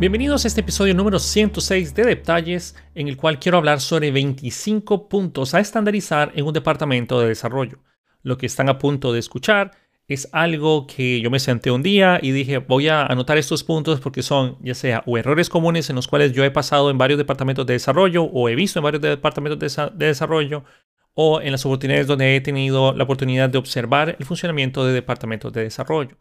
Bienvenidos 0.00 0.46
a 0.46 0.48
este 0.48 0.62
episodio 0.62 0.94
número 0.94 1.18
106 1.18 1.94
de 1.94 2.06
Detalles, 2.06 2.74
en 2.94 3.06
el 3.06 3.18
cual 3.18 3.38
quiero 3.38 3.58
hablar 3.58 3.82
sobre 3.82 4.10
25 4.10 5.10
puntos 5.10 5.52
a 5.52 5.60
estandarizar 5.60 6.32
en 6.34 6.46
un 6.46 6.54
departamento 6.54 7.20
de 7.20 7.28
desarrollo. 7.28 7.80
Lo 8.22 8.38
que 8.38 8.46
están 8.46 8.70
a 8.70 8.78
punto 8.78 9.12
de 9.12 9.18
escuchar 9.18 9.72
es 10.08 10.30
algo 10.32 10.86
que 10.86 11.20
yo 11.20 11.30
me 11.30 11.38
senté 11.38 11.70
un 11.70 11.82
día 11.82 12.18
y 12.22 12.30
dije, 12.30 12.56
voy 12.56 12.88
a 12.88 13.04
anotar 13.04 13.36
estos 13.36 13.62
puntos 13.62 14.00
porque 14.00 14.22
son 14.22 14.56
ya 14.62 14.72
sea 14.72 15.02
o 15.04 15.18
errores 15.18 15.50
comunes 15.50 15.90
en 15.90 15.96
los 15.96 16.08
cuales 16.08 16.32
yo 16.32 16.44
he 16.44 16.50
pasado 16.50 16.88
en 16.88 16.96
varios 16.96 17.18
departamentos 17.18 17.66
de 17.66 17.74
desarrollo 17.74 18.22
o 18.24 18.48
he 18.48 18.54
visto 18.54 18.78
en 18.78 18.84
varios 18.84 19.02
departamentos 19.02 19.58
de, 19.58 19.90
de 19.96 20.06
desarrollo 20.06 20.64
o 21.12 21.42
en 21.42 21.52
las 21.52 21.66
oportunidades 21.66 22.06
donde 22.06 22.36
he 22.36 22.40
tenido 22.40 22.94
la 22.94 23.04
oportunidad 23.04 23.50
de 23.50 23.58
observar 23.58 24.16
el 24.18 24.24
funcionamiento 24.24 24.82
de 24.86 24.94
departamentos 24.94 25.52
de 25.52 25.64
desarrollo. 25.64 26.16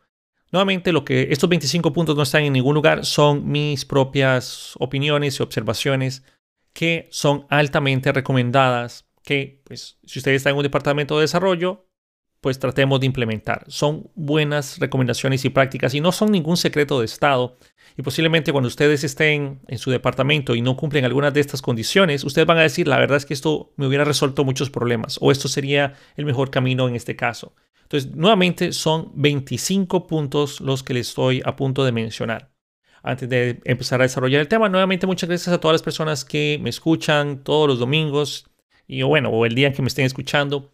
Nuevamente, 0.51 0.91
lo 0.91 1.05
que 1.05 1.27
estos 1.31 1.49
25 1.49 1.93
puntos 1.93 2.15
no 2.15 2.23
están 2.23 2.43
en 2.43 2.53
ningún 2.53 2.75
lugar 2.75 3.05
son 3.05 3.47
mis 3.49 3.85
propias 3.85 4.73
opiniones 4.79 5.39
y 5.39 5.43
observaciones 5.43 6.23
que 6.73 7.07
son 7.11 7.45
altamente 7.49 8.11
recomendadas 8.11 9.05
que, 9.23 9.61
pues, 9.65 9.99
si 10.05 10.19
usted 10.19 10.31
está 10.31 10.49
en 10.49 10.55
un 10.55 10.63
departamento 10.63 11.17
de 11.17 11.21
desarrollo, 11.21 11.85
pues 12.41 12.57
tratemos 12.57 12.99
de 12.99 13.05
implementar. 13.05 13.65
Son 13.67 14.09
buenas 14.15 14.79
recomendaciones 14.79 15.43
y 15.45 15.49
prácticas 15.49 15.93
y 15.93 16.01
no 16.01 16.11
son 16.11 16.31
ningún 16.31 16.57
secreto 16.57 16.99
de 16.99 17.05
Estado. 17.05 17.57
Y 17.99 18.01
posiblemente 18.01 18.53
cuando 18.53 18.69
ustedes 18.69 19.03
estén 19.03 19.59
en 19.67 19.77
su 19.77 19.91
departamento 19.91 20.55
y 20.55 20.61
no 20.61 20.77
cumplen 20.77 21.03
algunas 21.03 21.33
de 21.33 21.41
estas 21.41 21.61
condiciones, 21.61 22.23
ustedes 22.23 22.47
van 22.47 22.57
a 22.57 22.61
decir, 22.61 22.87
la 22.87 22.97
verdad 22.97 23.17
es 23.17 23.25
que 23.25 23.33
esto 23.33 23.73
me 23.75 23.87
hubiera 23.87 24.05
resuelto 24.05 24.45
muchos 24.45 24.69
problemas 24.69 25.17
o 25.19 25.33
esto 25.33 25.49
sería 25.49 25.95
el 26.15 26.23
mejor 26.23 26.49
camino 26.49 26.87
en 26.87 26.95
este 26.95 27.17
caso. 27.17 27.53
Entonces, 27.81 28.15
nuevamente 28.15 28.71
son 28.71 29.11
25 29.15 30.07
puntos 30.07 30.61
los 30.61 30.81
que 30.81 30.93
les 30.93 31.09
estoy 31.09 31.41
a 31.43 31.57
punto 31.57 31.83
de 31.83 31.91
mencionar. 31.91 32.53
Antes 33.03 33.27
de 33.27 33.59
empezar 33.65 33.99
a 33.99 34.05
desarrollar 34.05 34.39
el 34.39 34.47
tema, 34.47 34.69
nuevamente 34.69 35.05
muchas 35.05 35.27
gracias 35.27 35.53
a 35.53 35.59
todas 35.59 35.73
las 35.73 35.83
personas 35.83 36.23
que 36.23 36.57
me 36.61 36.69
escuchan 36.69 37.43
todos 37.43 37.67
los 37.67 37.79
domingos 37.79 38.49
y 38.87 39.01
bueno, 39.01 39.27
o 39.27 39.45
el 39.45 39.55
día 39.55 39.67
en 39.67 39.73
que 39.73 39.81
me 39.81 39.89
estén 39.89 40.05
escuchando. 40.05 40.71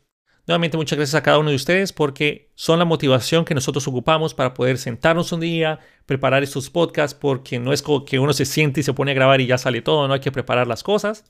Nuevamente 0.47 0.77
muchas 0.77 0.97
gracias 0.97 1.15
a 1.15 1.23
cada 1.23 1.39
uno 1.39 1.49
de 1.49 1.55
ustedes 1.55 1.91
porque 1.91 2.51
son 2.53 2.77
la 2.77 2.85
motivación 2.85 3.45
que 3.45 3.55
nosotros 3.55 3.87
ocupamos 3.87 4.35
para 4.35 4.53
poder 4.53 4.77
sentarnos 4.77 5.31
un 5.31 5.39
día, 5.39 5.79
preparar 6.05 6.43
estos 6.43 6.69
podcasts, 6.69 7.17
porque 7.19 7.57
no 7.57 7.73
es 7.73 7.83
que 8.05 8.19
uno 8.19 8.31
se 8.31 8.45
siente 8.45 8.81
y 8.81 8.83
se 8.83 8.93
pone 8.93 9.11
a 9.11 9.15
grabar 9.15 9.41
y 9.41 9.47
ya 9.47 9.57
sale 9.57 9.81
todo, 9.81 10.07
no 10.07 10.13
hay 10.13 10.19
que 10.19 10.31
preparar 10.31 10.67
las 10.67 10.83
cosas. 10.83 11.25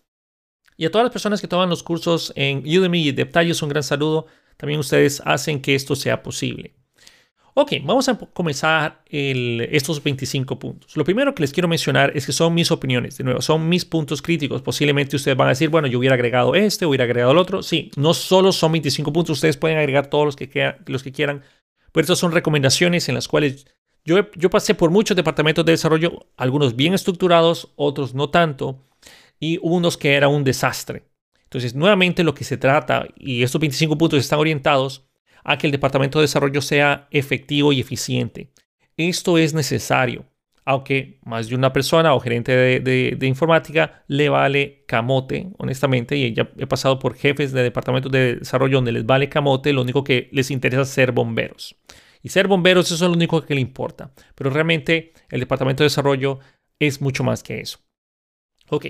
Y 0.77 0.85
a 0.85 0.91
todas 0.91 1.05
las 1.05 1.13
personas 1.13 1.39
que 1.39 1.47
toman 1.47 1.69
los 1.69 1.83
cursos 1.83 2.33
en 2.35 2.59
Udemy 2.59 3.07
y 3.07 3.11
Detalles, 3.13 3.61
un 3.61 3.69
gran 3.69 3.83
saludo. 3.83 4.27
También 4.57 4.79
ustedes 4.79 5.21
hacen 5.25 5.61
que 5.61 5.75
esto 5.75 5.95
sea 5.95 6.21
posible. 6.21 6.75
Ok, 7.57 7.71
vamos 7.85 8.09
a 8.09 8.17
comenzar 8.17 9.01
estos 9.05 10.03
25 10.03 10.59
puntos. 10.59 10.97
Lo 10.97 11.05
primero 11.05 11.33
que 11.33 11.41
les 11.41 11.53
quiero 11.53 11.69
mencionar 11.69 12.11
es 12.13 12.25
que 12.25 12.33
son 12.33 12.53
mis 12.53 12.69
opiniones, 12.69 13.17
de 13.17 13.23
nuevo, 13.23 13.41
son 13.41 13.69
mis 13.69 13.85
puntos 13.85 14.21
críticos. 14.21 14.61
Posiblemente 14.61 15.15
ustedes 15.15 15.37
van 15.37 15.47
a 15.47 15.51
decir, 15.51 15.69
bueno, 15.69 15.87
yo 15.87 15.97
hubiera 15.97 16.15
agregado 16.15 16.53
este, 16.53 16.85
hubiera 16.85 17.05
agregado 17.05 17.31
el 17.31 17.37
otro. 17.37 17.63
Sí, 17.63 17.91
no 17.95 18.13
solo 18.13 18.51
son 18.51 18.73
25 18.73 19.13
puntos, 19.13 19.37
ustedes 19.37 19.55
pueden 19.55 19.77
agregar 19.77 20.07
todos 20.07 20.25
los 20.25 20.35
que, 20.35 20.75
los 20.87 21.01
que 21.01 21.13
quieran, 21.13 21.43
pero 21.93 22.03
estas 22.03 22.19
son 22.19 22.33
recomendaciones 22.33 23.07
en 23.07 23.15
las 23.15 23.29
cuales 23.29 23.65
yo, 24.03 24.29
yo 24.35 24.49
pasé 24.49 24.75
por 24.75 24.89
muchos 24.89 25.15
departamentos 25.15 25.63
de 25.63 25.71
desarrollo, 25.71 26.27
algunos 26.35 26.75
bien 26.75 26.93
estructurados, 26.93 27.71
otros 27.77 28.13
no 28.13 28.29
tanto, 28.29 28.83
y 29.39 29.59
unos 29.61 29.95
que 29.95 30.15
era 30.15 30.27
un 30.27 30.43
desastre. 30.43 31.03
Entonces, 31.43 31.73
nuevamente 31.73 32.25
lo 32.25 32.33
que 32.33 32.43
se 32.43 32.57
trata, 32.57 33.07
y 33.15 33.43
estos 33.43 33.61
25 33.61 33.97
puntos 33.97 34.19
están 34.19 34.39
orientados 34.39 35.04
a 35.45 35.57
que 35.57 35.67
el 35.67 35.71
departamento 35.71 36.19
de 36.19 36.23
desarrollo 36.23 36.61
sea 36.61 37.07
efectivo 37.11 37.71
y 37.71 37.79
eficiente. 37.79 38.51
Esto 38.97 39.37
es 39.37 39.53
necesario, 39.53 40.25
aunque 40.65 41.19
más 41.23 41.47
de 41.47 41.55
una 41.55 41.71
persona 41.71 42.13
o 42.13 42.19
gerente 42.19 42.51
de, 42.81 43.27
informática 43.27 44.03
le 44.07 44.27
vale 44.29 44.83
camote, 44.87 45.47
honestamente, 45.59 46.17
y 46.17 46.33
ya 46.33 46.49
he 46.57 46.65
pasado 46.65 46.97
por 46.97 47.15
jefes 47.15 47.51
de 47.51 47.61
departamentos 47.61 48.11
de 48.11 48.37
desarrollo 48.37 48.77
donde 48.77 48.91
les 48.91 49.05
vale 49.05 49.29
camote, 49.29 49.71
lo 49.71 49.83
único 49.83 50.03
que 50.03 50.27
les 50.31 50.49
interesa 50.49 50.81
es 50.81 50.89
ser 50.89 51.11
bomberos. 51.11 51.75
Y 52.23 52.29
ser 52.29 52.47
bomberos 52.47 52.87
eso 52.87 52.95
es 52.95 53.01
lo 53.01 53.15
único 53.15 53.45
que 53.45 53.53
le 53.53 53.61
importa, 53.61 54.11
pero 54.33 54.49
realmente 54.49 55.13
el 55.29 55.39
departamento 55.39 55.83
de 55.83 55.85
desarrollo 55.85 56.39
es 56.79 56.99
mucho 56.99 57.23
más 57.23 57.43
que 57.43 57.59
eso. 57.59 57.79
Ok, 58.69 58.87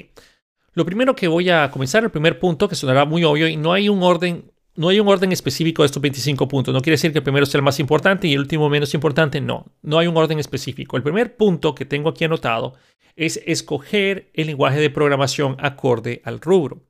lo 0.72 0.86
primero 0.86 1.16
que 1.16 1.28
voy 1.28 1.50
a 1.50 1.70
comenzar, 1.70 2.04
el 2.06 2.12
primer 2.12 2.40
punto, 2.40 2.70
que 2.70 2.76
sonará 2.76 3.04
muy 3.04 3.26
obvio, 3.26 3.50
y 3.50 3.58
no 3.58 3.74
hay 3.74 3.90
un 3.90 4.04
orden, 4.04 4.52
no 4.76 4.90
hay 4.90 5.00
un 5.00 5.08
orden 5.08 5.32
específico 5.32 5.84
de 5.84 5.88
estos 5.88 6.02
25 6.02 6.48
puntos. 6.48 6.74
No 6.74 6.82
quiere 6.82 6.96
decir 6.96 7.12
que 7.12 7.20
el 7.20 7.24
primero 7.24 7.46
sea 7.46 7.60
el 7.60 7.64
más 7.64 7.80
importante 7.80 8.28
y 8.28 8.34
el 8.34 8.40
último 8.40 8.70
menos 8.70 8.94
importante. 8.94 9.40
No, 9.40 9.66
no 9.82 10.00
hay 10.00 10.08
un 10.08 10.18
orden 10.18 10.40
específico. 10.40 10.98
El 10.98 11.04
primer 11.04 11.38
punto 11.38 11.74
que 11.74 11.86
tengo 11.86 12.10
aquí 12.10 12.26
anotado 12.26 12.74
es 13.16 13.42
escoger 13.46 14.30
el 14.34 14.48
lenguaje 14.48 14.80
de 14.80 14.90
programación 14.90 15.56
acorde 15.60 16.22
al 16.26 16.42
rubro. 16.42 16.84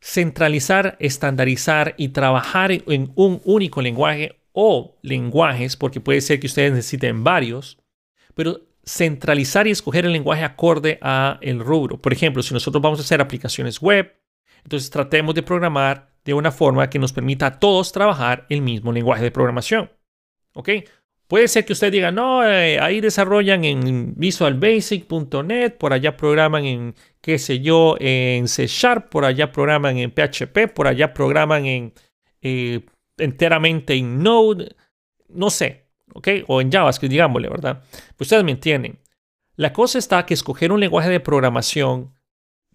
Centralizar, 0.00 0.96
estandarizar 1.00 1.94
y 1.98 2.10
trabajar 2.10 2.70
en 2.70 3.12
un 3.16 3.40
único 3.44 3.82
lenguaje 3.82 4.38
o 4.52 4.96
lenguajes, 5.02 5.76
porque 5.76 6.00
puede 6.00 6.20
ser 6.20 6.38
que 6.38 6.46
ustedes 6.46 6.72
necesiten 6.72 7.24
varios, 7.24 7.78
pero 8.34 8.60
centralizar 8.84 9.66
y 9.66 9.72
escoger 9.72 10.06
el 10.06 10.12
lenguaje 10.12 10.44
acorde 10.44 10.98
a 11.02 11.38
el 11.42 11.58
rubro. 11.58 12.00
Por 12.00 12.12
ejemplo, 12.12 12.42
si 12.42 12.54
nosotros 12.54 12.80
vamos 12.80 13.00
a 13.00 13.02
hacer 13.02 13.20
aplicaciones 13.20 13.80
web, 13.80 14.14
entonces 14.62 14.90
tratemos 14.90 15.34
de 15.34 15.42
programar 15.42 16.12
de 16.24 16.34
una 16.34 16.52
forma 16.52 16.90
que 16.90 16.98
nos 16.98 17.12
permita 17.12 17.46
a 17.46 17.58
todos 17.58 17.92
trabajar 17.92 18.46
el 18.48 18.62
mismo 18.62 18.92
lenguaje 18.92 19.22
de 19.22 19.30
programación. 19.30 19.90
¿Ok? 20.54 20.70
Puede 21.26 21.46
ser 21.48 21.66
que 21.66 21.74
usted 21.74 21.92
diga, 21.92 22.10
no, 22.10 22.46
eh, 22.46 22.80
ahí 22.80 23.00
desarrollan 23.00 23.64
en 23.64 24.14
visualbasic.net, 24.16 25.74
por 25.74 25.92
allá 25.92 26.16
programan 26.16 26.64
en, 26.64 26.94
qué 27.20 27.38
sé 27.38 27.60
yo, 27.60 27.96
en 28.00 28.48
C 28.48 28.66
Sharp, 28.66 29.10
por 29.10 29.26
allá 29.26 29.52
programan 29.52 29.98
en 29.98 30.10
PHP, 30.10 30.72
por 30.74 30.86
allá 30.86 31.12
programan 31.12 31.66
en 31.66 31.92
eh, 32.40 32.80
enteramente 33.18 33.94
en 33.94 34.22
Node, 34.22 34.74
no 35.28 35.50
sé. 35.50 35.88
¿ok? 36.14 36.28
O 36.46 36.60
en 36.60 36.70
JavaScript, 36.70 37.10
digámosle, 37.10 37.48
¿verdad? 37.48 37.82
Pues 38.16 38.26
ustedes 38.26 38.44
me 38.44 38.52
entienden. 38.52 38.98
La 39.56 39.72
cosa 39.72 39.98
está 39.98 40.24
que 40.26 40.34
escoger 40.34 40.72
un 40.72 40.80
lenguaje 40.80 41.10
de 41.10 41.20
programación 41.20 42.14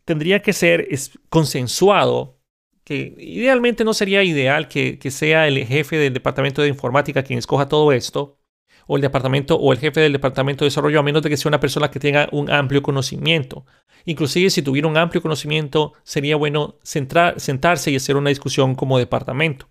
tendría 0.05 0.41
que 0.41 0.53
ser 0.53 0.87
consensuado, 1.29 2.39
que 2.83 3.15
idealmente 3.17 3.83
no 3.83 3.93
sería 3.93 4.23
ideal 4.23 4.67
que, 4.67 4.99
sea 5.11 5.47
el 5.47 5.65
jefe 5.65 5.97
del 5.97 6.13
departamento 6.13 6.61
de 6.61 6.67
informática 6.67 7.23
quien 7.23 7.39
escoja 7.39 7.67
todo 7.67 7.91
esto, 7.91 8.39
o 8.85 8.97
el 8.97 9.01
departamento 9.01 9.55
o 9.55 9.71
el 9.71 9.79
jefe 9.79 10.01
del 10.01 10.11
departamento 10.11 10.65
de 10.65 10.67
desarrollo, 10.67 10.99
a 10.99 11.03
menos 11.03 11.21
de 11.21 11.29
que 11.29 11.37
sea 11.37 11.49
una 11.49 11.59
persona 11.59 11.89
que 11.89 11.99
tenga 11.99 12.27
un 12.31 12.51
amplio 12.51 12.81
conocimiento. 12.81 13.65
Inclusive 14.05 14.49
si 14.49 14.61
tuviera 14.61 14.87
un 14.87 14.97
amplio 14.97 15.21
conocimiento, 15.21 15.93
sería 16.03 16.35
bueno 16.35 16.79
sentarse 16.83 17.91
y 17.91 17.95
hacer 17.95 18.17
una 18.17 18.29
discusión 18.29 18.75
como 18.75 18.97
departamento. 18.97 19.69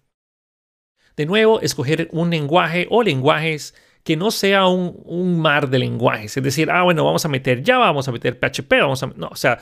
De 1.16 1.26
nuevo, 1.26 1.60
escoger 1.60 2.08
un 2.12 2.30
lenguaje 2.30 2.86
o 2.90 3.02
lenguajes 3.02 3.74
que 4.02 4.16
no 4.16 4.30
sea 4.30 4.66
un, 4.66 5.40
mar 5.40 5.68
de 5.68 5.78
lenguajes. 5.78 6.36
Es 6.36 6.42
decir, 6.42 6.70
ah, 6.70 6.82
bueno, 6.82 7.04
vamos 7.04 7.24
a 7.24 7.28
meter 7.28 7.62
Java, 7.64 7.86
vamos 7.86 8.08
a 8.08 8.12
meter 8.12 8.38
PHP, 8.38 8.72
vamos 8.80 9.02
a... 9.02 9.06
No, 9.08 9.28
o 9.28 9.36
sea, 9.36 9.58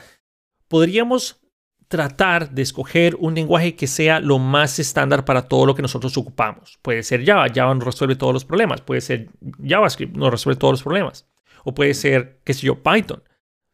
podríamos 0.68 1.40
tratar 1.90 2.52
de 2.52 2.62
escoger 2.62 3.16
un 3.18 3.34
lenguaje 3.34 3.74
que 3.74 3.88
sea 3.88 4.20
lo 4.20 4.38
más 4.38 4.78
estándar 4.78 5.24
para 5.24 5.42
todo 5.42 5.66
lo 5.66 5.74
que 5.74 5.82
nosotros 5.82 6.16
ocupamos. 6.16 6.78
Puede 6.82 7.02
ser 7.02 7.26
Java, 7.26 7.48
Java 7.52 7.74
no 7.74 7.84
resuelve 7.84 8.14
todos 8.14 8.32
los 8.32 8.44
problemas. 8.44 8.80
Puede 8.80 9.00
ser 9.00 9.28
JavaScript, 9.60 10.16
no 10.16 10.30
resuelve 10.30 10.56
todos 10.56 10.74
los 10.74 10.82
problemas. 10.84 11.26
O 11.64 11.74
puede 11.74 11.94
ser, 11.94 12.38
qué 12.44 12.54
sé 12.54 12.68
yo, 12.68 12.80
Python. 12.80 13.24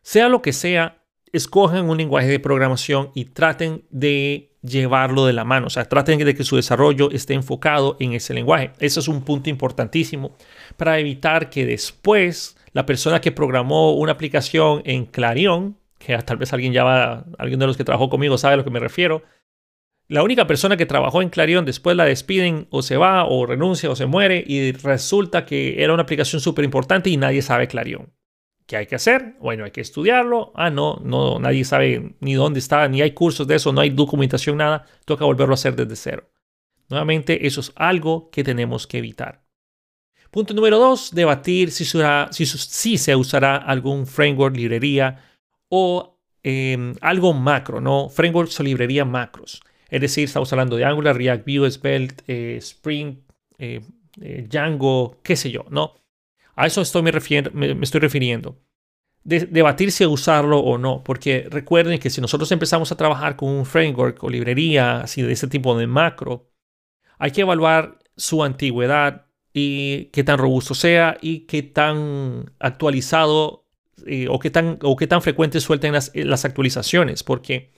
Sea 0.01 0.31
lo 0.31 0.41
que 0.41 0.55
sea, 0.55 1.05
escojan 1.31 1.91
un 1.91 1.99
lenguaje 1.99 2.29
de 2.29 2.41
programación 2.41 3.11
y 3.15 3.27
traten 3.27 3.85
de 3.91 4.57
llevarlo 4.63 5.27
de 5.27 5.35
la 5.35 5.45
mano. 5.45 5.67
O 5.67 5.71
sea, 5.71 5.85
traten 5.85 6.19
de 6.19 6.35
que 6.35 6.43
su 6.43 6.57
desarrollo 6.57 7.11
esté 7.11 7.35
enfocado 7.35 7.99
en 8.01 8.15
ese 8.15 8.33
lenguaje. 8.33 8.73
Eso 8.79 9.01
es 9.01 9.09
un 9.09 9.25
punto 9.25 9.51
importantísimo 9.51 10.35
para 10.79 10.99
evitar 10.99 11.51
que 11.51 11.67
después 11.67 12.57
la 12.73 12.87
persona 12.87 13.21
que 13.21 13.31
programó 13.31 13.93
una 13.93 14.13
aplicación 14.13 14.81
en 14.87 15.05
Clarion, 15.05 15.77
tal 16.25 16.37
vez 16.37 16.53
alguien 16.53 16.73
ya 16.73 16.85
va, 16.85 17.25
alguien 17.39 17.59
de 17.59 17.67
los 17.67 17.77
que 17.77 17.85
trabajó 17.85 18.09
conmigo 18.09 18.39
sabe 18.39 18.55
a 18.55 18.57
lo 18.57 18.65
que 18.65 18.71
me 18.71 18.81
refiero, 18.81 19.23
la 20.09 20.23
única 20.23 20.47
persona 20.47 20.77
que 20.77 20.87
trabajó 20.87 21.21
en 21.21 21.31
Clarion 21.31 21.65
después 21.65 21.97
la 21.97 22.05
despiden 22.05 22.69
o 22.71 22.83
se 22.83 22.97
va 22.97 23.27
o 23.27 23.45
renuncia 23.45 23.91
o 23.91 23.97
se 23.97 24.07
muere 24.07 24.45
y 24.47 24.71
resulta 24.73 25.45
que 25.45 25.83
era 25.83 25.93
una 25.93 26.05
aplicación 26.05 26.41
súper 26.41 26.65
importante 26.65 27.11
y 27.11 27.17
nadie 27.17 27.43
sabe 27.43 27.67
Clarion. 27.67 28.13
¿Qué 28.67 28.77
hay 28.77 28.87
que 28.87 28.97
hacer? 28.97 29.37
Bueno, 29.41 29.65
hay 29.65 29.71
que 29.71 29.81
estudiarlo. 29.81 30.53
Ah, 30.55 30.71
no, 30.71 31.01
no, 31.03 31.39
nadie 31.39 31.65
sabe 31.65 32.17
ni 32.21 32.35
dónde 32.35 32.59
está, 32.59 32.89
ni 32.89 33.01
hay 33.01 33.13
cursos 33.13 33.47
de 33.47 33.57
eso, 33.57 33.73
no 33.73 33.81
hay 33.81 33.91
documentación, 33.91 34.57
nada. 34.57 34.87
Toca 35.05 35.25
volverlo 35.25 35.53
a 35.53 35.55
hacer 35.55 35.75
desde 35.77 35.97
cero. 35.97 36.31
Nuevamente, 36.89 37.47
eso 37.47 37.61
es 37.61 37.73
algo 37.77 38.31
que 38.31 38.45
tenemos 38.45 38.87
que 38.87 38.99
evitar. 38.99 39.45
Punto 40.31 40.55
número 40.55 40.79
dos, 40.79 41.15
debatir 41.15 41.71
si, 41.71 41.85
si, 41.85 42.99
se 42.99 43.17
usará 43.17 43.57
algún 43.57 44.07
framework, 44.07 44.57
librería 44.57 45.21
o 45.69 46.19
em, 46.43 46.95
algo 47.01 47.33
macro, 47.33 47.81
¿no? 47.81 48.09
Frameworks 48.09 48.61
o 48.61 48.63
librería 48.63 49.05
macros. 49.05 49.61
Es 49.89 50.01
decir, 50.01 50.25
estamos 50.25 50.53
hablando 50.53 50.77
de 50.77 50.85
Angular, 50.85 51.17
React, 51.17 51.47
Vue, 51.47 51.71
Svelte, 51.71 52.25
eh, 52.27 52.57
Spring, 52.59 53.19
eh, 53.59 53.81
eh, 54.21 54.47
Django, 54.49 55.21
qué 55.23 55.37
sé 55.37 55.51
yo, 55.51 55.65
¿no? 55.71 55.95
A 56.57 56.67
eso 56.67 56.81
estoy 56.81 57.03
me, 57.03 57.11
estoy 57.83 58.01
refiriendo. 58.01 58.59
debatir 59.25 59.93
si 59.93 60.07
usarlo 60.07 60.61
o 60.61 60.79
no, 60.79 61.03
porque 61.05 61.47
recuerden 61.51 61.99
que 61.99 62.11
si 62.11 62.21
nosotros 62.21 62.51
empezamos 62.53 62.91
a 62.93 62.97
trabajar 62.97 63.37
con 63.37 63.51
un 63.51 63.67
framework 63.67 64.23
o 64.25 64.31
librería 64.31 65.01
así 65.01 65.23
de 65.23 65.33
ese 65.33 65.49
tipo 65.49 65.77
de 65.77 65.87
macro, 65.87 66.51
hay 67.19 67.33
que 67.33 67.43
evaluar 67.43 67.99
su 68.17 68.43
antigüedad 68.43 69.27
y 69.53 70.07
qué 70.07 70.25
tan 70.25 70.39
robusto 70.39 70.75
sea 70.75 71.19
y 71.21 71.41
qué 71.41 71.63
tan 71.63 72.55
actualizado 72.59 73.66
o, 74.29 74.39
qué 74.39 74.51
tan, 74.51 74.79
o 74.83 74.97
qué 74.97 75.07
tan 75.07 75.23
frecuente 75.23 75.61
suelten 75.61 75.93
las, 75.93 76.11
las 76.15 76.45
actualizaciones, 76.45 77.23
porque 77.23 77.73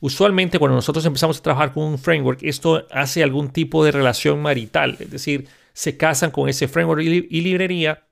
usualmente 0.00 0.58
cuando 0.58 0.76
nosotros 0.76 1.04
empezamos 1.04 1.38
a 1.38 1.42
trabajar 1.42 1.72
con 1.72 1.84
un 1.84 1.98
framework, 1.98 2.42
esto 2.42 2.86
hace 2.90 3.22
algún 3.22 3.50
tipo 3.50 3.84
de 3.84 3.92
relación 3.92 4.40
marital, 4.40 4.96
es 5.00 5.10
decir, 5.10 5.48
se 5.72 5.96
casan 5.96 6.30
con 6.30 6.48
ese 6.48 6.68
framework 6.68 7.02
y 7.02 7.40
librería 7.40 8.04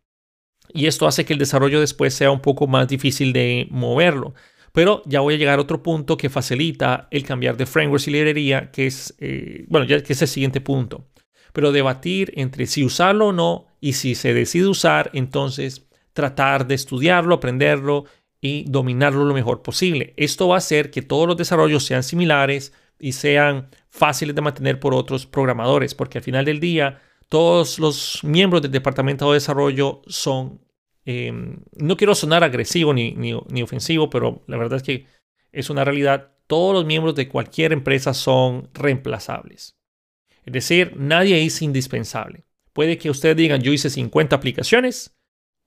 y 0.73 0.87
esto 0.87 1.07
hace 1.07 1.25
que 1.25 1.33
el 1.33 1.39
desarrollo 1.39 1.81
después 1.81 2.15
sea 2.15 2.31
un 2.31 2.41
poco 2.41 2.67
más 2.67 2.89
difícil 2.89 3.33
de 3.33 3.69
moverlo. 3.71 4.35
Pero 4.73 5.03
ya 5.05 5.21
voy 5.21 5.35
a 5.35 5.37
llegar 5.37 5.59
a 5.59 5.63
otro 5.63 5.83
punto 5.83 6.17
que 6.17 6.31
facilita 6.31 7.09
el 7.11 7.25
cambiar 7.25 7.57
de 7.57 7.67
frameworks 7.67 8.09
y 8.09 8.13
librería, 8.13 8.71
que 8.71 8.87
es, 8.87 9.15
eh, 9.19 9.67
bueno, 9.69 9.87
ya 9.87 10.03
que 10.03 10.15
es 10.15 10.23
el 10.23 10.29
siguiente 10.29 10.61
punto. 10.63 11.09
Pero 11.53 11.73
debatir 11.73 12.33
entre 12.37 12.67
si 12.67 12.83
usarlo 12.83 13.29
o 13.29 13.33
no 13.33 13.67
y 13.81 13.93
si 13.93 14.15
se 14.15 14.33
decide 14.33 14.67
usar, 14.67 15.11
entonces 15.13 15.87
tratar 16.13 16.67
de 16.67 16.75
estudiarlo, 16.75 17.37
aprenderlo 17.37 18.05
y 18.41 18.65
dominarlo 18.69 19.25
lo 19.25 19.35
mejor 19.35 19.63
posible. 19.63 20.15
Esto 20.17 20.49
va 20.49 20.57
a 20.57 20.59
hacer 20.59 20.91
que 20.91 21.03
todos 21.03 21.29
los 21.29 21.37
desarrollos 21.37 21.85
sean 21.85 22.03
similares 22.03 22.73
y 22.99 23.13
sean 23.13 23.69
fáciles 23.89 24.35
de 24.35 24.43
mantener 24.43 24.81
por 24.81 24.95
otros 24.95 25.27
programadores, 25.27 25.95
porque 25.95 26.19
al 26.19 26.25
final 26.25 26.45
del 26.45 26.61
día 26.61 27.01
todos 27.29 27.79
los 27.79 28.23
miembros 28.25 28.61
del 28.63 28.71
departamento 28.71 29.31
de 29.31 29.37
desarrollo 29.37 30.03
son, 30.07 30.61
em, 31.05 31.61
no 31.77 31.97
quiero 31.97 32.15
sonar 32.15 32.45
agresivo 32.45 32.93
ni, 32.93 33.13
ni, 33.13 33.63
ofensivo, 33.63 34.11
pero 34.11 34.43
la 34.47 34.57
verdad 34.57 34.77
es 34.77 34.83
que 34.83 35.07
es 35.51 35.71
una 35.71 35.85
realidad. 35.85 36.33
Todos 36.47 36.75
los 36.75 36.85
miembros 36.85 37.15
de 37.15 37.29
cualquier 37.29 37.73
empresa 37.73 38.13
son 38.13 38.69
reemplazables. 38.75 39.79
Es 40.45 40.53
decir, 40.53 40.95
nadie 40.97 41.43
es 41.43 41.63
indispensable. 41.63 42.45
Puede 42.73 42.99
que 42.99 43.09
ustedes 43.09 43.37
digan, 43.37 43.63
yo 43.63 43.73
hice 43.73 43.89
50 43.89 44.37
aplicaciones, 44.37 45.17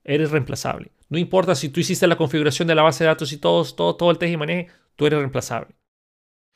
eres 0.05 0.31
reemplazable. 0.31 0.91
No 1.09 1.17
importa 1.17 1.55
si 1.55 1.69
tú 1.69 1.79
hiciste 1.79 2.07
la 2.07 2.15
configuración 2.15 2.67
de 2.67 2.75
la 2.75 2.83
base 2.83 3.03
de 3.03 3.09
datos 3.09 3.33
y 3.33 3.37
todo, 3.37 3.65
todo, 3.65 3.95
todo 3.95 4.11
el 4.11 4.17
teje 4.17 4.33
y 4.33 4.37
maneje, 4.37 4.67
tú 4.95 5.05
eres 5.05 5.19
reemplazable. 5.19 5.75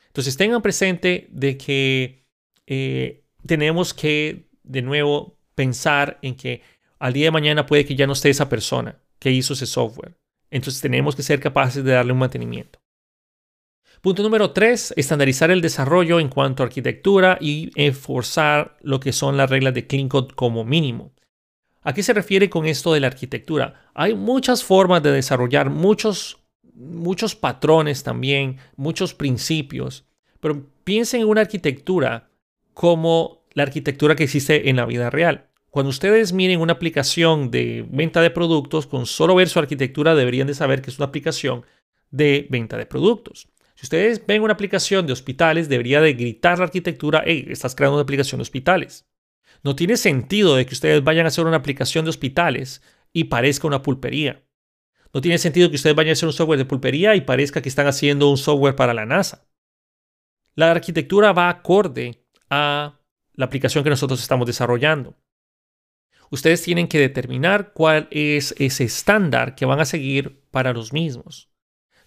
Entonces 0.07 0.37
tengan 0.37 0.61
presente 0.61 1.27
de 1.31 1.57
que 1.57 2.25
eh, 2.67 3.23
tenemos 3.45 3.93
que 3.93 4.49
de 4.63 4.81
nuevo 4.81 5.37
pensar 5.55 6.19
en 6.21 6.35
que 6.35 6.61
al 6.99 7.13
día 7.13 7.25
de 7.25 7.31
mañana 7.31 7.65
puede 7.65 7.85
que 7.85 7.95
ya 7.95 8.07
no 8.07 8.13
esté 8.13 8.29
esa 8.29 8.49
persona 8.49 8.99
que 9.19 9.31
hizo 9.31 9.53
ese 9.53 9.65
software. 9.65 10.15
Entonces 10.51 10.81
tenemos 10.81 11.15
que 11.15 11.23
ser 11.23 11.39
capaces 11.39 11.83
de 11.83 11.91
darle 11.91 12.13
un 12.13 12.19
mantenimiento. 12.19 12.79
Punto 14.01 14.23
número 14.23 14.51
tres, 14.51 14.93
estandarizar 14.95 15.51
el 15.51 15.61
desarrollo 15.61 16.19
en 16.19 16.29
cuanto 16.29 16.63
a 16.63 16.67
arquitectura 16.67 17.37
y 17.41 17.71
enforzar 17.75 18.77
lo 18.81 18.99
que 18.99 19.11
son 19.11 19.35
las 19.35 19.49
reglas 19.49 19.73
de 19.73 19.87
Clean 19.87 20.07
Code 20.07 20.33
como 20.35 20.63
mínimo. 20.63 21.13
¿A 21.81 21.93
qué 21.93 22.03
se 22.03 22.13
refiere 22.13 22.49
con 22.49 22.65
esto 22.65 22.93
de 22.93 22.99
la 22.99 23.07
arquitectura? 23.07 23.89
Hay 23.93 24.13
muchas 24.13 24.63
formas 24.63 25.01
de 25.01 25.11
desarrollar, 25.11 25.69
muchos, 25.69 26.37
muchos 26.73 27.35
patrones 27.35 28.03
también, 28.03 28.57
muchos 28.75 29.13
principios, 29.13 30.05
pero 30.41 30.65
piensen 30.83 31.21
en 31.21 31.27
una 31.27 31.41
arquitectura 31.41 32.29
como 32.73 33.43
la 33.53 33.63
arquitectura 33.63 34.15
que 34.15 34.25
existe 34.25 34.69
en 34.69 34.75
la 34.75 34.85
vida 34.85 35.09
real. 35.09 35.47
Cuando 35.69 35.89
ustedes 35.89 36.33
miren 36.33 36.59
una 36.59 36.73
aplicación 36.73 37.51
de 37.51 37.85
venta 37.89 38.21
de 38.21 38.31
productos, 38.31 38.87
con 38.87 39.05
solo 39.05 39.35
ver 39.35 39.49
su 39.49 39.59
arquitectura 39.59 40.15
deberían 40.15 40.47
de 40.47 40.55
saber 40.55 40.81
que 40.81 40.89
es 40.89 40.97
una 40.97 41.07
aplicación 41.07 41.63
de 42.11 42.47
venta 42.49 42.75
de 42.75 42.87
productos. 42.87 43.47
Si 43.75 43.85
ustedes 43.85 44.25
ven 44.25 44.41
una 44.41 44.53
aplicación 44.53 45.07
de 45.07 45.13
hospitales, 45.13 45.69
debería 45.69 46.01
de 46.01 46.13
gritar 46.13 46.57
la 46.57 46.65
arquitectura, 46.65 47.23
hey, 47.25 47.45
estás 47.49 47.75
creando 47.75 47.95
una 47.95 48.03
aplicación 48.03 48.39
de 48.39 48.43
hospitales. 48.43 49.05
No 49.63 49.75
tiene 49.75 49.97
sentido 49.97 50.55
de 50.55 50.65
que 50.65 50.73
ustedes 50.73 51.03
vayan 51.03 51.25
a 51.25 51.29
hacer 51.29 51.45
una 51.45 51.57
aplicación 51.57 52.05
de 52.05 52.09
hospitales 52.09 52.81
y 53.11 53.25
parezca 53.25 53.67
una 53.67 53.81
pulpería. 53.81 54.43
No 55.13 55.21
tiene 55.21 55.37
sentido 55.37 55.69
que 55.69 55.75
ustedes 55.75 55.95
vayan 55.95 56.11
a 56.11 56.13
hacer 56.13 56.27
un 56.27 56.33
software 56.33 56.59
de 56.59 56.65
pulpería 56.65 57.15
y 57.15 57.21
parezca 57.21 57.61
que 57.61 57.69
están 57.69 57.87
haciendo 57.87 58.29
un 58.29 58.37
software 58.37 58.75
para 58.75 58.93
la 58.93 59.05
NASA. 59.05 59.47
La 60.55 60.71
arquitectura 60.71 61.33
va 61.33 61.49
acorde 61.49 62.25
a 62.49 62.99
la 63.33 63.45
aplicación 63.45 63.83
que 63.83 63.89
nosotros 63.89 64.21
estamos 64.21 64.45
desarrollando. 64.45 65.17
Ustedes 66.31 66.61
tienen 66.61 66.87
que 66.87 66.99
determinar 66.99 67.73
cuál 67.73 68.07
es 68.11 68.53
ese 68.59 68.83
estándar 68.83 69.55
que 69.55 69.65
van 69.65 69.79
a 69.79 69.85
seguir 69.85 70.43
para 70.51 70.73
los 70.73 70.93
mismos. 70.93 71.49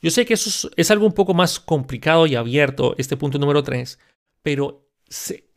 Yo 0.01 0.11
sé 0.11 0.27
que 0.27 0.35
eso 0.35 0.69
es, 0.77 0.91
algo 0.91 1.07
un 1.07 1.13
poco 1.13 1.33
más 1.33 1.61
complicado 1.61 2.27
y 2.27 2.35
abierto, 2.35 2.95
este 2.99 3.17
punto 3.17 3.39
número 3.39 3.63
3, 3.63 3.99
pero 4.43 4.89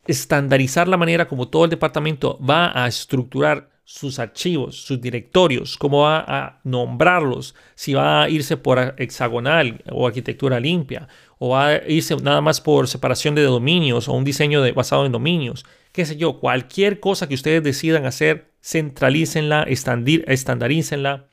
estandarizar 0.06 0.88
la 0.88 0.96
manera 0.96 1.28
como 1.28 1.48
todo 1.48 1.64
el 1.64 1.70
departamento 1.70 2.38
va 2.38 2.72
a 2.74 2.86
estructurar 2.86 3.70
sus 3.84 4.18
archivos, 4.18 4.76
sus 4.76 5.00
directorios, 5.00 5.76
cómo 5.76 6.02
va 6.02 6.24
a 6.26 6.60
nombrarlos, 6.64 7.54
si 7.76 7.94
va 7.94 8.22
a 8.22 8.28
irse 8.28 8.56
por 8.56 8.96
hexagonal 8.98 9.80
o 9.92 10.08
arquitectura 10.08 10.58
limpia, 10.58 11.06
o 11.38 11.50
va 11.50 11.68
a 11.68 11.88
irse 11.88 12.16
nada 12.16 12.40
más 12.40 12.60
por 12.60 12.88
separación 12.88 13.36
de 13.36 13.42
dominios 13.42 14.08
o 14.08 14.12
un 14.12 14.24
diseño 14.24 14.60
basado 14.74 15.06
en 15.06 15.12
dominios, 15.12 15.64
qué 15.92 16.04
sé 16.04 16.16
yo, 16.16 16.40
cualquier 16.40 16.98
cosa 16.98 17.28
que 17.28 17.34
ustedes 17.34 17.62
decidan 17.62 18.06
hacer, 18.06 18.52
centralícenla, 18.60 19.62
estandarícenla 19.62 21.28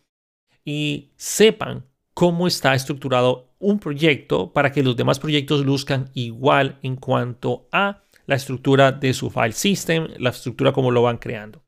y 0.64 1.12
sepan 1.16 1.88
cómo 2.14 2.46
está 2.46 2.76
estructurado 2.76 3.56
un 3.58 3.80
proyecto 3.80 4.54
para 4.54 4.72
que 4.72 4.84
los 4.84 4.96
demás 4.96 5.18
proyectos 5.20 5.66
luzcan 5.66 6.12
igual 6.14 6.78
en 6.84 6.98
cuanto 6.98 7.68
a 7.72 8.03
la 8.26 8.36
estructura 8.36 8.92
de 8.92 9.14
su 9.14 9.30
file 9.30 9.52
system, 9.52 10.08
la 10.18 10.30
estructura 10.30 10.72
como 10.72 10.92
lo 10.92 11.02
van 11.02 11.18
creando. 11.18 11.64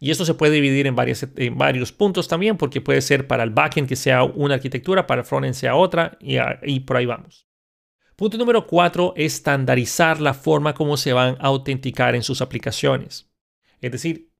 Y 0.00 0.10
esto 0.10 0.24
se 0.24 0.34
puede 0.34 0.52
dividir 0.52 0.86
en, 0.86 0.94
varios 1.56 1.92
puntos 1.92 2.28
también, 2.28 2.56
porque 2.56 2.80
puede 2.80 3.00
ser 3.00 3.26
para 3.26 3.42
el 3.42 3.50
backend 3.50 3.88
que 3.88 3.96
sea 3.96 4.22
una 4.22 4.54
arquitectura, 4.54 5.06
para 5.06 5.22
el 5.22 5.26
frontend 5.26 5.54
sea 5.54 5.74
otra, 5.74 6.16
y, 6.20 6.36
y 6.62 6.80
por 6.80 6.96
ahí 6.96 7.06
vamos. 7.06 7.48
Punto 8.14 8.38
número 8.38 8.66
cuatro, 8.66 9.12
estandarizar 9.16 10.20
la 10.20 10.34
forma 10.34 10.74
como 10.74 10.96
se 10.96 11.12
van 11.12 11.36
a 11.40 11.46
autenticar 11.46 12.14
en 12.14 12.22
sus 12.22 12.40
aplicaciones. 12.40 13.30
Es 13.80 13.92
decir, 13.92 14.32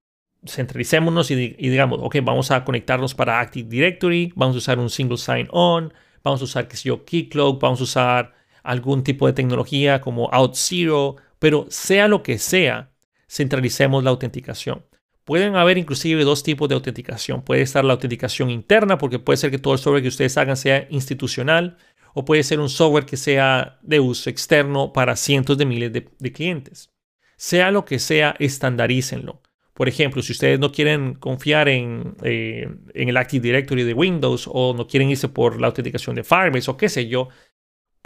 centralicémonos 0.47 1.31
y, 1.31 1.35
digamos, 1.35 1.99
ok, 2.03 2.17
vamos 2.23 2.51
a 2.51 2.65
conectarnos 2.65 3.15
para 3.15 3.41
Active 3.41 3.69
Directory, 3.69 4.33
vamos 4.37 4.57
a 4.57 4.59
usar 4.59 4.79
un 4.79 4.91
single 4.91 5.17
sign-on, 5.17 5.93
vamos 6.23 6.41
a 6.41 6.45
usar, 6.45 6.69
qué 6.69 6.77
sé 6.77 6.89
yo, 6.89 7.05
Keycloak, 7.05 7.61
vamos 7.61 7.81
a 7.81 7.85
usar 7.85 8.35
algún 8.69 9.03
tipo 9.03 9.27
de 9.27 9.33
tecnología 9.33 10.03
como 10.03 10.27
OutZero, 10.27 11.17
pero 11.39 11.67
sea 11.71 12.07
lo 12.07 12.23
que 12.23 12.39
sea, 12.39 12.93
centralicemos 13.27 14.05
la 14.05 14.11
autenticación. 14.11 14.85
Pueden 15.25 15.57
haber 15.57 15.79
inclusive 15.79 16.23
dos 16.25 16.43
tipos 16.43 16.69
de 16.69 16.75
autenticación. 16.75 17.43
Puede 17.43 17.63
estar 17.63 17.83
la 17.83 17.95
autenticación 17.95 18.51
interna, 18.51 18.99
porque 18.99 19.19
puede 19.19 19.39
ser 19.39 19.51
que 19.51 19.59
todo 19.59 19.73
el 19.73 19.79
software 19.79 20.03
que 20.03 20.09
ustedes 20.09 20.37
hagan 20.37 20.57
sea 20.57 20.87
institucional, 20.91 21.79
o 22.13 22.27
puede 22.27 22.43
ser 22.43 22.61
un 22.61 22.69
software 22.69 23.07
que 23.07 23.17
sea 23.17 23.79
de 23.83 24.01
uso 24.01 24.29
externo 24.29 24.93
para 24.93 25.17
cientos 25.17 25.57
de 25.57 25.65
miles 25.65 25.93
de, 25.93 26.33
clientes. 26.33 26.91
Sea 27.37 27.71
lo 27.71 27.87
que 27.87 27.99
sea, 27.99 28.37
estandarícenlo. 28.39 29.41
Por 29.73 29.89
ejemplo, 29.89 30.21
si 30.23 30.33
ustedes 30.33 30.59
no 30.59 30.73
quieren 30.73 31.15
confiar 31.15 31.69
en, 31.69 32.17
eh, 32.23 32.69
en, 32.95 33.09
el 33.09 33.17
Active 33.17 33.43
Directory 33.43 33.85
de 33.85 33.95
Windows 33.95 34.49
o 34.53 34.75
no 34.75 34.89
quieren 34.89 35.09
irse 35.09 35.29
por 35.29 35.61
la 35.61 35.69
autenticación 35.69 36.17
de 36.17 36.25
Firebase 36.25 36.71
o 36.71 36.77
qué 36.77 36.89
sé 36.89 37.07
yo, 37.07 37.29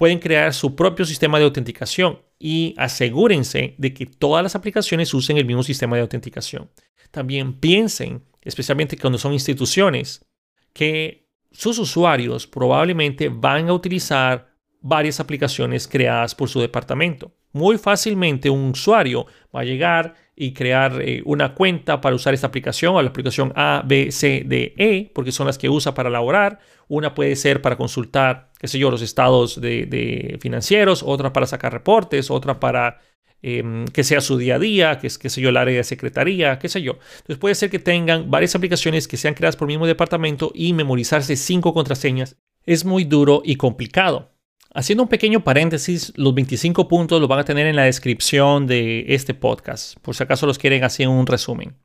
pueden 0.03 0.19
crear 0.19 0.53
su 0.53 0.75
propio 0.75 1.05
sistema 1.05 1.39
de 1.39 1.45
autenticación 1.45 2.19
y 2.37 2.75
asegúrense 2.77 3.77
de 3.79 3.95
que 3.95 4.05
todas 4.05 4.43
las 4.43 4.57
aplicaciones 4.57 5.15
usen 5.15 5.37
el 5.37 5.45
mismo 5.45 5.63
sistema 5.63 5.95
de 5.95 6.03
autenticación. 6.03 6.69
También 7.13 7.53
piensen, 7.61 8.25
especialmente 8.41 8.99
cuando 8.99 9.17
son 9.17 9.33
instituciones, 9.33 10.27
que 10.73 11.29
sus 11.53 11.79
usuarios 11.79 12.49
probablemente 12.49 13.29
van 13.29 13.69
a 13.69 13.75
utilizar 13.75 14.53
varias 14.81 15.21
aplicaciones 15.21 15.87
creadas 15.87 16.35
por 16.35 16.49
su 16.49 16.59
departamento. 16.59 17.31
Muy 17.53 17.79
fácilmente 17.79 18.51
un 18.51 18.71
usuario 18.71 19.27
va 19.55 19.61
a 19.61 19.65
llegar 19.65 20.17
y 20.35 20.55
crear 20.55 21.01
eh, 21.03 21.23
una 21.25 21.55
cuenta 21.55 22.01
para 22.01 22.17
usar 22.17 22.35
esta 22.35 22.47
aplicación 22.47 22.95
o 22.97 23.03
la 23.03 23.11
aplicación 23.11 23.53
A, 23.55 23.83
B, 23.87 24.11
C, 24.11 24.45
D, 24.47 24.75
E, 24.79 25.11
porque 25.15 25.33
son 25.33 25.47
las 25.47 25.59
que 25.59 25.69
usa 25.69 25.95
para 25.95 26.09
elaborar. 26.09 26.59
Una 26.89 27.15
puede 27.15 27.37
ser 27.37 27.63
para 27.63 27.77
consultar, 27.77 28.51
qué 28.59 28.69
sé 28.69 28.79
yo, 28.79 28.91
los 28.91 29.03
estados 29.03 29.61
de, 29.61 30.39
financieros, 30.41 31.03
otra 31.03 31.33
para 31.33 31.47
sacar 31.47 31.73
reportes, 31.73 32.31
otra 32.31 32.61
para 32.61 33.01
em, 33.43 33.87
que 33.87 34.05
sea 34.05 34.21
su 34.21 34.39
día 34.39 34.57
a 34.57 34.59
día, 34.59 34.99
que 34.99 35.07
es, 35.07 35.19
qué 35.19 35.29
sé 35.29 35.41
yo, 35.41 35.51
el 35.51 35.57
área 35.57 35.77
de 35.77 35.85
secretaría, 35.85 36.59
qué 36.59 36.69
sé 36.69 36.83
yo. 36.83 36.99
Entonces 37.19 37.39
puede 37.39 37.55
ser 37.55 37.71
que 37.71 37.79
tengan 37.79 38.31
varias 38.31 38.55
aplicaciones 38.55 39.09
que 39.09 39.17
sean 39.17 39.35
creadas 39.35 39.57
por 39.57 39.67
el 39.67 39.75
mismo 39.75 39.87
departamento 39.87 40.51
y 40.55 40.73
memorizarse 40.73 41.37
cinco 41.37 41.75
contraseñas 41.75 42.37
es 42.65 42.85
muy 42.85 43.05
duro 43.05 43.43
y 43.45 43.57
complicado. 43.57 44.32
Haciendo 44.75 45.03
un 45.03 45.09
pequeño 45.09 45.45
paréntesis, 45.45 46.15
los 46.17 46.35
25 46.35 46.89
puntos 46.89 47.21
los 47.21 47.29
van 47.29 47.41
a 47.41 47.45
tener 47.45 47.67
en 47.67 47.77
la 47.77 47.85
descripción 47.85 48.67
de 48.67 49.05
este 49.09 49.35
podcast, 49.35 49.99
por 50.01 50.17
si 50.17 50.23
acaso 50.23 50.47
los 50.47 50.59
quieren 50.59 50.83
hacer 50.83 51.09
un 51.09 51.27
resumen. 51.27 51.77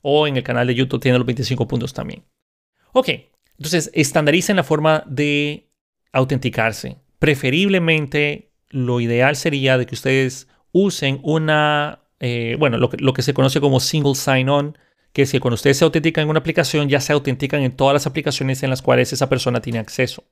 O 0.00 0.26
en 0.26 0.36
el 0.36 0.42
canal 0.42 0.66
de 0.66 0.74
YouTube 0.74 1.00
tienen 1.00 1.20
los 1.20 1.26
25 1.26 1.68
puntos 1.68 1.92
también. 1.92 2.24
Ok, 2.92 3.08
Entonces, 3.56 3.90
estandaricen 3.94 4.56
la 4.56 4.64
forma 4.64 5.04
de 5.06 5.70
autenticarse. 6.12 6.96
Preferiblemente, 7.20 8.50
lo 8.70 9.00
ideal 9.00 9.36
sería 9.36 9.78
de 9.78 9.86
que 9.86 9.94
ustedes 9.94 10.48
usen 10.72 11.20
una, 11.22 12.00
eh, 12.18 12.56
bueno, 12.58 12.76
lo 12.78 12.90
que, 12.90 12.96
lo 12.96 13.12
que 13.12 13.22
se 13.22 13.34
conoce 13.34 13.60
como 13.60 13.78
single 13.78 14.16
sign-on, 14.16 14.76
que 15.12 15.22
es 15.22 15.30
que 15.30 15.38
cuando 15.38 15.54
ustedes 15.54 15.76
se 15.76 15.84
autentican 15.84 16.24
en 16.24 16.30
una 16.30 16.40
aplicación, 16.40 16.88
ya 16.88 17.00
se 17.00 17.12
autentican 17.12 17.62
en 17.62 17.76
todas 17.76 17.94
las 17.94 18.08
aplicaciones 18.08 18.64
en 18.64 18.70
las 18.70 18.82
cuales 18.82 19.12
esa 19.12 19.28
persona 19.28 19.60
tiene 19.60 19.78
acceso. 19.78 20.24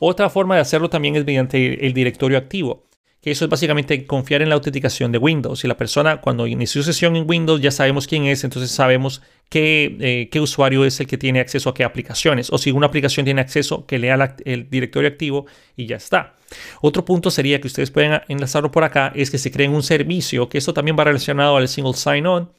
Otra 0.00 0.28
forma 0.28 0.56
de 0.56 0.62
hacerlo 0.62 0.90
también 0.90 1.14
es 1.14 1.24
mediante 1.24 1.86
el 1.86 1.92
directorio 1.92 2.36
activo 2.36 2.90
que 3.20 3.30
eso 3.30 3.44
es 3.44 3.50
básicamente 3.50 4.06
confiar 4.06 4.40
en 4.40 4.48
la 4.48 4.54
autenticación 4.54 5.12
de 5.12 5.18
Windows. 5.18 5.60
Si 5.60 5.68
la 5.68 5.76
persona 5.76 6.22
cuando 6.22 6.46
inició 6.46 6.82
sesión 6.82 7.16
en 7.16 7.28
Windows 7.28 7.60
ya 7.60 7.70
sabemos 7.70 8.06
quién 8.06 8.24
es, 8.24 8.44
entonces 8.44 8.70
sabemos 8.70 9.20
qué, 9.50 10.28
eh, 10.32 10.40
usuario 10.40 10.86
es 10.86 11.00
el 11.00 11.06
que 11.06 11.18
tiene 11.18 11.40
acceso 11.40 11.68
a 11.68 11.74
qué 11.74 11.84
aplicaciones. 11.84 12.50
O 12.50 12.56
si 12.56 12.70
una 12.70 12.86
aplicación 12.86 13.24
tiene 13.24 13.42
acceso, 13.42 13.86
que 13.86 13.98
lea 13.98 14.36
el 14.46 14.70
directorio 14.70 15.08
activo 15.08 15.46
y 15.76 15.86
ya 15.86 15.96
está. 15.96 16.36
Otro 16.80 17.04
punto 17.04 17.30
sería 17.30 17.60
que 17.60 17.66
ustedes 17.66 17.90
pueden 17.90 18.22
enlazarlo 18.28 18.70
por 18.70 18.84
acá, 18.84 19.12
es 19.14 19.30
que 19.30 19.38
se 19.38 19.50
creen 19.50 19.74
un 19.74 19.82
servicio, 19.82 20.48
que 20.48 20.58
eso 20.58 20.72
también 20.72 20.96
va 20.98 21.04
relacionado 21.04 21.56
al 21.56 21.68
single 21.68 21.94
sign-on. 21.94 22.50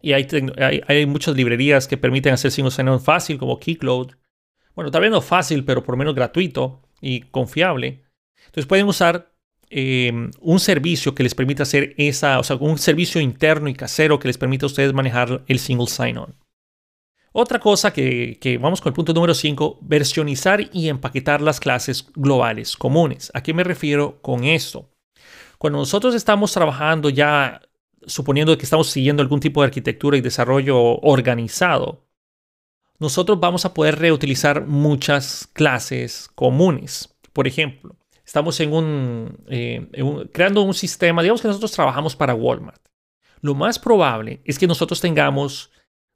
Y 0.00 0.12
hay, 0.12 1.06
muchas 1.06 1.34
librerías 1.34 1.88
que 1.88 1.96
permiten 1.96 2.34
hacer 2.34 2.52
single 2.52 2.70
sign-on 2.70 3.00
fácil, 3.00 3.38
como 3.38 3.58
Keycloud. 3.58 4.12
Bueno, 4.74 4.90
tal 4.90 5.02
vez 5.02 5.10
no 5.10 5.20
fácil, 5.20 5.64
pero 5.64 5.82
por 5.82 5.94
lo 5.94 5.98
menos 5.98 6.14
gratuito 6.14 6.82
y 7.00 7.20
confiable. 7.22 8.04
Entonces 8.46 8.66
pueden 8.66 8.86
usar 8.86 9.34
Em, 9.76 10.30
un 10.40 10.60
servicio 10.60 11.16
que 11.16 11.24
les 11.24 11.34
permita 11.34 11.64
hacer 11.64 11.94
esa, 11.98 12.38
o 12.38 12.44
sea, 12.44 12.54
un 12.54 12.78
servicio 12.78 13.20
interno 13.20 13.68
y 13.68 13.74
casero 13.74 14.20
que 14.20 14.28
les 14.28 14.38
permita 14.38 14.66
a 14.66 14.68
ustedes 14.68 14.92
manejar 14.92 15.42
el 15.48 15.58
single 15.58 15.88
sign-on. 15.88 16.36
Otra 17.32 17.58
cosa 17.58 17.92
que, 17.92 18.38
que, 18.40 18.56
vamos 18.56 18.80
con 18.80 18.90
el 18.90 18.94
punto 18.94 19.12
número 19.12 19.34
5, 19.34 19.80
versionizar 19.82 20.70
y 20.72 20.88
empaquetar 20.88 21.42
las 21.42 21.58
clases 21.58 22.06
globales 22.14 22.76
comunes. 22.76 23.32
¿A 23.34 23.42
qué 23.42 23.52
me 23.52 23.64
refiero 23.64 24.22
con 24.22 24.44
esto? 24.44 24.90
Cuando 25.58 25.80
nosotros 25.80 26.14
estamos 26.14 26.52
trabajando 26.52 27.10
ya, 27.10 27.60
suponiendo 28.06 28.56
que 28.56 28.62
estamos 28.62 28.88
siguiendo 28.90 29.22
algún 29.22 29.40
tipo 29.40 29.60
de 29.60 29.66
arquitectura 29.66 30.16
y 30.16 30.20
desarrollo 30.20 30.78
organizado, 31.00 32.04
nosotros 33.04 33.38
vamos 33.38 33.64
a 33.64 33.74
poder 33.74 33.98
reutilizar 33.98 34.66
muchas 34.66 35.48
clases 35.52 36.28
comunes. 36.34 37.14
Por 37.32 37.46
ejemplo, 37.46 37.96
estamos 38.24 38.58
eh, 38.60 40.28
creando 40.32 40.62
un 40.62 40.74
sistema, 40.74 41.22
digamos 41.22 41.42
que 41.42 41.48
nosotros 41.48 41.72
trabajamos 41.72 42.16
para 42.16 42.34
Walmart. 42.34 42.82
Lo 43.40 43.54
más 43.54 43.78
probable 43.78 44.40
es 44.44 44.58
que 44.58 44.66
nosotros 44.66 45.00
tengamos 45.00 45.70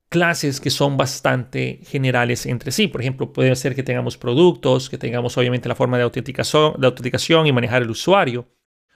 clases 0.09 0.61
que 0.61 0.71
son 0.71 0.97
bastante 0.97 1.80
generales 1.85 2.47
entre 2.47 2.73
sí. 2.73 2.88
Por 2.88 3.02
ejemplo, 3.02 3.33
puede 3.33 3.54
ser 3.54 3.75
que 3.75 3.83
tengamos 3.83 4.16
productos, 4.16 4.88
que 4.88 4.97
tengamos 4.97 5.37
obviamente 5.37 5.68
la 5.68 5.75
forma 5.75 5.99
de 5.99 6.04
autenticación, 6.04 6.80
de 6.80 6.87
autenticación 6.87 7.47
y 7.47 7.52
manejar 7.52 7.83
el 7.83 7.90
usuario. 7.90 8.49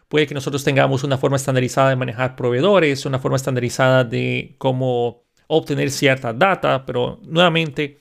Puede 0.09 0.27
que 0.27 0.35
nosotros 0.35 0.65
tengamos 0.65 1.05
una 1.05 1.19
forma 1.19 1.37
estandarizada 1.37 1.91
de 1.91 1.97
manejar 1.97 2.37
proveedores, 2.37 3.05
una 3.05 3.19
forma 3.19 3.37
estandarizada 3.37 4.05
de 4.05 4.57
cómo 4.59 5.22
obtener 5.57 5.91
cierta 5.91 6.33
data, 6.33 6.87
pero 6.87 7.21
nuevamente 7.23 8.01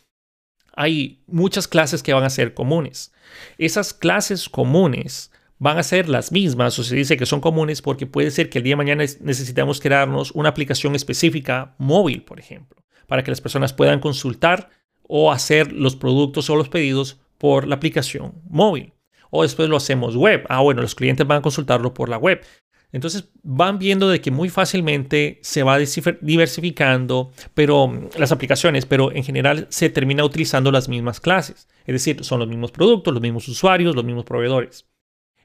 hay 0.73 1.23
muchas 1.27 1.67
clases 1.67 2.01
que 2.01 2.13
van 2.13 2.23
a 2.23 2.29
ser 2.29 2.53
comunes. 2.53 3.13
Esas 3.57 3.93
clases 3.93 4.47
comunes 4.47 5.31
van 5.57 5.77
a 5.77 5.83
ser 5.83 6.07
las 6.07 6.31
mismas, 6.31 6.79
o 6.79 6.83
se 6.83 6.95
dice 6.95 7.17
que 7.17 7.25
son 7.25 7.41
comunes 7.41 7.81
porque 7.81 8.07
puede 8.07 8.31
ser 8.31 8.49
que 8.49 8.59
el 8.59 8.63
día 8.63 8.71
de 8.71 8.77
mañana 8.77 9.03
necesitamos 9.19 9.81
crearnos 9.81 10.31
una 10.31 10.49
aplicación 10.49 10.95
específica 10.95 11.75
móvil, 11.77 12.23
por 12.23 12.39
ejemplo, 12.39 12.83
para 13.05 13.23
que 13.23 13.31
las 13.31 13.41
personas 13.41 13.73
puedan 13.73 13.99
consultar 13.99 14.69
o 15.03 15.31
hacer 15.31 15.73
los 15.73 15.97
productos 15.97 16.49
o 16.49 16.55
los 16.55 16.69
pedidos 16.69 17.19
por 17.37 17.67
la 17.67 17.75
aplicación 17.75 18.41
móvil. 18.49 18.93
O 19.29 19.43
después 19.43 19.69
lo 19.69 19.77
hacemos 19.77 20.15
web. 20.15 20.45
Ah, 20.49 20.61
bueno, 20.61 20.81
los 20.81 20.95
clientes 20.95 21.27
van 21.27 21.39
a 21.39 21.41
consultarlo 21.41 21.93
por 21.93 22.09
la 22.09 22.17
web. 22.17 22.43
Entonces 22.91 23.29
van 23.43 23.79
viendo 23.79 24.09
de 24.09 24.21
que 24.21 24.31
muy 24.31 24.49
fácilmente 24.49 25.39
se 25.41 25.63
va 25.63 25.77
diversificando 25.77 27.31
pero, 27.53 27.87
mm, 27.87 28.09
las 28.17 28.31
aplicaciones, 28.31 28.85
pero 28.85 29.11
en 29.11 29.23
general 29.23 29.67
se 29.69 29.89
termina 29.89 30.23
utilizando 30.23 30.71
las 30.71 30.89
mismas 30.89 31.19
clases. 31.19 31.67
Es 31.85 31.93
decir, 31.93 32.23
son 32.23 32.39
los 32.39 32.47
mismos 32.47 32.71
productos, 32.71 33.13
los 33.13 33.21
mismos 33.21 33.47
usuarios, 33.47 33.95
los 33.95 34.05
mismos 34.05 34.25
proveedores. 34.25 34.85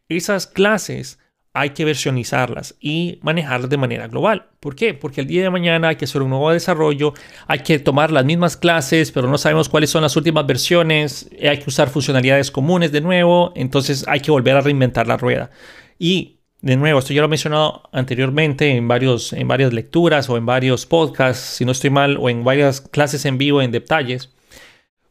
Esas 0.09 0.47
clases 0.47 1.19
hay 1.57 1.71
que 1.71 1.87
versionizarlas 1.87 2.77
y 2.81 3.19
manejarlas 3.23 3.71
de 3.71 3.79
manera 3.79 4.09
global. 4.09 4.51
¿Por 4.61 4.77
qué? 4.77 4.93
Porque 4.93 5.23
el 5.23 5.27
día 5.27 5.43
de 5.43 5.49
mañana 5.49 5.89
hay 5.89 5.97
que 5.97 6.05
hacer 6.05 6.21
un 6.21 6.29
nuevo 6.29 6.51
desarrollo, 6.51 7.15
hay 7.47 7.61
que 7.61 7.79
tomar 7.79 8.13
las 8.13 8.27
mismas 8.27 8.59
clases, 8.59 9.11
pero 9.11 9.27
no 9.27 9.39
sabemos 9.39 9.71
cuáles 9.71 9.89
son 9.89 10.03
las 10.03 10.15
últimas 10.17 10.47
versiones, 10.47 11.31
hay 11.41 11.59
que 11.59 11.65
usar 11.69 11.89
funcionalidades 11.89 12.51
comunes 12.51 12.93
de 12.93 13.01
nuevo, 13.01 13.55
entonces 13.57 14.05
hay 14.07 14.21
que 14.21 14.31
volver 14.31 14.55
a 14.55 14.61
reinventar 14.61 15.07
la 15.07 15.17
rueda. 15.17 15.51
Y 15.99 16.36
de 16.67 16.77
nuevo, 16.77 16.99
esto 16.99 17.15
ya 17.15 17.21
lo 17.21 17.27
he 17.27 17.31
mencionado 17.31 17.85
anteriormente 17.93 18.75
en, 18.75 18.89
varios, 18.89 19.33
en 19.33 19.47
varias 19.47 19.73
lecturas 19.73 20.29
o 20.29 20.37
en 20.37 20.47
varios 20.47 20.85
podcasts, 20.85 21.59
si 21.59 21.65
no 21.65 21.71
estoy 21.71 21.91
mal, 21.91 22.17
o 22.19 22.29
en 22.29 22.43
varias 22.43 22.81
clases 22.81 23.25
en 23.25 23.39
vivo 23.39 23.63
en 23.63 23.71
detalles. 23.71 24.31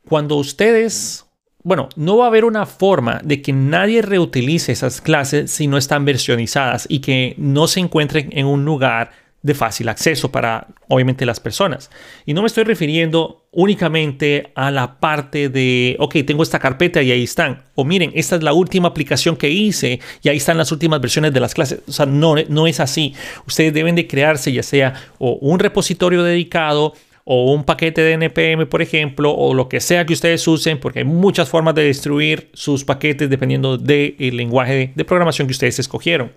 Cuando 0.06 0.36
ustedes, 0.36 1.28
bueno, 1.64 1.88
no 1.96 2.18
va 2.18 2.26
a 2.26 2.28
haber 2.28 2.44
una 2.44 2.66
forma 2.66 3.22
de 3.24 3.42
que 3.42 3.54
nadie 3.54 4.02
reutilice 4.02 4.74
esas 4.74 5.00
clases 5.00 5.50
si 5.50 5.68
no 5.68 5.78
están 5.78 6.04
versionizadas 6.04 6.88
y 6.90 7.00
que 7.00 7.36
no 7.38 7.68
se 7.68 7.80
encuentren 7.80 8.32
en 8.34 8.48
un 8.48 8.66
lugar 8.66 9.12
de 9.42 9.54
fácil 9.54 9.88
acceso 9.88 10.34
para, 10.34 10.68
obviamente, 10.90 11.26
las 11.26 11.40
personas. 11.40 11.90
Y 12.26 12.34
no 12.34 12.42
me 12.42 12.48
estoy 12.48 12.66
refiriendo 12.66 13.45
únicamente 13.56 14.52
a 14.54 14.70
la 14.70 15.00
parte 15.00 15.50
de, 15.50 15.96
ok, 16.00 16.18
tengo 16.28 16.44
esta 16.44 16.60
carpeta 16.60 17.02
y 17.02 17.12
ahí 17.12 17.24
están. 17.24 17.64
O 17.74 17.86
miren, 17.86 18.12
esta 18.14 18.36
es 18.36 18.44
la 18.44 18.54
última 18.54 18.90
aplicación 18.90 19.38
que 19.38 19.50
hice 19.50 20.00
y 20.22 20.30
ahí 20.30 20.38
están 20.38 20.58
las 20.58 20.72
últimas 20.72 21.02
versiones 21.02 21.34
de 21.34 21.40
las 21.40 21.54
clases. 21.54 21.80
O 21.88 21.92
sea, 21.92 22.06
no, 22.06 22.36
no 22.50 22.68
es 22.68 22.80
así. 22.80 23.16
Ustedes 23.48 23.74
deben 23.74 23.96
de 23.96 24.08
crearse 24.08 24.52
ya 24.52 24.62
sea 24.62 24.94
o 25.18 25.34
un 25.42 25.60
repositorio 25.60 26.22
dedicado 26.22 26.94
o 27.24 27.54
un 27.54 27.64
paquete 27.64 28.02
de 28.02 28.14
NPM, 28.14 28.68
por 28.68 28.82
ejemplo, 28.82 29.34
o 29.34 29.54
lo 29.54 29.68
que 29.68 29.80
sea 29.80 30.06
que 30.06 30.14
ustedes 30.14 30.48
usen, 30.48 30.80
porque 30.80 31.00
hay 31.00 31.06
muchas 31.06 31.50
formas 31.50 31.74
de 31.74 31.84
destruir 31.84 32.50
sus 32.54 32.84
paquetes 32.84 33.30
dependiendo 33.30 33.78
del 33.78 34.16
lenguaje 34.38 34.92
de 34.94 35.06
programación 35.06 35.48
que 35.48 35.54
ustedes 35.54 35.80
escogieron. 35.80 36.32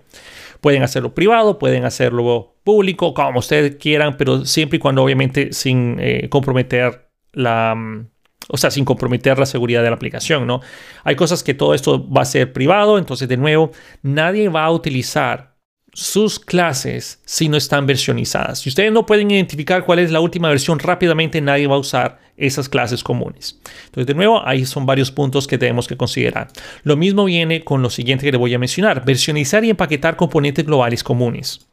Pueden 0.61 0.83
hacerlo 0.83 1.13
privado, 1.13 1.59
pueden 1.59 1.85
hacerlo 1.85 2.55
público, 2.63 3.13
como 3.13 3.39
ustedes 3.39 3.75
quieran, 3.75 4.17
pero 4.17 4.45
siempre 4.45 4.77
y 4.77 4.79
cuando 4.79 5.03
obviamente 5.03 5.53
sin 5.53 5.97
eh, 5.99 6.27
comprometer 6.29 7.08
la... 7.33 7.75
Mm, 7.75 8.07
o 8.51 8.57
sea, 8.57 8.71
sin 8.71 8.83
comprometer 8.83 9.37
la 9.37 9.45
seguridad 9.45 9.83
de 9.83 9.89
la 9.89 9.95
aplicación, 9.95 10.47
¿no? 10.47 10.61
Hay 11.03 11.15
cosas 11.15 11.43
que 11.43 11.53
todo 11.53 11.75
esto 11.75 12.09
va 12.09 12.23
a 12.23 12.25
ser 12.25 12.51
privado, 12.51 12.97
entonces 12.97 13.27
de 13.27 13.37
nuevo, 13.37 13.71
nadie 14.01 14.49
va 14.49 14.63
a 14.63 14.71
utilizar 14.71 15.49
sus 15.93 16.39
clases 16.39 17.21
si 17.25 17.49
no 17.49 17.57
están 17.57 17.85
versionizadas. 17.85 18.59
Si 18.59 18.69
ustedes 18.69 18.91
no 18.91 19.05
pueden 19.05 19.29
identificar 19.31 19.85
cuál 19.85 19.99
es 19.99 20.11
la 20.11 20.19
última 20.19 20.49
versión 20.49 20.79
rápidamente, 20.79 21.41
nadie 21.41 21.67
va 21.67 21.75
a 21.75 21.79
usar 21.79 22.19
esas 22.37 22.69
clases 22.69 23.03
comunes. 23.03 23.59
Entonces, 23.85 24.07
de 24.07 24.13
nuevo, 24.13 24.45
ahí 24.47 24.65
son 24.65 24.85
varios 24.85 25.11
puntos 25.11 25.47
que 25.47 25.57
tenemos 25.57 25.87
que 25.87 25.97
considerar. 25.97 26.47
Lo 26.83 26.95
mismo 26.95 27.25
viene 27.25 27.63
con 27.63 27.81
lo 27.81 27.89
siguiente 27.89 28.25
que 28.25 28.31
le 28.31 28.37
voy 28.37 28.53
a 28.53 28.59
mencionar, 28.59 29.03
versionizar 29.03 29.63
y 29.65 29.71
empaquetar 29.71 30.15
componentes 30.15 30.65
globales 30.65 31.03
comunes. 31.03 31.67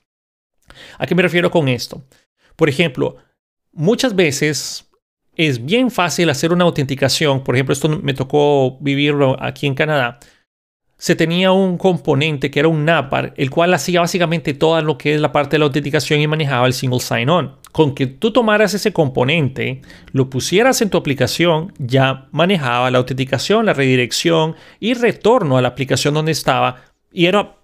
¿A 0.98 1.06
qué 1.06 1.14
me 1.14 1.22
refiero 1.22 1.50
con 1.50 1.68
esto? 1.68 2.02
Por 2.56 2.68
ejemplo, 2.68 3.16
muchas 3.72 4.16
veces 4.16 4.85
es 5.36 5.64
bien 5.64 5.90
fácil 5.90 6.30
hacer 6.30 6.52
una 6.52 6.64
autenticación. 6.64 7.44
Por 7.44 7.54
ejemplo, 7.54 7.72
esto 7.72 7.88
me 7.88 8.14
tocó 8.14 8.78
vivirlo 8.80 9.36
aquí 9.40 9.66
en 9.66 9.74
Canadá 9.74 10.18
se 10.98 11.14
tenía 11.14 11.52
un 11.52 11.76
componente 11.76 12.50
que 12.50 12.58
era 12.58 12.68
un 12.68 12.84
NAPAR, 12.84 13.34
el 13.36 13.50
cual 13.50 13.74
hacía 13.74 14.00
básicamente 14.00 14.54
todo 14.54 14.80
lo 14.80 14.96
que 14.96 15.14
es 15.14 15.20
la 15.20 15.30
parte 15.30 15.52
de 15.52 15.58
la 15.58 15.66
autenticación 15.66 16.20
y 16.20 16.26
manejaba 16.26 16.66
el 16.66 16.72
single 16.72 17.00
sign-on. 17.00 17.56
Con 17.72 17.94
que 17.94 18.06
tú 18.06 18.32
tomaras 18.32 18.72
ese 18.72 18.92
componente, 18.92 19.82
lo 20.12 20.30
pusieras 20.30 20.80
en 20.80 20.88
tu 20.88 20.96
aplicación, 20.96 21.74
ya 21.78 22.28
manejaba 22.32 22.90
la 22.90 22.98
autenticación, 22.98 23.66
la 23.66 23.74
redirección 23.74 24.56
y 24.80 24.94
retorno 24.94 25.58
a 25.58 25.62
la 25.62 25.68
aplicación 25.68 26.14
donde 26.14 26.32
estaba. 26.32 26.76
Y 27.12 27.26
era 27.26 27.56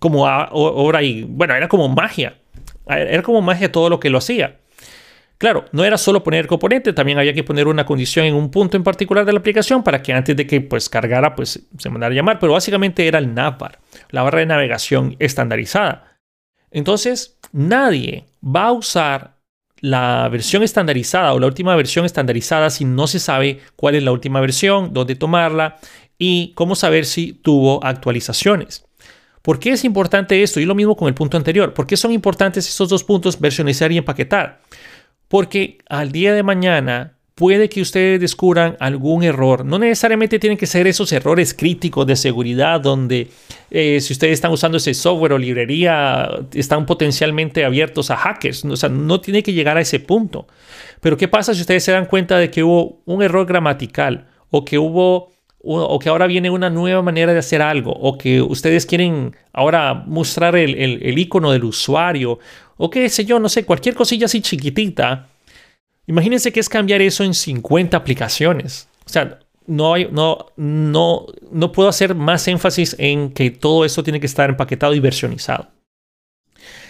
como 0.00 0.26
ahora 0.26 1.02
y 1.02 1.22
bueno, 1.22 1.54
era 1.54 1.68
como 1.68 1.88
magia. 1.88 2.38
Era 2.86 3.22
como 3.22 3.40
magia 3.40 3.70
todo 3.70 3.88
lo 3.88 4.00
que 4.00 4.10
lo 4.10 4.18
hacía. 4.18 4.59
Claro, 5.40 5.64
no 5.72 5.86
era 5.86 5.96
solo 5.96 6.22
poner 6.22 6.46
componente, 6.46 6.92
también 6.92 7.18
había 7.18 7.32
que 7.32 7.42
poner 7.42 7.66
una 7.66 7.86
condición 7.86 8.26
en 8.26 8.34
un 8.34 8.50
punto 8.50 8.76
en 8.76 8.84
particular 8.84 9.24
de 9.24 9.32
la 9.32 9.38
aplicación 9.38 9.82
para 9.82 10.02
que 10.02 10.12
antes 10.12 10.36
de 10.36 10.46
que 10.46 10.60
pues 10.60 10.90
cargara 10.90 11.34
pues 11.34 11.66
se 11.78 11.88
mandara 11.88 12.12
a 12.12 12.14
llamar, 12.14 12.38
pero 12.38 12.52
básicamente 12.52 13.08
era 13.08 13.18
el 13.18 13.32
navbar, 13.32 13.78
la 14.10 14.22
barra 14.22 14.40
de 14.40 14.44
navegación 14.44 15.16
estandarizada. 15.18 16.18
Entonces, 16.70 17.38
nadie 17.52 18.26
va 18.44 18.66
a 18.66 18.72
usar 18.72 19.38
la 19.80 20.28
versión 20.28 20.62
estandarizada 20.62 21.32
o 21.32 21.38
la 21.38 21.46
última 21.46 21.74
versión 21.74 22.04
estandarizada 22.04 22.68
si 22.68 22.84
no 22.84 23.06
se 23.06 23.18
sabe 23.18 23.60
cuál 23.76 23.94
es 23.94 24.02
la 24.02 24.12
última 24.12 24.42
versión, 24.42 24.92
dónde 24.92 25.14
tomarla 25.14 25.78
y 26.18 26.52
cómo 26.52 26.74
saber 26.74 27.06
si 27.06 27.32
tuvo 27.32 27.82
actualizaciones. 27.82 28.84
¿Por 29.40 29.58
qué 29.58 29.70
es 29.70 29.86
importante 29.86 30.42
esto? 30.42 30.60
Y 30.60 30.66
lo 30.66 30.74
mismo 30.74 30.96
con 30.96 31.08
el 31.08 31.14
punto 31.14 31.38
anterior. 31.38 31.72
¿Por 31.72 31.86
qué 31.86 31.96
son 31.96 32.12
importantes 32.12 32.68
estos 32.68 32.90
dos 32.90 33.04
puntos, 33.04 33.40
versionizar 33.40 33.90
y 33.90 33.96
empaquetar? 33.96 34.60
Porque 35.30 35.78
al 35.88 36.10
día 36.10 36.34
de 36.34 36.42
mañana 36.42 37.12
puede 37.36 37.68
que 37.68 37.80
ustedes 37.80 38.20
descubran 38.20 38.76
algún 38.80 39.22
error. 39.22 39.64
No 39.64 39.78
necesariamente 39.78 40.40
tienen 40.40 40.58
que 40.58 40.66
ser 40.66 40.88
esos 40.88 41.12
errores 41.12 41.54
críticos 41.54 42.04
de 42.08 42.16
seguridad 42.16 42.80
donde 42.80 43.28
eh, 43.70 44.00
si 44.00 44.12
ustedes 44.12 44.32
están 44.32 44.50
usando 44.50 44.78
ese 44.78 44.92
software 44.92 45.34
o 45.34 45.38
librería 45.38 46.28
están 46.52 46.84
potencialmente 46.84 47.64
abiertos 47.64 48.10
a 48.10 48.16
hackers. 48.16 48.64
O 48.64 48.74
sea, 48.74 48.88
no 48.88 49.20
tiene 49.20 49.44
que 49.44 49.52
llegar 49.52 49.76
a 49.76 49.82
ese 49.82 50.00
punto. 50.00 50.48
Pero 51.00 51.16
¿qué 51.16 51.28
pasa 51.28 51.54
si 51.54 51.60
ustedes 51.60 51.84
se 51.84 51.92
dan 51.92 52.06
cuenta 52.06 52.36
de 52.36 52.50
que 52.50 52.64
hubo 52.64 53.00
un 53.04 53.22
error 53.22 53.46
gramatical 53.46 54.26
o 54.50 54.64
que 54.64 54.78
hubo 54.78 55.30
o 55.62 55.98
que 55.98 56.08
ahora 56.08 56.26
viene 56.26 56.48
una 56.48 56.70
nueva 56.70 57.02
manera 57.02 57.32
de 57.32 57.38
hacer 57.38 57.60
algo, 57.60 57.92
o 57.92 58.16
que 58.16 58.40
ustedes 58.40 58.86
quieren 58.86 59.36
ahora 59.52 59.94
mostrar 59.94 60.56
el, 60.56 60.74
el, 60.74 61.18
icono 61.18 61.52
del 61.52 61.64
usuario, 61.64 62.38
o 62.76 62.88
qué 62.88 63.08
sé 63.08 63.24
yo, 63.24 63.38
no 63.38 63.48
sé, 63.48 63.64
cualquier 63.64 63.94
cosilla 63.94 64.26
así 64.26 64.40
chiquitita, 64.40 65.28
Imagínense 66.10 66.52
que 66.52 66.58
es 66.58 66.68
cambiar 66.68 67.00
eso 67.02 67.22
en 67.22 67.34
50 67.34 67.96
aplicaciones. 67.96 68.88
O 69.06 69.08
sea, 69.08 69.38
no, 69.68 69.94
hay, 69.94 70.08
no, 70.10 70.46
no, 70.56 71.26
no 71.52 71.70
puedo 71.70 71.88
hacer 71.88 72.16
más 72.16 72.48
énfasis 72.48 72.96
en 72.98 73.30
que 73.30 73.52
todo 73.52 73.84
esto 73.84 74.02
tiene 74.02 74.18
que 74.18 74.26
estar 74.26 74.50
empaquetado 74.50 74.92
y 74.92 74.98
versionizado. 74.98 75.68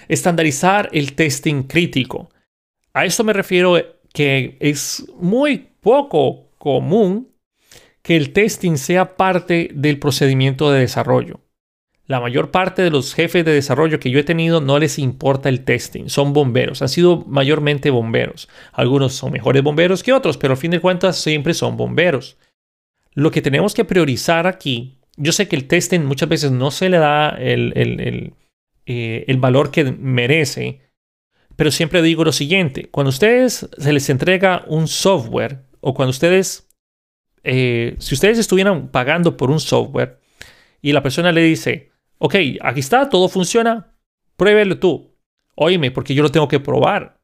Estandarizar 0.09 0.89
el 0.93 1.13
testing 1.13 1.65
crítico. 1.65 2.31
A 2.95 3.05
esto 3.05 3.23
me 3.23 3.35
refiero 3.35 3.77
que 4.15 4.57
es 4.59 5.05
muy 5.19 5.69
poco 5.83 6.47
común 6.57 7.29
que 8.03 8.17
el 8.17 8.33
testing 8.33 8.77
sea 8.77 9.17
parte 9.17 9.71
del 9.75 9.99
procedimiento 9.99 10.71
de 10.71 10.81
desarrollo. 10.81 11.41
La 12.11 12.19
mayor 12.19 12.51
parte 12.51 12.83
de 12.83 12.91
los 12.91 13.15
jefes 13.15 13.45
de 13.45 13.53
desarrollo 13.53 14.01
que 14.01 14.11
yo 14.11 14.19
he 14.19 14.25
tenido 14.25 14.61
no 14.61 14.81
les 14.81 14.99
importa 14.99 15.49
el 15.49 15.65
testing, 15.65 16.09
son 16.09 16.33
bomberos, 16.33 16.83
han 16.83 16.89
sido 16.89 17.25
mayormente 17.27 17.91
bomberos. 17.91 18.49
Algunos 18.73 19.13
son 19.13 19.31
mejores 19.31 19.63
bomberos 19.63 20.03
que 20.03 20.13
otros, 20.13 20.37
pero 20.37 20.55
al 20.55 20.59
fin 20.59 20.73
de 20.73 20.81
cuentas 20.81 21.21
siempre 21.21 21.55
son 21.55 21.77
bomberos. 21.77 22.37
Lo 23.13 23.31
que 23.31 23.43
tenemos 23.43 23.75
que 23.75 23.85
priorizar 23.85 24.49
aquí, 24.49 24.99
yo 25.17 25.31
sé 25.31 25.47
que 25.47 25.55
el 25.55 25.69
testing 25.69 26.01
muchas 26.01 26.29
veces 26.29 26.51
no 26.51 26.73
se 26.73 26.89
le 26.89 26.99
da 26.99 27.29
el, 27.29 27.73
el, 27.77 28.33
eh, 28.87 29.37
valor 29.39 29.71
que 29.71 29.85
merece, 29.85 30.81
pero 31.55 31.71
siempre 31.71 32.03
digo 32.03 32.25
lo 32.25 32.33
siguiente, 32.33 32.89
cuando 32.91 33.11
ustedes 33.11 33.69
se 33.77 33.93
les 33.93 34.11
entrega 34.11 34.65
un 34.67 34.89
software 34.89 35.61
o 35.81 35.95
cuando 35.95 36.11
ustedes, 36.11 36.70
eh, 37.45 37.97
si 37.99 38.15
ustedes 38.15 38.39
estuvieran 38.39 38.89
pagando 38.89 39.37
por 39.37 39.51
un 39.51 39.61
software 39.61 40.21
y 40.83 40.93
la 40.93 41.03
persona 41.03 41.33
le 41.33 41.43
dice, 41.43 41.93
ok, 42.19 42.35
aquí 42.61 42.81
está, 42.81 43.09
todo 43.09 43.29
funciona, 43.29 43.95
pruébelo 44.37 44.79
tú. 44.79 45.17
Óyeme, 45.55 45.91
porque 45.91 46.15
yo 46.15 46.23
lo 46.23 46.31
tengo 46.31 46.49
que 46.49 46.61
probar. 46.61 47.21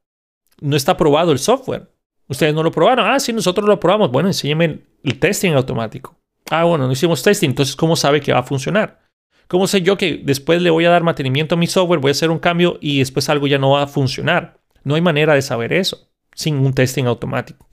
No 0.61 0.77
está 0.77 0.97
probado 0.97 1.33
el 1.33 1.39
software. 1.39 1.91
Ustedes 2.29 2.55
no 2.55 2.63
lo 2.63 2.71
probaron. 2.71 3.09
Ah, 3.09 3.21
sí, 3.21 3.33
nosotros 3.33 3.69
lo 3.69 3.79
probamos. 3.79 4.11
Bueno, 4.11 4.29
enséñeme 4.29 4.83
el, 5.03 5.19
testing 5.19 5.53
automático. 5.53 6.19
Ah, 6.51 6.65
bueno, 6.65 6.87
no 6.87 6.93
hicimos 6.93 7.23
testing, 7.23 7.51
entonces 7.51 7.75
¿cómo 7.77 7.97
sabe 7.97 8.21
que 8.21 8.33
va 8.33 8.41
a 8.41 8.43
funcionar? 8.45 9.01
¿Cómo 9.49 9.67
sé 9.67 9.83
yo 9.83 9.97
que 9.97 10.21
después 10.25 10.61
le 10.61 10.71
voy 10.71 10.85
a 10.85 10.91
dar 10.91 11.03
mantenimiento 11.03 11.55
a 11.55 11.59
mi 11.59 11.67
software, 11.67 12.01
voy 12.01 12.11
a 12.11 12.13
hacer 12.13 12.31
un 12.31 12.39
cambio 12.39 12.79
y 12.81 12.99
después 12.99 13.29
algo 13.29 13.47
ya 13.47 13.59
no 13.59 13.71
va 13.71 13.83
a 13.83 13.87
funcionar? 13.87 14.61
No 14.83 14.95
hay 14.95 15.01
manera 15.01 15.35
de 15.35 15.43
saber 15.43 15.73
eso 15.73 16.11
sin 16.35 16.57
un 16.57 16.73
testing 16.75 17.05
automático. 17.05 17.66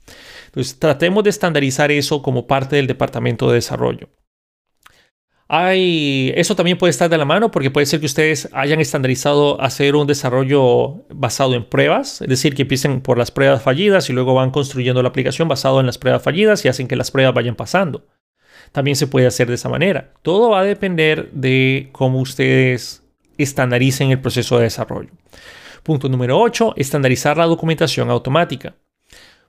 Entonces, 0.54 0.78
tratemos 0.78 1.24
de 1.24 1.30
estandarizar 1.30 1.90
eso 1.90 2.22
como 2.22 2.46
parte 2.46 2.76
del 2.76 2.86
departamento 2.86 3.48
de 3.48 3.56
desarrollo. 3.56 4.08
Hay, 5.48 6.32
eso 6.36 6.54
también 6.54 6.78
puede 6.78 6.92
estar 6.92 7.10
de 7.10 7.18
la 7.18 7.24
mano 7.24 7.50
porque 7.50 7.72
puede 7.72 7.86
ser 7.86 7.98
que 7.98 8.06
ustedes 8.06 8.48
hayan 8.52 8.80
estandarizado 8.80 9.60
hacer 9.60 9.96
un 9.96 10.06
desarrollo 10.06 11.06
basado 11.10 11.54
en 11.54 11.64
pruebas, 11.64 12.22
es 12.22 12.28
decir, 12.28 12.54
que 12.54 12.62
empiecen 12.62 13.00
por 13.00 13.18
las 13.18 13.32
pruebas 13.32 13.62
fallidas 13.62 14.08
y 14.08 14.12
luego 14.12 14.32
van 14.34 14.52
construyendo 14.52 15.02
la 15.02 15.08
aplicación 15.08 15.48
basado 15.48 15.80
en 15.80 15.86
las 15.86 15.98
pruebas 15.98 16.22
fallidas 16.22 16.64
y 16.64 16.68
hacen 16.68 16.86
que 16.86 16.96
las 16.96 17.10
pruebas 17.10 17.34
vayan 17.34 17.56
pasando. 17.56 18.06
También 18.70 18.94
se 18.94 19.08
puede 19.08 19.26
hacer 19.26 19.48
de 19.48 19.54
esa 19.54 19.68
manera. 19.68 20.12
Todo 20.22 20.50
va 20.50 20.60
a 20.60 20.64
depender 20.64 21.30
de 21.32 21.88
cómo 21.90 22.20
ustedes 22.20 23.02
estandaricen 23.38 24.12
el 24.12 24.20
proceso 24.20 24.58
de 24.58 24.64
desarrollo. 24.64 25.10
Punto 25.82 26.08
número 26.08 26.38
8, 26.38 26.74
estandarizar 26.76 27.36
la 27.36 27.46
documentación 27.46 28.08
automática. 28.08 28.74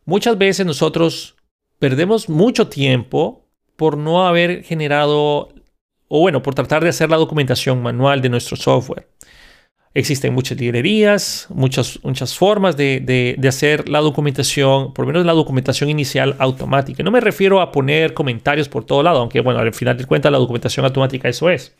Muchas 0.06 0.38
veces 0.38 0.66
nosotros 0.66 1.36
perdemos 1.80 2.30
mucho 2.30 2.68
tiempo 2.68 3.48
por 3.76 3.98
no 3.98 4.28
haber 4.28 4.64
generado 4.64 5.50
o 6.08 6.20
bueno, 6.20 6.42
por 6.42 6.54
tratar 6.54 6.84
de 6.84 6.90
hacer 6.90 7.10
la 7.10 7.18
documentación 7.18 7.82
manual 7.82 8.22
de 8.22 8.30
nuestro 8.30 8.56
software. 8.56 9.10
Existen 9.98 10.34
muchas 10.34 10.60
librerías, 10.60 11.48
muchas, 11.50 12.00
muchas 12.04 12.38
formas 12.38 12.76
de, 12.76 13.40
hacer 13.48 13.88
la 13.88 14.02
documentación, 14.02 14.94
por 14.94 15.06
lo 15.06 15.14
menos 15.14 15.26
la 15.26 15.32
documentación 15.32 15.90
inicial 15.90 16.36
automática. 16.38 17.02
No 17.02 17.12
me 17.12 17.22
refiero 17.22 17.62
a 17.62 17.72
poner 17.72 18.14
comentarios 18.14 18.68
por 18.68 18.84
todo 18.84 19.02
lado, 19.02 19.20
aunque 19.22 19.40
bueno, 19.40 19.62
al 19.62 19.74
final 19.74 19.96
de 19.98 20.04
cuentas 20.04 20.34
la 20.34 20.38
documentación 20.38 20.86
automática 20.86 21.30
eso 21.30 21.50
es. 21.50 21.74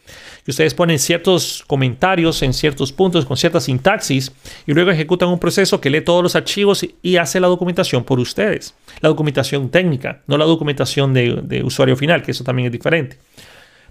Ustedes 0.48 0.74
ponen 0.74 0.98
ciertos 0.98 1.66
comentarios 1.68 2.42
en 2.42 2.54
ciertos 2.54 2.94
puntos 2.94 3.26
con 3.26 3.36
cierta 3.36 3.60
sintaxis 3.60 4.32
y 4.66 4.74
luego 4.74 4.92
ejecutan 4.92 5.28
un 5.28 5.38
proceso 5.38 5.82
que 5.82 5.90
lee 5.90 6.00
todos 6.00 6.24
los 6.24 6.38
archivos 6.38 6.88
y, 7.02 7.18
hace 7.18 7.42
la 7.42 7.48
documentación 7.48 8.06
por 8.06 8.22
ustedes. 8.22 8.76
La 9.02 9.10
documentación 9.10 9.70
técnica, 9.70 10.22
no 10.28 10.38
la 10.38 10.46
documentación 10.46 11.14
de, 11.14 11.42
de 11.44 11.64
usuario 11.64 11.98
final, 11.98 12.22
que 12.22 12.32
eso 12.32 12.46
también 12.46 12.68
es 12.68 12.72
diferente. 12.72 13.18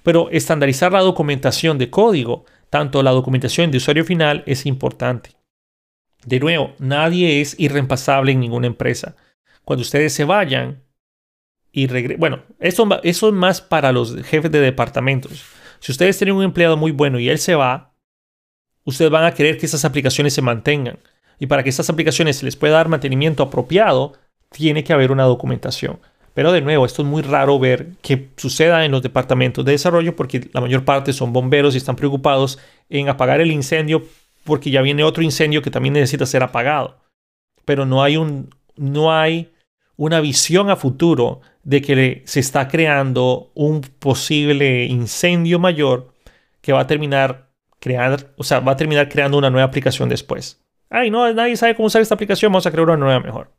Pero 0.02 0.30
estandarizar 0.30 0.92
la 0.92 1.00
documentación 1.00 1.76
de 1.76 1.90
código, 1.90 2.46
tanto 2.74 3.04
la 3.04 3.12
documentación 3.12 3.70
de 3.70 3.76
usuario 3.76 4.04
final, 4.04 4.42
es 4.46 4.66
importante. 4.66 5.30
De 6.26 6.40
nuevo, 6.40 6.74
nadie 6.80 7.40
es 7.40 7.54
irreemplazable 7.56 8.32
en 8.32 8.40
ninguna 8.40 8.66
empresa. 8.66 9.14
Cuando 9.64 9.82
ustedes 9.82 10.12
se 10.12 10.24
vayan 10.24 10.82
y 11.70 11.86
regresen, 11.86 12.18
bueno, 12.18 12.42
eso, 12.58 12.88
eso 13.04 13.28
es 13.28 13.32
más 13.32 13.60
para 13.60 13.92
los 13.92 14.16
jefes 14.24 14.50
de 14.50 14.58
departamentos. 14.58 15.44
Si 15.78 15.92
ustedes 15.92 16.18
tienen 16.18 16.34
un 16.34 16.42
empleado 16.42 16.76
muy 16.76 16.90
bueno 16.90 17.20
y 17.20 17.28
él 17.28 17.38
se 17.38 17.54
va, 17.54 17.94
ustedes 18.82 19.12
van 19.12 19.22
a 19.22 19.34
querer 19.34 19.56
que 19.56 19.66
esas 19.66 19.84
aplicaciones 19.84 20.34
se 20.34 20.42
mantengan. 20.42 20.98
Y 21.38 21.46
para 21.46 21.62
que 21.62 21.68
esas 21.68 21.88
aplicaciones 21.90 22.38
se 22.38 22.44
les 22.44 22.56
pueda 22.56 22.74
dar 22.74 22.88
mantenimiento 22.88 23.44
apropiado, 23.44 24.14
tiene 24.50 24.82
que 24.82 24.92
haber 24.92 25.12
una 25.12 25.22
documentación. 25.22 26.00
Pero 26.34 26.50
de 26.50 26.60
nuevo, 26.60 26.84
esto 26.84 27.02
es 27.02 27.08
muy 27.08 27.22
raro 27.22 27.58
ver 27.58 27.92
que 28.02 28.28
suceda 28.36 28.84
en 28.84 28.90
los 28.90 29.02
departamentos 29.02 29.64
de 29.64 29.72
desarrollo 29.72 30.16
porque 30.16 30.50
la 30.52 30.60
mayor 30.60 30.84
parte 30.84 31.12
son 31.12 31.32
bomberos 31.32 31.74
y 31.74 31.78
están 31.78 31.96
preocupados 31.96 32.58
en 32.90 33.08
apagar 33.08 33.40
el 33.40 33.52
incendio 33.52 34.02
porque 34.42 34.70
ya 34.70 34.82
viene 34.82 35.04
otro 35.04 35.22
incendio 35.22 35.62
que 35.62 35.70
también 35.70 35.94
necesita 35.94 36.26
ser 36.26 36.42
apagado. 36.42 36.98
Pero 37.64 37.86
no 37.86 38.02
hay, 38.02 38.16
un, 38.16 38.50
no 38.76 39.16
hay 39.16 39.52
una 39.96 40.20
visión 40.20 40.70
a 40.70 40.76
futuro 40.76 41.40
de 41.62 41.80
que 41.80 42.22
se 42.26 42.40
está 42.40 42.68
creando 42.68 43.50
un 43.54 43.80
posible 43.80 44.84
incendio 44.84 45.58
mayor 45.58 46.12
que 46.60 46.72
va 46.72 46.80
a 46.80 46.86
terminar 46.86 47.48
crear, 47.78 48.32
o 48.36 48.44
sea, 48.44 48.60
va 48.60 48.72
a 48.72 48.76
terminar 48.76 49.08
creando 49.08 49.38
una 49.38 49.50
nueva 49.50 49.66
aplicación 49.66 50.08
después. 50.08 50.60
Ay, 50.90 51.10
no, 51.10 51.32
nadie 51.32 51.56
sabe 51.56 51.74
cómo 51.76 51.86
usar 51.86 52.02
esta 52.02 52.14
aplicación, 52.14 52.50
vamos 52.50 52.66
a 52.66 52.70
crear 52.70 52.86
una 52.86 52.96
nueva 52.96 53.20
mejor. 53.20 53.50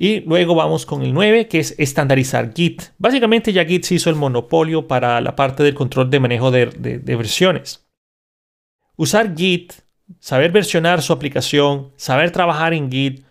Y 0.00 0.20
luego 0.20 0.54
vamos 0.54 0.86
con 0.86 1.02
el 1.02 1.12
9, 1.12 1.48
que 1.48 1.58
es 1.58 1.74
estandarizar 1.76 2.54
Git. 2.54 2.82
Básicamente 2.98 3.52
ya 3.52 3.64
Git 3.64 3.82
se 3.82 3.96
hizo 3.96 4.10
el 4.10 4.14
monopolio 4.14 4.86
para 4.86 5.20
la 5.20 5.34
parte 5.34 5.64
del 5.64 5.74
control 5.74 6.08
de 6.08 6.20
manejo 6.20 6.52
de, 6.52 7.02
versiones. 7.04 7.84
Usar 8.94 9.36
Git, 9.36 9.72
saber 10.20 10.52
versionar 10.52 11.02
su 11.02 11.12
aplicación, 11.12 11.90
saber 11.96 12.30
trabajar 12.30 12.74
en 12.74 12.92
Git, 12.92 13.24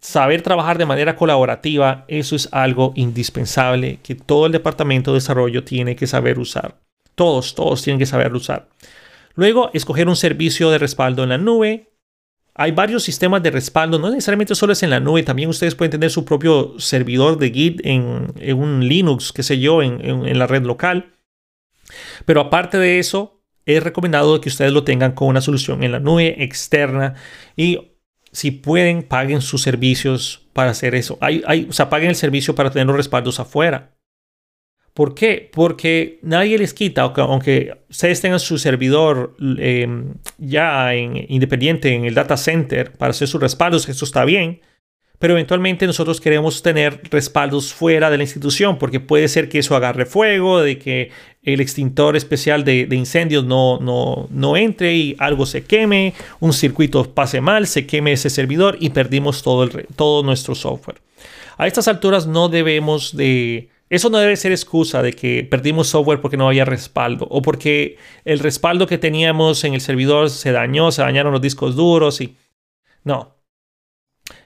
saber 0.00 0.40
trabajar 0.40 0.78
de 0.78 0.86
manera 0.86 1.16
colaborativa, 1.16 2.06
eso 2.08 2.34
es 2.34 2.48
algo 2.50 2.94
indispensable 2.96 3.98
que 4.02 4.14
todo 4.14 4.46
el 4.46 4.52
departamento 4.52 5.12
de 5.12 5.18
desarrollo 5.18 5.64
tiene 5.64 5.96
que 5.96 6.06
saber 6.06 6.38
usar. 6.38 6.80
Todos, 7.14 7.54
todos 7.54 7.82
tienen 7.82 7.98
que 7.98 8.06
saber 8.06 8.32
usar. 8.32 8.70
Luego, 9.34 9.68
escoger 9.74 10.08
un 10.08 10.16
servicio 10.16 10.70
de 10.70 10.78
respaldo 10.78 11.24
en 11.24 11.28
la 11.28 11.36
nube, 11.36 11.90
hay 12.58 12.72
varios 12.72 13.02
sistemas 13.02 13.42
de 13.42 13.50
respaldo, 13.50 13.98
no 13.98 14.10
necesariamente 14.10 14.54
solo 14.54 14.72
es 14.72 14.82
en 14.82 14.88
la 14.88 14.98
nube, 14.98 15.22
también 15.22 15.50
ustedes 15.50 15.74
pueden 15.74 15.90
tener 15.90 16.10
su 16.10 16.24
propio 16.24 16.74
servidor 16.78 17.38
de 17.38 17.50
Git 17.50 17.80
en, 17.84 18.32
un 18.56 18.88
Linux, 18.88 19.32
qué 19.32 19.42
sé 19.42 19.60
yo, 19.60 19.82
en, 19.82 20.38
la 20.38 20.46
red 20.46 20.62
local. 20.62 21.12
Pero 22.24 22.40
aparte 22.40 22.78
de 22.78 22.98
eso, 22.98 23.42
es 23.66 23.82
recomendado 23.82 24.40
que 24.40 24.48
ustedes 24.48 24.72
lo 24.72 24.84
tengan 24.84 25.12
con 25.12 25.28
una 25.28 25.42
solución 25.42 25.82
en 25.82 25.92
la 25.92 26.00
nube 26.00 26.42
externa 26.42 27.14
y 27.56 27.92
si 28.32 28.50
pueden, 28.50 29.02
paguen 29.02 29.42
sus 29.42 29.62
servicios 29.62 30.46
para 30.52 30.70
hacer 30.70 30.94
eso. 30.94 31.18
Hay, 31.20 31.66
o 31.68 31.72
sea, 31.72 31.90
paguen 31.90 32.08
el 32.08 32.16
servicio 32.16 32.54
para 32.54 32.70
tener 32.70 32.86
los 32.86 32.96
respaldos 32.96 33.38
afuera. 33.38 33.95
¿Por 34.96 35.14
qué? 35.14 35.50
Porque 35.52 36.18
nadie 36.22 36.56
les 36.56 36.72
quita, 36.72 37.02
aunque 37.02 37.76
ustedes 37.90 38.18
tengan 38.22 38.40
su 38.40 38.56
servidor 38.56 39.36
em, 39.58 40.14
ya 40.38 40.94
en, 40.94 41.22
independiente 41.28 41.92
en 41.92 42.06
el 42.06 42.14
data 42.14 42.38
center 42.38 42.92
para 42.92 43.10
hacer 43.10 43.28
sus 43.28 43.38
respaldos, 43.38 43.86
eso 43.90 44.06
está 44.06 44.24
bien, 44.24 44.62
pero 45.18 45.34
eventualmente 45.34 45.86
nosotros 45.86 46.18
queremos 46.18 46.62
tener 46.62 47.02
respaldos 47.10 47.74
fuera 47.74 48.08
de 48.08 48.16
la 48.16 48.22
institución 48.22 48.78
porque 48.78 48.98
puede 48.98 49.28
ser 49.28 49.50
que 49.50 49.58
eso 49.58 49.76
agarre 49.76 50.06
fuego, 50.06 50.62
de 50.62 50.78
que 50.78 51.10
el 51.42 51.60
extintor 51.60 52.16
especial 52.16 52.64
de, 52.64 52.88
incendios 52.90 53.44
no, 53.44 53.78
no, 53.78 54.28
no, 54.30 54.56
entre 54.56 54.94
y 54.94 55.14
algo 55.18 55.44
se 55.44 55.62
queme, 55.62 56.14
un 56.40 56.54
circuito 56.54 57.12
pase 57.12 57.42
mal, 57.42 57.66
se 57.66 57.86
queme 57.86 58.12
ese 58.12 58.30
servidor 58.30 58.78
y 58.80 58.88
perdimos 58.88 59.42
todo, 59.42 59.64
el, 59.64 59.86
todo 59.94 60.22
nuestro 60.22 60.54
software. 60.54 61.02
A 61.58 61.66
estas 61.66 61.86
alturas 61.86 62.26
no 62.26 62.48
debemos 62.48 63.14
de... 63.14 63.68
Eso 63.88 64.10
no 64.10 64.18
debe 64.18 64.36
ser 64.36 64.52
excusa 64.52 65.02
de 65.02 65.12
que 65.12 65.44
perdimos 65.44 65.88
software 65.88 66.20
porque 66.20 66.36
no 66.36 66.48
había 66.48 66.64
respaldo 66.64 67.26
o 67.30 67.40
porque 67.42 67.98
el 68.24 68.40
respaldo 68.40 68.86
que 68.86 68.98
teníamos 68.98 69.62
en 69.64 69.74
el 69.74 69.80
servidor 69.80 70.30
se 70.30 70.50
dañó, 70.52 70.90
se 70.90 71.02
dañaron 71.02 71.32
los 71.32 71.42
discos 71.42 71.76
duros 71.76 72.20
y... 72.20 72.36
No, 73.04 73.36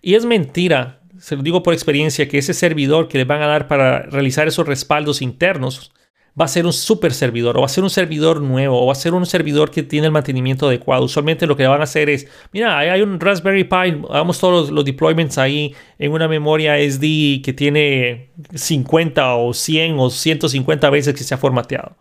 y 0.02 0.14
es 0.14 0.24
mentira, 0.24 1.00
se 1.18 1.36
lo 1.36 1.42
digo 1.42 1.62
por 1.62 1.74
experiencia, 1.74 2.28
que 2.28 2.38
ese 2.38 2.54
servidor 2.54 3.08
que 3.08 3.18
le 3.18 3.24
van 3.24 3.42
a 3.42 3.46
dar 3.46 3.68
para 3.68 4.02
realizar 4.02 4.48
esos 4.48 4.66
respaldos 4.66 5.22
internos 5.22 5.92
va 6.40 6.46
a 6.46 6.48
ser 6.48 6.64
un 6.64 6.72
super 6.72 7.12
servidor 7.12 7.58
o 7.58 7.60
va 7.60 7.66
a 7.66 7.68
ser 7.68 7.84
un 7.84 7.90
servidor 7.90 8.40
nuevo 8.40 8.80
o 8.82 8.86
va 8.86 8.92
a 8.92 8.96
ser 8.96 9.12
un 9.12 9.26
servidor 9.26 9.70
que 9.70 9.82
tiene 9.82 10.06
el 10.06 10.12
mantenimiento 10.12 10.68
adecuado. 10.68 11.04
Usualmente 11.04 11.46
lo 11.46 11.56
que 11.56 11.66
van 11.66 11.80
a 11.80 11.84
hacer 11.84 12.08
es, 12.08 12.26
mira, 12.52 12.78
hay 12.78 13.02
un 13.02 13.20
Raspberry 13.20 13.64
Pi, 13.64 14.02
hagamos 14.08 14.38
todos 14.38 14.70
los, 14.70 14.84
deployments 14.84 15.36
ahí 15.36 15.74
en 15.98 16.12
una 16.12 16.28
memoria 16.28 16.78
SD 16.78 17.42
que 17.44 17.52
tiene 17.52 18.30
50 18.54 19.34
o 19.34 19.52
100 19.52 19.98
o 19.98 20.08
150 20.08 20.90
veces 20.90 21.14
que 21.14 21.24
se 21.24 21.34
ha 21.34 21.38
formateado. 21.38 21.96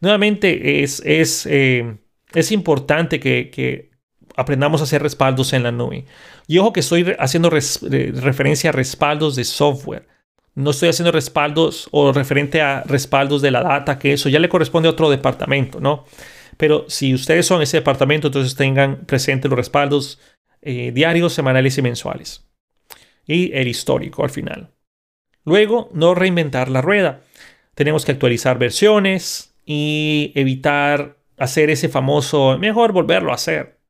Nuevamente 0.00 0.82
es, 0.82 1.02
es, 1.04 1.46
eh, 1.46 1.96
es 2.32 2.52
importante 2.52 3.18
que, 3.18 3.50
que 3.50 3.90
aprendamos 4.36 4.80
a 4.80 4.84
hacer 4.84 5.02
respaldos 5.02 5.52
en 5.52 5.64
la 5.64 5.72
nube. 5.72 6.04
Y 6.46 6.58
ojo 6.58 6.72
que 6.72 6.80
estoy 6.80 7.14
haciendo 7.18 7.50
referencia 7.50 8.70
a 8.70 8.72
respaldos 8.72 9.34
de 9.34 9.44
software. 9.44 10.13
No 10.54 10.70
estoy 10.70 10.88
haciendo 10.88 11.10
respaldos 11.10 11.88
o 11.90 12.12
referente 12.12 12.62
a 12.62 12.82
respaldos 12.82 13.42
de 13.42 13.50
la 13.50 13.62
data, 13.62 13.98
que 13.98 14.12
eso 14.12 14.28
ya 14.28 14.38
le 14.38 14.48
corresponde 14.48 14.88
a 14.88 14.92
otro 14.92 15.10
departamento, 15.10 15.80
¿no? 15.80 16.04
Pero 16.56 16.84
si 16.88 17.12
ustedes 17.12 17.46
son 17.46 17.62
ese 17.62 17.78
departamento, 17.78 18.28
entonces 18.28 18.54
tengan 18.54 19.04
presentes 19.06 19.50
los 19.50 19.58
respaldos 19.58 20.20
eh, 20.62 20.92
diarios, 20.92 21.32
semanales 21.32 21.76
y 21.76 21.82
mensuales. 21.82 22.46
Y 23.26 23.52
el 23.52 23.68
histórico 23.68 24.22
al 24.22 24.30
final. 24.30 24.70
Luego, 25.44 25.90
no 25.92 26.14
reinventar 26.14 26.70
la 26.70 26.80
rueda. 26.80 27.20
Tenemos 27.74 28.04
que 28.04 28.12
actualizar 28.12 28.58
versiones 28.58 29.54
y 29.66 30.32
evitar 30.34 31.18
hacer 31.36 31.70
ese 31.70 31.88
famoso, 31.88 32.56
mejor 32.58 32.92
volverlo 32.92 33.32
a 33.32 33.34
hacer. 33.34 33.80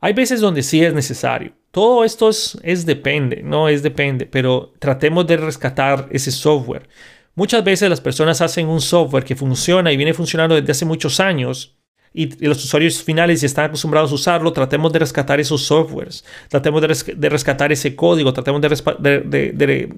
Hay 0.00 0.12
veces 0.12 0.40
donde 0.40 0.62
sí 0.62 0.84
es 0.84 0.94
necesario. 0.94 1.57
Todo 1.70 2.04
esto 2.04 2.30
es, 2.30 2.86
depende, 2.86 3.42
no 3.42 3.68
es 3.68 3.82
depende, 3.82 4.26
pero 4.26 4.72
tratemos 4.78 5.26
de 5.26 5.36
rescatar 5.36 6.08
ese 6.10 6.32
software. 6.32 6.88
Muchas 7.34 7.62
veces 7.62 7.90
las 7.90 8.00
personas 8.00 8.40
hacen 8.40 8.66
un 8.68 8.80
software 8.80 9.24
que 9.24 9.36
funciona 9.36 9.92
y 9.92 9.96
viene 9.96 10.14
funcionando 10.14 10.54
desde 10.54 10.72
hace 10.72 10.84
muchos 10.84 11.20
años 11.20 11.78
y 12.12 12.44
los 12.44 12.64
usuarios 12.64 13.02
finales 13.02 13.42
ya 13.42 13.46
están 13.46 13.66
acostumbrados 13.66 14.10
a 14.10 14.14
usarlo, 14.14 14.52
tratemos 14.52 14.92
de 14.92 14.98
rescatar 15.00 15.38
esos 15.40 15.62
softwares, 15.62 16.24
tratemos 16.48 16.80
de, 16.80 17.28
rescatar 17.28 17.70
ese 17.70 17.94
código, 17.94 18.32
tratemos 18.32 18.62
de, 18.62 19.92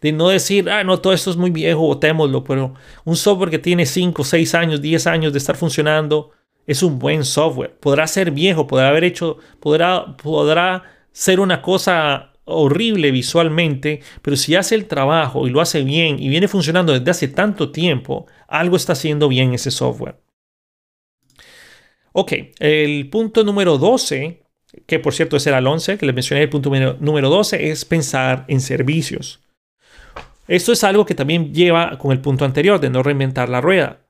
de, 0.00 0.12
no 0.12 0.28
decir, 0.28 0.68
ah, 0.68 0.84
no, 0.84 1.00
todo 1.00 1.14
esto 1.14 1.30
es 1.30 1.36
muy 1.36 1.50
viejo, 1.50 1.80
botémoslo, 1.80 2.44
pero 2.44 2.74
un 3.04 3.16
software 3.16 3.50
que 3.50 3.58
tiene 3.58 3.86
5, 3.86 4.22
6 4.22 4.54
años, 4.54 4.82
10 4.82 5.06
años 5.06 5.32
de 5.32 5.38
estar 5.38 5.56
funcionando, 5.56 6.30
es 6.66 6.82
un 6.82 6.98
buen 6.98 7.24
software. 7.24 7.74
Podrá 7.78 8.06
ser 8.06 8.30
viejo, 8.30 8.66
podrá 8.66 8.88
haber 8.88 9.04
hecho, 9.04 9.38
podrá, 9.60 10.16
podrá 10.16 10.82
ser 11.14 11.38
una 11.38 11.62
cosa 11.62 12.32
horrible 12.44 13.10
visualmente, 13.12 14.00
pero 14.20 14.36
si 14.36 14.54
hace 14.56 14.74
el 14.74 14.86
trabajo 14.86 15.46
y 15.46 15.50
lo 15.50 15.60
hace 15.60 15.82
bien 15.82 16.18
y 16.20 16.28
viene 16.28 16.48
funcionando 16.48 16.92
desde 16.92 17.10
hace 17.10 17.28
tanto 17.28 17.70
tiempo, 17.70 18.26
algo 18.48 18.76
está 18.76 18.92
haciendo 18.92 19.28
bien 19.28 19.54
ese 19.54 19.70
software. 19.70 20.16
Ok, 22.12 22.32
el 22.58 23.08
punto 23.10 23.44
número 23.44 23.78
12, 23.78 24.42
que 24.86 24.98
por 24.98 25.14
cierto 25.14 25.36
es 25.36 25.46
el 25.46 25.66
11, 25.66 25.96
que 25.96 26.06
les 26.06 26.14
mencioné, 26.14 26.42
el 26.42 26.50
punto 26.50 26.70
número 27.00 27.30
12 27.30 27.70
es 27.70 27.84
pensar 27.84 28.44
en 28.48 28.60
servicios. 28.60 29.40
Esto 30.46 30.72
es 30.72 30.84
algo 30.84 31.06
que 31.06 31.14
también 31.14 31.54
lleva 31.54 31.96
con 31.96 32.12
el 32.12 32.20
punto 32.20 32.44
anterior 32.44 32.78
de 32.80 32.90
no 32.90 33.02
reinventar 33.02 33.48
la 33.48 33.60
rueda. 33.60 34.00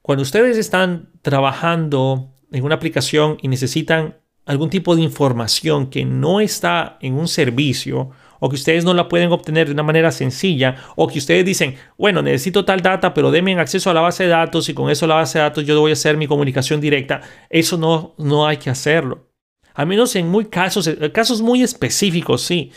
Cuando 0.00 0.22
ustedes 0.22 0.56
están 0.56 1.10
trabajando 1.22 2.34
en 2.50 2.64
una 2.64 2.76
aplicación 2.76 3.36
y 3.42 3.48
necesitan 3.48 4.21
algún 4.46 4.70
tipo 4.70 4.96
de 4.96 5.02
información 5.02 5.88
que 5.88 6.04
no 6.04 6.40
está 6.40 6.98
en 7.00 7.14
un 7.14 7.28
servicio 7.28 8.10
o 8.40 8.48
que 8.48 8.56
ustedes 8.56 8.84
no 8.84 8.92
la 8.92 9.08
pueden 9.08 9.30
obtener 9.30 9.68
de 9.68 9.72
una 9.72 9.84
manera 9.84 10.10
sencilla 10.10 10.76
o 10.96 11.06
que 11.06 11.20
ustedes 11.20 11.44
dicen, 11.44 11.76
bueno, 11.96 12.22
necesito 12.22 12.64
tal 12.64 12.80
data, 12.80 13.14
pero 13.14 13.30
denme 13.30 13.54
acceso 13.54 13.88
a 13.88 13.94
la 13.94 14.00
base 14.00 14.24
de 14.24 14.30
datos 14.30 14.68
y 14.68 14.74
con 14.74 14.90
eso 14.90 15.06
la 15.06 15.14
base 15.14 15.38
de 15.38 15.44
datos 15.44 15.64
yo 15.64 15.78
voy 15.80 15.92
a 15.92 15.94
hacer 15.94 16.16
mi 16.16 16.26
comunicación 16.26 16.80
directa, 16.80 17.20
eso 17.48 17.78
no, 17.78 18.14
no 18.18 18.46
hay 18.46 18.56
que 18.56 18.70
hacerlo. 18.70 19.28
Al 19.74 19.86
menos 19.86 20.16
en 20.16 20.28
muy 20.28 20.46
casos, 20.46 20.90
casos 21.12 21.40
muy 21.40 21.62
específicos, 21.62 22.42
sí. 22.42 22.72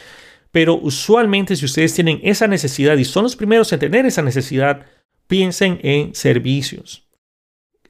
Pero 0.52 0.76
usualmente 0.76 1.56
si 1.56 1.66
ustedes 1.66 1.94
tienen 1.94 2.20
esa 2.24 2.48
necesidad 2.48 2.96
y 2.98 3.04
son 3.04 3.24
los 3.24 3.36
primeros 3.36 3.74
en 3.74 3.80
tener 3.80 4.06
esa 4.06 4.22
necesidad, 4.22 4.86
piensen 5.28 5.80
en 5.84 6.16
servicios. 6.16 7.05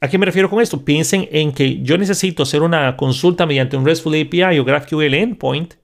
¿A 0.00 0.08
qué 0.08 0.18
me 0.18 0.26
refiero 0.26 0.50
con 0.50 0.60
esto? 0.60 0.84
Piensen 0.84 1.28
en 1.32 1.52
que 1.52 1.82
yo 1.82 1.96
necesito 1.96 2.42
hacer 2.42 2.62
una 2.62 2.96
consulta 2.96 3.46
mediante 3.46 3.76
un 3.76 3.86
RESTful 3.86 4.20
API 4.20 4.58
o 4.58 4.64
GraphQL 4.64 5.14
endpoint 5.14 5.74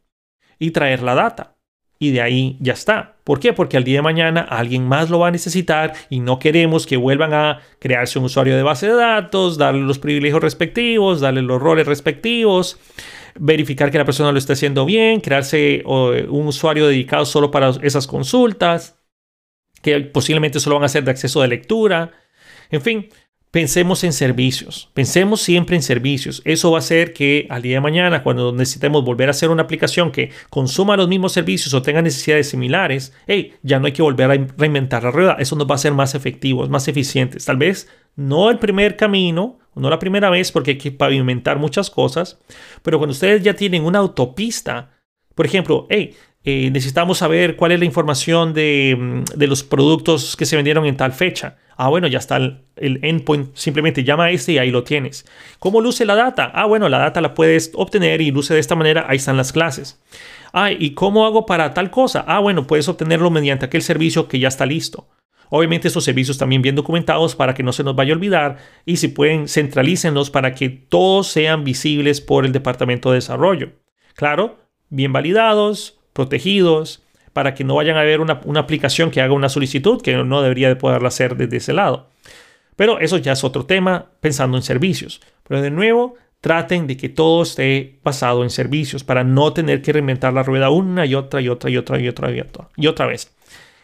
y 0.58 0.70
traer 0.70 1.02
la 1.02 1.14
data. 1.14 1.56
Y 1.98 2.10
de 2.10 2.20
ahí 2.20 2.56
ya 2.60 2.72
está. 2.72 3.16
¿Por 3.24 3.38
qué? 3.38 3.52
Porque 3.52 3.76
al 3.76 3.84
día 3.84 3.98
de 3.98 4.02
mañana 4.02 4.40
alguien 4.40 4.86
más 4.86 5.08
lo 5.08 5.20
va 5.20 5.28
a 5.28 5.30
necesitar 5.30 5.92
y 6.10 6.18
no 6.18 6.40
queremos 6.40 6.86
que 6.86 6.96
vuelvan 6.96 7.32
a 7.32 7.60
crearse 7.78 8.18
un 8.18 8.24
usuario 8.24 8.56
de 8.56 8.64
base 8.64 8.88
de 8.88 8.94
datos, 8.94 9.56
darle 9.56 9.82
los 9.82 10.00
privilegios 10.00 10.42
respectivos, 10.42 11.20
darle 11.20 11.42
los 11.42 11.62
roles 11.62 11.86
respectivos, 11.86 12.78
verificar 13.38 13.92
que 13.92 13.98
la 13.98 14.04
persona 14.04 14.32
lo 14.32 14.38
esté 14.38 14.54
haciendo 14.54 14.84
bien, 14.84 15.20
crearse 15.20 15.84
un 15.86 16.46
usuario 16.48 16.88
dedicado 16.88 17.24
solo 17.24 17.52
para 17.52 17.70
esas 17.82 18.08
consultas, 18.08 18.98
que 19.80 20.00
posiblemente 20.00 20.58
solo 20.58 20.76
van 20.76 20.84
a 20.84 20.88
ser 20.88 21.04
de 21.04 21.12
acceso 21.12 21.40
de 21.40 21.48
lectura. 21.48 22.10
En 22.70 22.82
fin, 22.82 23.08
Pensemos 23.52 24.02
en 24.02 24.14
servicios, 24.14 24.88
pensemos 24.94 25.42
siempre 25.42 25.76
en 25.76 25.82
servicios. 25.82 26.40
Eso 26.46 26.70
va 26.70 26.78
a 26.78 26.80
hacer 26.80 27.12
que 27.12 27.46
al 27.50 27.60
día 27.60 27.76
de 27.76 27.80
mañana, 27.82 28.22
cuando 28.22 28.50
necesitemos 28.50 29.04
volver 29.04 29.28
a 29.28 29.32
hacer 29.32 29.50
una 29.50 29.64
aplicación 29.64 30.10
que 30.10 30.30
consuma 30.48 30.96
los 30.96 31.06
mismos 31.06 31.32
servicios 31.32 31.74
o 31.74 31.82
tenga 31.82 32.00
necesidades 32.00 32.48
similares, 32.48 33.12
hey, 33.26 33.52
ya 33.62 33.78
no 33.78 33.84
hay 33.84 33.92
que 33.92 34.00
volver 34.00 34.30
a 34.30 34.46
reinventar 34.56 35.04
la 35.04 35.10
rueda. 35.10 35.36
Eso 35.38 35.54
nos 35.54 35.70
va 35.70 35.74
a 35.74 35.78
ser 35.78 35.92
más 35.92 36.14
efectivos, 36.14 36.70
más 36.70 36.88
eficientes. 36.88 37.44
Tal 37.44 37.58
vez 37.58 37.90
no 38.16 38.48
el 38.48 38.58
primer 38.58 38.96
camino, 38.96 39.58
no 39.74 39.90
la 39.90 39.98
primera 39.98 40.30
vez, 40.30 40.50
porque 40.50 40.70
hay 40.70 40.78
que 40.78 40.90
pavimentar 40.90 41.58
muchas 41.58 41.90
cosas, 41.90 42.38
pero 42.82 42.96
cuando 42.96 43.12
ustedes 43.12 43.42
ya 43.42 43.52
tienen 43.52 43.84
una 43.84 43.98
autopista, 43.98 44.92
por 45.34 45.44
ejemplo, 45.44 45.86
hey, 45.90 46.14
eh, 46.44 46.70
necesitamos 46.72 47.18
saber 47.18 47.56
cuál 47.56 47.72
es 47.72 47.78
la 47.78 47.84
información 47.84 48.52
de, 48.52 48.96
mm, 48.98 49.38
de 49.38 49.46
los 49.46 49.62
productos 49.62 50.36
que 50.36 50.46
se 50.46 50.56
vendieron 50.56 50.86
en 50.86 50.96
tal 50.96 51.12
fecha. 51.12 51.56
Ah, 51.76 51.88
bueno, 51.88 52.06
ya 52.06 52.18
está 52.18 52.36
el, 52.36 52.60
endpoint. 52.76 53.54
Simplemente 53.54 54.04
llama 54.04 54.24
a 54.24 54.30
este 54.30 54.52
y 54.52 54.58
ahí 54.58 54.70
lo 54.70 54.84
tienes. 54.84 55.24
¿Cómo 55.58 55.80
luce 55.80 56.04
la 56.04 56.14
data? 56.14 56.50
Ah, 56.54 56.66
bueno, 56.66 56.88
la 56.88 56.98
data 56.98 57.20
la 57.20 57.34
puedes 57.34 57.72
obtener 57.74 58.20
y 58.20 58.30
luce 58.30 58.54
de 58.54 58.60
esta 58.60 58.74
manera. 58.74 59.06
Ahí 59.08 59.16
están 59.16 59.36
las 59.36 59.52
clases. 59.52 60.00
Ah, 60.52 60.70
¿y 60.70 60.94
cómo 60.94 61.26
hago 61.26 61.46
para 61.46 61.74
tal 61.74 61.90
cosa? 61.90 62.24
Ah, 62.26 62.40
bueno, 62.40 62.66
puedes 62.66 62.88
obtenerlo 62.88 63.30
mediante 63.30 63.66
aquel 63.66 63.82
servicio 63.82 64.28
que 64.28 64.38
ya 64.38 64.48
está 64.48 64.66
listo. 64.66 65.08
Obviamente 65.48 65.88
estos 65.88 66.04
servicios 66.04 66.38
también 66.38 66.62
bien 66.62 66.74
documentados 66.74 67.36
para 67.36 67.52
que 67.52 67.62
no 67.62 67.72
se 67.72 67.84
nos 67.84 67.94
vaya 67.94 68.12
a 68.12 68.16
olvidar 68.16 68.56
y 68.86 68.96
si 68.96 69.08
pueden 69.08 69.48
centralícenlos 69.48 70.30
para 70.30 70.54
que 70.54 70.70
todos 70.70 71.28
sean 71.28 71.62
visibles 71.62 72.20
por 72.22 72.46
el 72.46 72.52
departamento 72.52 73.10
de 73.10 73.16
desarrollo. 73.16 73.72
Claro, 74.14 74.60
bien 74.88 75.12
validados, 75.12 76.01
protegidos, 76.12 77.02
para 77.32 77.54
que 77.54 77.64
no 77.64 77.74
vayan 77.74 77.96
a 77.96 78.02
ver 78.02 78.20
una, 78.20 78.40
aplicación 78.60 79.10
que 79.10 79.20
haga 79.20 79.32
una 79.32 79.48
solicitud 79.48 80.02
que 80.02 80.14
no 80.16 80.42
debería 80.42 80.68
de 80.68 80.76
poderla 80.76 81.08
hacer 81.08 81.36
desde 81.36 81.56
ese 81.56 81.72
lado. 81.72 82.08
Pero 82.76 82.98
eso 83.00 83.18
ya 83.18 83.32
es 83.32 83.44
otro 83.44 83.64
tema 83.64 84.06
pensando 84.20 84.56
en 84.56 84.62
servicios. 84.62 85.20
Pero 85.46 85.62
de 85.62 85.70
nuevo, 85.70 86.16
traten 86.40 86.86
de 86.86 86.96
que 86.96 87.08
todo 87.08 87.42
esté 87.42 87.98
basado 88.02 88.42
en 88.42 88.50
servicios 88.50 89.04
para 89.04 89.24
no 89.24 89.52
tener 89.52 89.82
que 89.82 89.92
reinventar 89.92 90.32
la 90.32 90.42
rueda 90.42 90.70
una 90.70 91.06
y 91.06 91.14
otra 91.14 91.40
y 91.40 91.48
otra 91.48 91.70
y 91.70 91.76
otra 91.76 92.00
y 92.00 92.08
otra 92.08 92.30
y 92.30 92.40
otra, 92.40 92.68
y 92.76 92.86
otra 92.86 93.06
vez. 93.06 93.34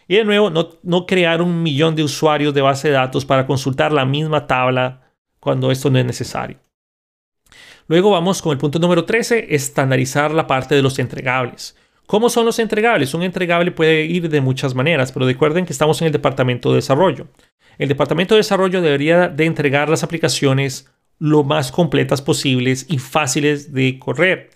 Y 0.08 0.16
de 0.16 0.24
nuevo, 0.24 0.50
no, 0.50 0.70
no 0.82 1.06
crear 1.06 1.42
un 1.42 1.62
millón 1.62 1.94
de 1.94 2.02
usuarios 2.02 2.54
de 2.54 2.62
base 2.62 2.88
de 2.88 2.94
datos 2.94 3.24
para 3.24 3.46
consultar 3.46 3.92
la 3.92 4.04
misma 4.04 4.46
tabla 4.46 5.12
cuando 5.38 5.70
esto 5.70 5.90
no 5.90 5.98
es 5.98 6.04
necesario. 6.04 6.58
Luego 7.86 8.10
vamos 8.10 8.42
con 8.42 8.52
el 8.52 8.58
punto 8.58 8.78
número 8.78 9.04
13, 9.04 9.54
estandarizar 9.54 10.30
la 10.32 10.46
parte 10.46 10.74
de 10.74 10.82
los 10.82 10.98
entregables. 10.98 11.74
¿Cómo 12.08 12.30
son 12.30 12.46
los 12.46 12.58
entregables? 12.58 13.12
Un 13.12 13.22
entregable 13.22 13.70
puede 13.70 14.06
ir 14.06 14.30
de 14.30 14.40
muchas 14.40 14.74
maneras, 14.74 15.12
pero 15.12 15.26
recuerden 15.26 15.66
que 15.66 15.74
estamos 15.74 16.00
en 16.00 16.06
el 16.06 16.12
departamento 16.12 16.70
de 16.70 16.76
desarrollo. 16.76 17.26
El 17.76 17.90
departamento 17.90 18.34
de 18.34 18.38
desarrollo 18.38 18.80
debería 18.80 19.28
de 19.28 19.44
entregar 19.44 19.90
las 19.90 20.02
aplicaciones 20.02 20.90
lo 21.18 21.44
más 21.44 21.70
completas 21.70 22.22
posibles 22.22 22.86
y 22.88 22.96
fáciles 22.96 23.74
de 23.74 23.98
correr. 23.98 24.48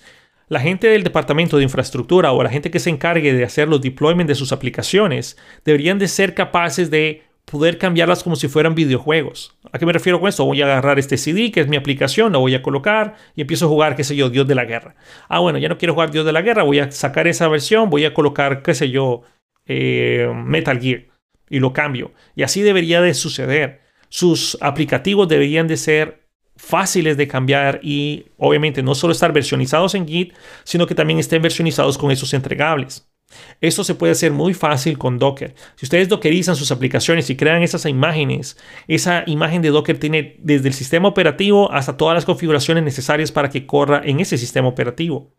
la 0.49 0.61
gente 0.61 0.87
del 0.87 1.03
departamento 1.03 1.59
de 1.59 1.65
infraestructura 1.65 2.33
o 2.33 2.43
la 2.43 2.49
gente 2.49 2.71
que 2.71 2.81
se 2.81 2.89
encargue 2.89 3.35
de 3.35 3.45
hacer 3.45 3.69
los 3.69 3.83
deployments 3.83 4.29
de 4.29 4.35
sus 4.35 4.53
aplicaciones 4.53 5.37
deberían 5.63 5.99
de 5.99 6.09
ser 6.09 6.35
capaces 6.35 6.91
de 6.91 7.23
poder 7.45 7.79
cambiarlas 7.79 8.23
como 8.23 8.37
si 8.37 8.49
fueran 8.49 8.75
videojuegos. 8.75 9.57
¿A 9.73 9.79
qué 9.79 9.87
me 9.87 9.93
refiero 9.93 10.21
con 10.21 10.29
esto? 10.29 10.45
Voy 10.45 10.63
a 10.63 10.67
agarrar 10.67 10.99
este 10.99 11.17
CD, 11.17 11.51
que 11.51 11.61
es 11.61 11.69
mi 11.69 11.77
aplicación, 11.77 12.33
lo 12.33 12.41
voy 12.41 12.55
a 12.55 12.63
colocar 12.63 13.17
y 13.35 13.43
empiezo 13.43 13.67
a 13.67 13.69
jugar, 13.69 13.97
qué 13.97 14.05
sé 14.05 14.17
yo, 14.17 14.31
Dios 14.31 14.47
de 14.47 14.55
la 14.55 14.65
Guerra. 14.65 14.95
Ah, 15.29 15.41
bueno, 15.41 15.59
ya 15.59 15.69
no 15.69 15.79
quiero 15.79 15.95
jugar 15.95 16.11
Dios 16.11 16.25
de 16.25 16.33
la 16.33 16.43
Guerra, 16.43 16.63
voy 16.63 16.79
a 16.79 16.91
sacar 16.91 17.27
esa 17.27 17.49
versión, 17.49 17.91
voy 17.91 18.05
a 18.05 18.15
colocar, 18.15 18.63
qué 18.63 18.75
sé 18.75 18.91
yo, 18.91 19.23
eh, 19.67 20.31
Metal 20.35 20.81
Gear 20.81 21.07
y 21.51 21.61
lo 21.61 21.73
cambio. 21.73 22.13
Y 22.35 22.43
así 22.43 22.63
debería 22.63 23.01
de 23.01 23.15
suceder. 23.15 23.83
Sus 24.09 24.57
aplicativos 24.61 25.29
deberían 25.29 25.69
de 25.69 25.77
ser 25.77 26.23
fáciles 26.57 27.17
de 27.17 27.29
cambiar 27.29 27.81
y 27.83 28.27
obviamente 28.39 28.83
no 28.83 28.95
solo 28.95 29.13
estar 29.13 29.33
versionizados 29.33 29.95
en 29.95 30.07
Git, 30.07 30.35
sino 30.65 30.87
que 30.87 30.95
también 30.95 31.19
estén 31.19 31.43
versionizados 31.43 31.99
con 31.99 32.11
esos 32.11 32.33
entregables. 32.35 33.12
Esto 33.61 33.85
se 33.85 33.95
puede 33.95 34.13
hacer 34.13 34.33
muy 34.33 34.55
fácil 34.55 34.99
con 34.99 35.19
Docker. 35.19 35.55
Si 35.77 35.87
ustedes 35.87 36.09
dockerizan 36.09 36.57
sus 36.57 36.71
aplicaciones 36.73 37.31
y 37.31 37.37
crean 37.37 37.63
esas 37.63 37.87
imágenes, 37.87 38.57
esa 38.89 39.25
imagen 39.27 39.63
de 39.63 39.71
Docker 39.71 39.99
tiene 39.99 40.37
desde 40.41 40.69
el 40.69 40.75
sistema 40.75 41.09
operativo 41.09 41.71
hasta 41.73 41.97
todas 41.97 42.15
las 42.15 42.25
configuraciones 42.25 42.85
necesarias 42.85 43.33
para 43.33 43.51
que 43.51 43.67
corra 43.67 44.03
en 44.05 44.21
ese 44.21 44.39
sistema 44.39 44.69
operativo. 44.69 45.35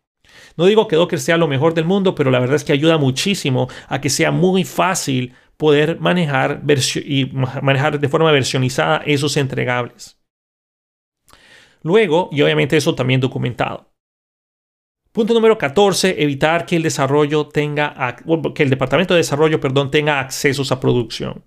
No 0.56 0.66
digo 0.66 0.88
que 0.88 0.96
Docker 0.96 1.20
sea 1.20 1.36
lo 1.36 1.48
mejor 1.48 1.74
del 1.74 1.84
mundo, 1.84 2.14
pero 2.14 2.30
la 2.30 2.38
verdad 2.38 2.56
es 2.56 2.64
que 2.64 2.72
ayuda 2.72 2.98
muchísimo 2.98 3.68
a 3.88 4.00
que 4.00 4.10
sea 4.10 4.30
muy 4.30 4.64
fácil 4.64 5.34
poder 5.56 6.00
manejar 6.00 6.62
y 7.04 7.26
manejar 7.62 8.00
de 8.00 8.08
forma 8.08 8.32
versionizada 8.32 9.02
esos 9.06 9.36
entregables. 9.36 10.18
Luego, 11.82 12.30
y 12.32 12.40
obviamente 12.42 12.76
eso 12.76 12.94
también 12.94 13.20
documentado. 13.20 13.93
Punto 15.14 15.32
número 15.32 15.56
14, 15.56 16.20
evitar 16.24 16.66
que 16.66 16.74
el 16.74 16.82
desarrollo 16.82 17.46
tenga, 17.46 18.16
que 18.52 18.64
el 18.64 18.68
departamento 18.68 19.14
de 19.14 19.18
desarrollo, 19.18 19.60
perdón, 19.60 19.88
tenga 19.88 20.18
accesos 20.18 20.72
a 20.72 20.80
producción. 20.80 21.44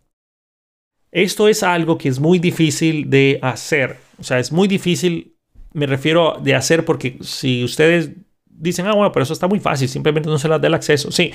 Esto 1.11 1.49
es 1.49 1.63
algo 1.63 1.97
que 1.97 2.07
es 2.07 2.17
muy 2.17 2.39
difícil 2.39 3.09
de 3.09 3.39
hacer. 3.41 3.97
O 4.19 4.23
sea, 4.23 4.39
es 4.39 4.53
muy 4.53 4.69
difícil, 4.69 5.35
me 5.73 5.85
refiero 5.85 6.37
de 6.41 6.55
hacer 6.55 6.85
porque 6.85 7.17
si 7.19 7.61
ustedes 7.65 8.11
dicen, 8.45 8.87
ah, 8.87 8.93
bueno, 8.93 9.11
pero 9.11 9.23
eso 9.23 9.33
está 9.33 9.49
muy 9.49 9.59
fácil, 9.59 9.89
simplemente 9.89 10.29
no 10.29 10.39
se 10.39 10.47
les 10.47 10.61
da 10.61 10.67
el 10.69 10.73
acceso. 10.73 11.11
Sí, 11.11 11.33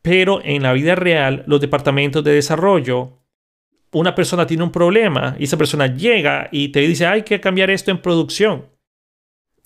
pero 0.00 0.40
en 0.42 0.62
la 0.62 0.72
vida 0.72 0.94
real, 0.94 1.44
los 1.46 1.60
departamentos 1.60 2.24
de 2.24 2.32
desarrollo, 2.32 3.18
una 3.92 4.14
persona 4.14 4.46
tiene 4.46 4.62
un 4.62 4.72
problema 4.72 5.36
y 5.38 5.44
esa 5.44 5.58
persona 5.58 5.94
llega 5.94 6.48
y 6.50 6.68
te 6.68 6.80
dice, 6.80 7.04
hay 7.04 7.22
que 7.22 7.38
cambiar 7.38 7.68
esto 7.68 7.90
en 7.90 8.00
producción 8.00 8.73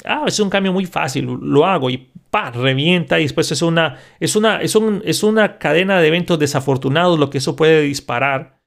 ah, 0.04 0.24
es 0.26 0.38
un 0.40 0.50
cambio 0.50 0.72
muy 0.72 0.86
fácil, 0.86 1.24
lo 1.24 1.66
hago 1.66 1.90
y 1.90 2.10
pa, 2.30 2.50
revienta 2.50 3.18
y 3.18 3.22
después 3.24 3.50
es 3.52 3.62
una, 3.62 3.98
es 4.20 4.36
una, 4.36 4.60
es, 4.60 4.76
es 5.04 5.22
una 5.22 5.58
cadena 5.58 6.00
de 6.00 6.08
eventos 6.08 6.38
desafortunados 6.38 7.18
lo 7.18 7.30
que 7.30 7.38
eso 7.38 7.56
puede 7.56 7.82
disparar 7.82 8.58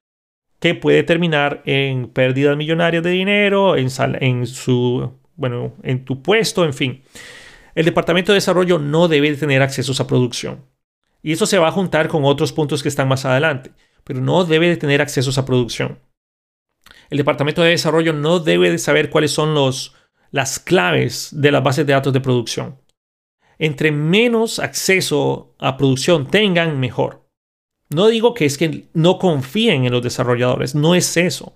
que 0.61 0.75
puede 0.75 1.01
terminar 1.01 1.63
en 1.65 2.07
pérdidas 2.07 2.55
millonarias 2.55 3.01
de 3.01 3.09
dinero, 3.09 3.75
en, 3.75 3.89
en 4.21 4.45
su, 4.45 5.11
bueno, 5.35 5.73
en 5.81 6.05
tu 6.05 6.21
puesto, 6.21 6.63
en 6.63 6.73
fin. 6.75 7.01
El 7.73 7.85
departamento 7.85 8.31
de 8.31 8.35
desarrollo 8.35 8.77
no 8.77 9.07
debe 9.07 9.35
tener 9.35 9.63
accesos 9.63 9.99
a 9.99 10.05
producción. 10.05 10.63
Y 11.23 11.31
eso 11.31 11.47
se 11.47 11.57
va 11.57 11.69
a 11.69 11.71
juntar 11.71 12.07
con 12.09 12.25
otros 12.25 12.53
puntos 12.53 12.83
que 12.83 12.89
están 12.89 13.07
más 13.07 13.25
adelante, 13.25 13.71
pero 14.03 14.21
no 14.21 14.43
debe 14.43 14.69
de 14.69 14.77
tener 14.77 15.01
accesos 15.01 15.39
a 15.39 15.45
producción. 15.45 15.97
El 17.09 17.17
departamento 17.17 17.63
de 17.63 17.71
desarrollo 17.71 18.13
no 18.13 18.39
debe 18.39 18.69
de 18.69 18.77
saber 18.77 19.09
cuáles 19.09 19.31
son 19.31 19.55
los, 19.55 19.95
las 20.31 20.59
claves 20.59 21.29
de 21.31 21.51
las 21.51 21.63
bases 21.63 21.85
de 21.85 21.93
datos 21.93 22.13
de 22.13 22.21
producción. 22.21 22.77
Entre 23.59 23.91
menos 23.91 24.59
acceso 24.59 25.53
a 25.59 25.77
producción 25.77 26.27
tengan, 26.27 26.79
mejor. 26.79 27.27
No 27.89 28.07
digo 28.07 28.33
que 28.33 28.45
es 28.45 28.57
que 28.57 28.87
no 28.93 29.19
confíen 29.19 29.85
en 29.85 29.91
los 29.91 30.01
desarrolladores, 30.01 30.73
no 30.73 30.95
es 30.95 31.17
eso. 31.17 31.53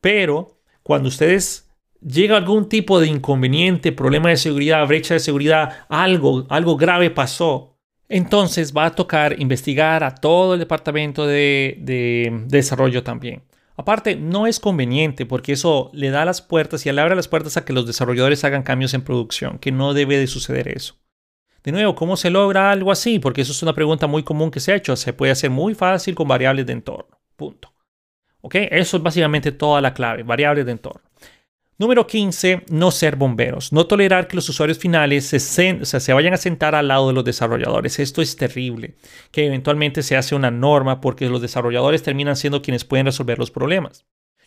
Pero 0.00 0.62
cuando 0.82 1.08
ustedes 1.08 1.68
llega 2.00 2.36
algún 2.36 2.68
tipo 2.68 3.00
de 3.00 3.08
inconveniente, 3.08 3.92
problema 3.92 4.30
de 4.30 4.36
seguridad, 4.36 4.86
brecha 4.86 5.14
de 5.14 5.20
seguridad, 5.20 5.84
algo, 5.88 6.46
algo 6.48 6.76
grave 6.76 7.10
pasó, 7.10 7.76
entonces 8.08 8.72
va 8.76 8.86
a 8.86 8.94
tocar 8.94 9.40
investigar 9.40 10.04
a 10.04 10.14
todo 10.14 10.54
el 10.54 10.60
departamento 10.60 11.26
de, 11.26 11.76
de 11.80 12.44
desarrollo 12.46 13.02
también. 13.02 13.42
Aparte, 13.82 14.14
no 14.14 14.46
es 14.46 14.60
conveniente 14.60 15.26
porque 15.26 15.52
eso 15.52 15.90
le 15.92 16.10
da 16.10 16.24
las 16.24 16.40
puertas 16.40 16.86
y 16.86 16.92
le 16.92 17.00
abre 17.00 17.16
las 17.16 17.26
puertas 17.26 17.56
a 17.56 17.64
que 17.64 17.72
los 17.72 17.84
desarrolladores 17.84 18.44
hagan 18.44 18.62
cambios 18.62 18.94
en 18.94 19.02
producción, 19.02 19.58
que 19.58 19.72
no 19.72 19.92
debe 19.92 20.18
de 20.18 20.28
suceder 20.28 20.68
eso. 20.68 20.94
De 21.64 21.72
nuevo, 21.72 21.96
¿cómo 21.96 22.16
se 22.16 22.30
logra 22.30 22.70
algo 22.70 22.92
así? 22.92 23.18
Porque 23.18 23.40
eso 23.40 23.50
es 23.50 23.60
una 23.60 23.74
pregunta 23.74 24.06
muy 24.06 24.22
común 24.22 24.52
que 24.52 24.60
se 24.60 24.70
ha 24.70 24.76
hecho. 24.76 24.94
Se 24.94 25.12
puede 25.12 25.32
hacer 25.32 25.50
muy 25.50 25.74
fácil 25.74 26.14
con 26.14 26.28
variables 26.28 26.64
de 26.64 26.74
entorno. 26.74 27.20
Punto. 27.34 27.74
¿Ok? 28.40 28.54
Eso 28.70 28.98
es 28.98 29.02
básicamente 29.02 29.50
toda 29.50 29.80
la 29.80 29.92
clave, 29.94 30.22
variables 30.22 30.64
de 30.64 30.72
entorno. 30.72 31.02
Número 31.78 32.06
15, 32.06 32.64
no 32.70 32.90
ser 32.90 33.16
bomberos. 33.16 33.72
No 33.72 33.86
tolerar 33.86 34.28
que 34.28 34.36
los 34.36 34.48
usuarios 34.48 34.78
finales 34.78 35.26
se, 35.26 35.40
se, 35.40 36.12
vayan 36.12 36.34
a 36.34 36.36
sentar 36.36 36.74
al 36.74 36.88
lado 36.88 37.08
de 37.08 37.14
los 37.14 37.24
desarrolladores. 37.24 37.98
Esto 37.98 38.22
es 38.22 38.36
terrible, 38.36 38.94
que 39.30 39.46
eventualmente 39.46 40.02
se 40.02 40.16
hace 40.16 40.34
una 40.34 40.50
norma 40.50 41.00
porque 41.00 41.28
los 41.28 41.40
desarrolladores 41.40 42.02
terminan 42.02 42.36
siendo 42.36 42.62
quienes 42.62 42.84
pueden 42.84 43.06
resolver 43.06 43.38
los 43.38 43.50
problemas. 43.50 44.04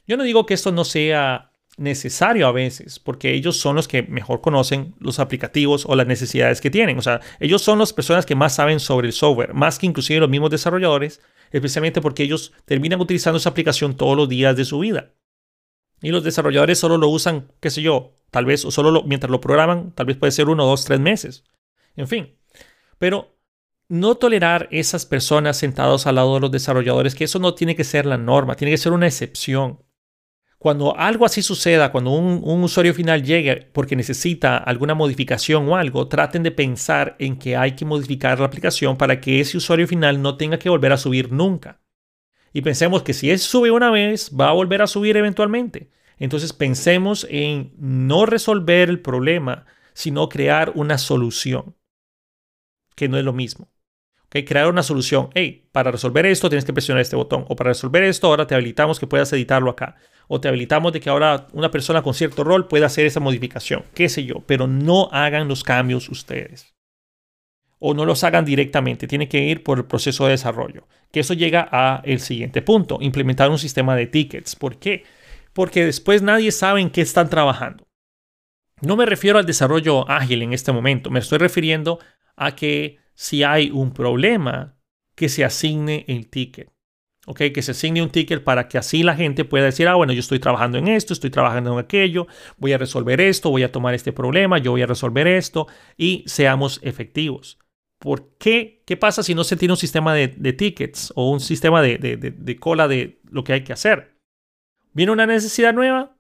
Yo 0.08 0.18
no 0.18 0.24
digo 0.24 0.46
que 0.46 0.54
esto 0.54 0.72
no 0.72 0.86
sea 0.86 1.52
necesario 1.78 2.48
a 2.48 2.52
veces, 2.52 3.00
porque 3.00 3.34
ellos 3.34 3.58
son 3.58 3.76
los 3.76 3.88
que 3.88 4.04
mejor 4.04 4.42
conocen 4.42 4.96
los 5.00 5.20
aplicativos 5.20 5.86
o 5.86 5.96
las 5.96 6.08
necesidades 6.08 6.62
que 6.62 6.72
tienen. 6.72 6.98
O 6.98 7.02
sea, 7.02 7.20
ellos 7.40 7.62
son 7.62 7.80
las 7.80 7.92
personas 7.92 8.26
que 8.26 8.36
más 8.36 8.56
saben 8.56 8.80
sobre 8.80 9.08
el 9.08 9.14
software, 9.14 9.54
más 9.54 9.78
que 9.78 9.88
inclusive 9.88 10.20
los 10.20 10.30
mismos 10.30 10.52
desarrolladores, 10.52 11.22
especialmente 11.52 12.02
porque 12.02 12.24
ellos 12.24 12.54
terminan 12.66 13.02
utilizando 13.02 13.38
esa 13.38 13.50
aplicación 13.50 13.98
todos 13.98 14.16
los 14.16 14.30
días 14.30 14.56
de 14.56 14.64
su 14.64 14.80
vida. 14.80 15.12
Y 16.02 16.10
los 16.10 16.24
desarrolladores 16.24 16.80
solo 16.80 16.98
lo 16.98 17.10
usan, 17.10 17.52
qué 17.60 17.70
sé 17.70 17.82
yo, 17.82 18.18
tal 18.32 18.46
vez, 18.46 18.66
o 18.66 18.72
solo 18.72 19.04
mientras 19.04 19.32
lo 19.32 19.42
programan, 19.42 19.92
tal 19.94 20.06
vez 20.08 20.18
puede 20.18 20.32
ser 20.32 20.50
uno, 20.50 20.66
dos, 20.66 20.86
tres 20.86 21.00
meses. 21.00 21.44
En 21.96 22.08
fin. 22.08 22.36
Pero 22.98 23.38
no 23.88 24.16
tolerar 24.16 24.68
esas 24.72 25.06
personas 25.06 25.58
sentados 25.58 26.08
al 26.08 26.16
lado 26.16 26.36
de 26.36 26.42
los 26.42 26.52
desarrolladores, 26.52 27.16
que 27.16 27.24
eso 27.24 27.40
no 27.40 27.54
tiene 27.54 27.76
que 27.76 27.84
ser 27.84 28.06
la 28.06 28.18
norma, 28.18 28.56
tiene 28.56 28.72
que 28.72 28.78
ser 28.78 28.92
una 28.92 29.08
excepción. 29.08 29.80
Cuando 30.58 30.98
algo 30.98 31.26
así 31.26 31.44
suceda, 31.44 31.92
cuando 31.92 32.12
un, 32.12 32.64
usuario 32.64 32.94
final 32.94 33.24
llegue 33.24 33.70
porque 33.72 33.96
necesita 33.96 34.58
alguna 34.58 34.96
modificación 34.96 35.70
o 35.70 35.76
algo, 35.76 36.08
traten 36.08 36.42
de 36.42 36.50
pensar 36.50 37.16
en 37.20 37.38
que 37.38 37.56
hay 37.56 37.74
que 37.76 37.86
modificar 37.86 38.40
la 38.40 38.48
aplicación 38.48 38.98
para 38.98 39.22
que 39.22 39.40
ese 39.40 39.58
usuario 39.58 39.88
final 39.88 40.22
no 40.22 40.38
tenga 40.38 40.58
que 40.58 40.70
volver 40.70 40.92
a 40.92 40.98
subir 40.98 41.32
nunca. 41.32 41.82
Y 42.56 42.62
pensemos 42.62 43.04
que 43.04 43.13
si 43.13 43.32
es 43.32 43.44
sube 43.44 43.70
una 43.70 43.91
vez, 43.91 44.32
va 44.32 44.48
a 44.48 44.54
volver 44.54 44.82
a 44.82 44.88
subir 44.88 45.18
eventualmente. 45.18 45.89
Entonces 46.20 46.54
pensemos 46.54 47.28
en 47.30 47.74
no 47.78 48.26
resolver 48.26 48.88
el 48.88 49.02
problema, 49.02 49.65
sino 49.94 50.30
crear 50.30 50.72
una 50.74 50.98
solución, 50.98 51.76
que 52.96 53.10
no 53.10 53.18
es 53.18 53.26
lo 53.26 53.34
mismo. 53.34 53.74
Crear 54.30 54.70
una 54.70 54.84
solución. 54.84 55.32
Hey, 55.34 55.68
para 55.74 55.91
resolver 55.91 56.26
esto 56.26 56.48
tienes 56.48 56.63
que 56.63 56.72
presionar 56.72 57.02
este 57.02 57.18
botón. 57.18 57.44
O 57.50 57.58
para 57.58 57.72
resolver 57.72 58.04
esto 58.04 58.28
ahora 58.28 58.48
te 58.48 58.56
habilitamos 58.56 59.02
que 59.02 59.08
puedas 59.08 59.34
editarlo 59.34 59.70
acá. 59.70 59.98
O 60.30 60.39
te 60.39 60.48
habilitamos 60.48 60.94
de 60.94 61.02
que 61.02 61.10
ahora 61.10 61.48
una 61.52 61.72
persona 61.72 62.04
con 62.04 62.13
cierto 62.13 62.46
rol 62.46 62.70
pueda 62.70 62.86
hacer 62.86 63.06
esa 63.06 63.20
modificación. 63.20 63.84
Qué 63.94 64.08
sé 64.08 64.24
yo. 64.24 64.44
Pero 64.46 64.65
no 64.65 65.10
hagan 65.12 65.50
los 65.50 65.65
cambios 65.65 66.08
ustedes 66.08 66.75
o 67.80 67.94
no 67.94 68.06
los 68.06 68.24
hagan 68.24 68.46
directamente, 68.46 69.08
tiene 69.08 69.28
que 69.28 69.44
ir 69.44 69.64
por 69.64 69.78
el 69.78 69.86
proceso 69.86 70.26
de 70.26 70.32
desarrollo. 70.32 70.88
Que 71.12 71.20
eso 71.22 71.34
llega 71.34 71.68
a 71.72 72.02
el 72.06 72.20
siguiente 72.20 72.62
punto, 72.62 72.98
implementar 73.02 73.50
un 73.50 73.60
sistema 73.60 73.96
de 73.96 74.08
tickets. 74.08 74.56
¿Por 74.56 74.80
qué? 74.80 75.04
Porque 75.54 75.86
después 75.86 76.22
nadie 76.22 76.52
sabe 76.52 76.82
en 76.82 76.90
qué 76.90 77.02
están 77.02 77.30
trabajando. 77.30 77.88
No 78.82 78.96
me 78.96 79.06
refiero 79.06 79.40
al 79.40 79.46
desarrollo 79.46 80.10
ágil 80.10 80.42
en 80.42 80.54
este 80.54 80.72
momento, 80.72 81.10
me 81.10 81.20
estoy 81.20 81.38
refiriendo 81.38 82.00
a 82.36 82.56
que 82.56 83.00
si 83.14 83.44
hay 83.44 83.72
un 83.72 83.94
problema, 83.94 84.78
que 85.16 85.30
se 85.30 85.46
asigne 85.46 86.04
el 86.08 86.28
ticket. 86.30 86.76
¿ok? 87.26 87.42
Que 87.54 87.62
se 87.62 87.72
asigne 87.72 88.02
un 88.02 88.10
ticket 88.10 88.44
para 88.44 88.68
que 88.68 88.78
así 88.78 89.04
la 89.04 89.16
gente 89.16 89.46
pueda 89.46 89.66
decir, 89.66 89.88
ah, 89.88 89.96
bueno, 89.96 90.14
yo 90.14 90.20
estoy 90.20 90.40
trabajando 90.40 90.78
en 90.78 90.88
esto, 90.88 91.14
estoy 91.14 91.30
trabajando 91.30 91.74
en 91.74 91.80
aquello, 91.80 92.28
voy 92.58 92.74
a 92.74 92.78
resolver 92.78 93.20
esto, 93.22 93.50
voy 93.50 93.64
a 93.64 93.72
tomar 93.72 93.94
este 93.94 94.14
problema, 94.14 94.58
yo 94.58 94.72
voy 94.72 94.82
a 94.82 94.88
resolver 94.88 95.28
esto 95.28 95.68
y 95.98 96.24
seamos 96.28 96.80
efectivos. 96.84 97.58
¿Por 98.06 98.38
qué? 98.38 98.84
¿Qué 98.86 98.98
pasa 98.98 99.24
si 99.24 99.34
no 99.34 99.44
se 99.44 99.56
tiene 99.56 99.74
un 99.74 99.78
sistema 99.78 100.13
de, 100.13 100.28
tickets 100.54 101.12
o 101.15 101.32
un 101.32 101.39
sistema 101.39 101.82
de, 101.82 102.58
cola 102.60 102.88
de 102.88 103.20
lo 103.32 103.44
que 103.44 103.54
hay 103.54 103.63
que 103.63 103.74
hacer? 103.74 104.20
Viene 104.94 105.12
una 105.12 105.26
necesidad 105.26 105.74
nueva 105.74 106.15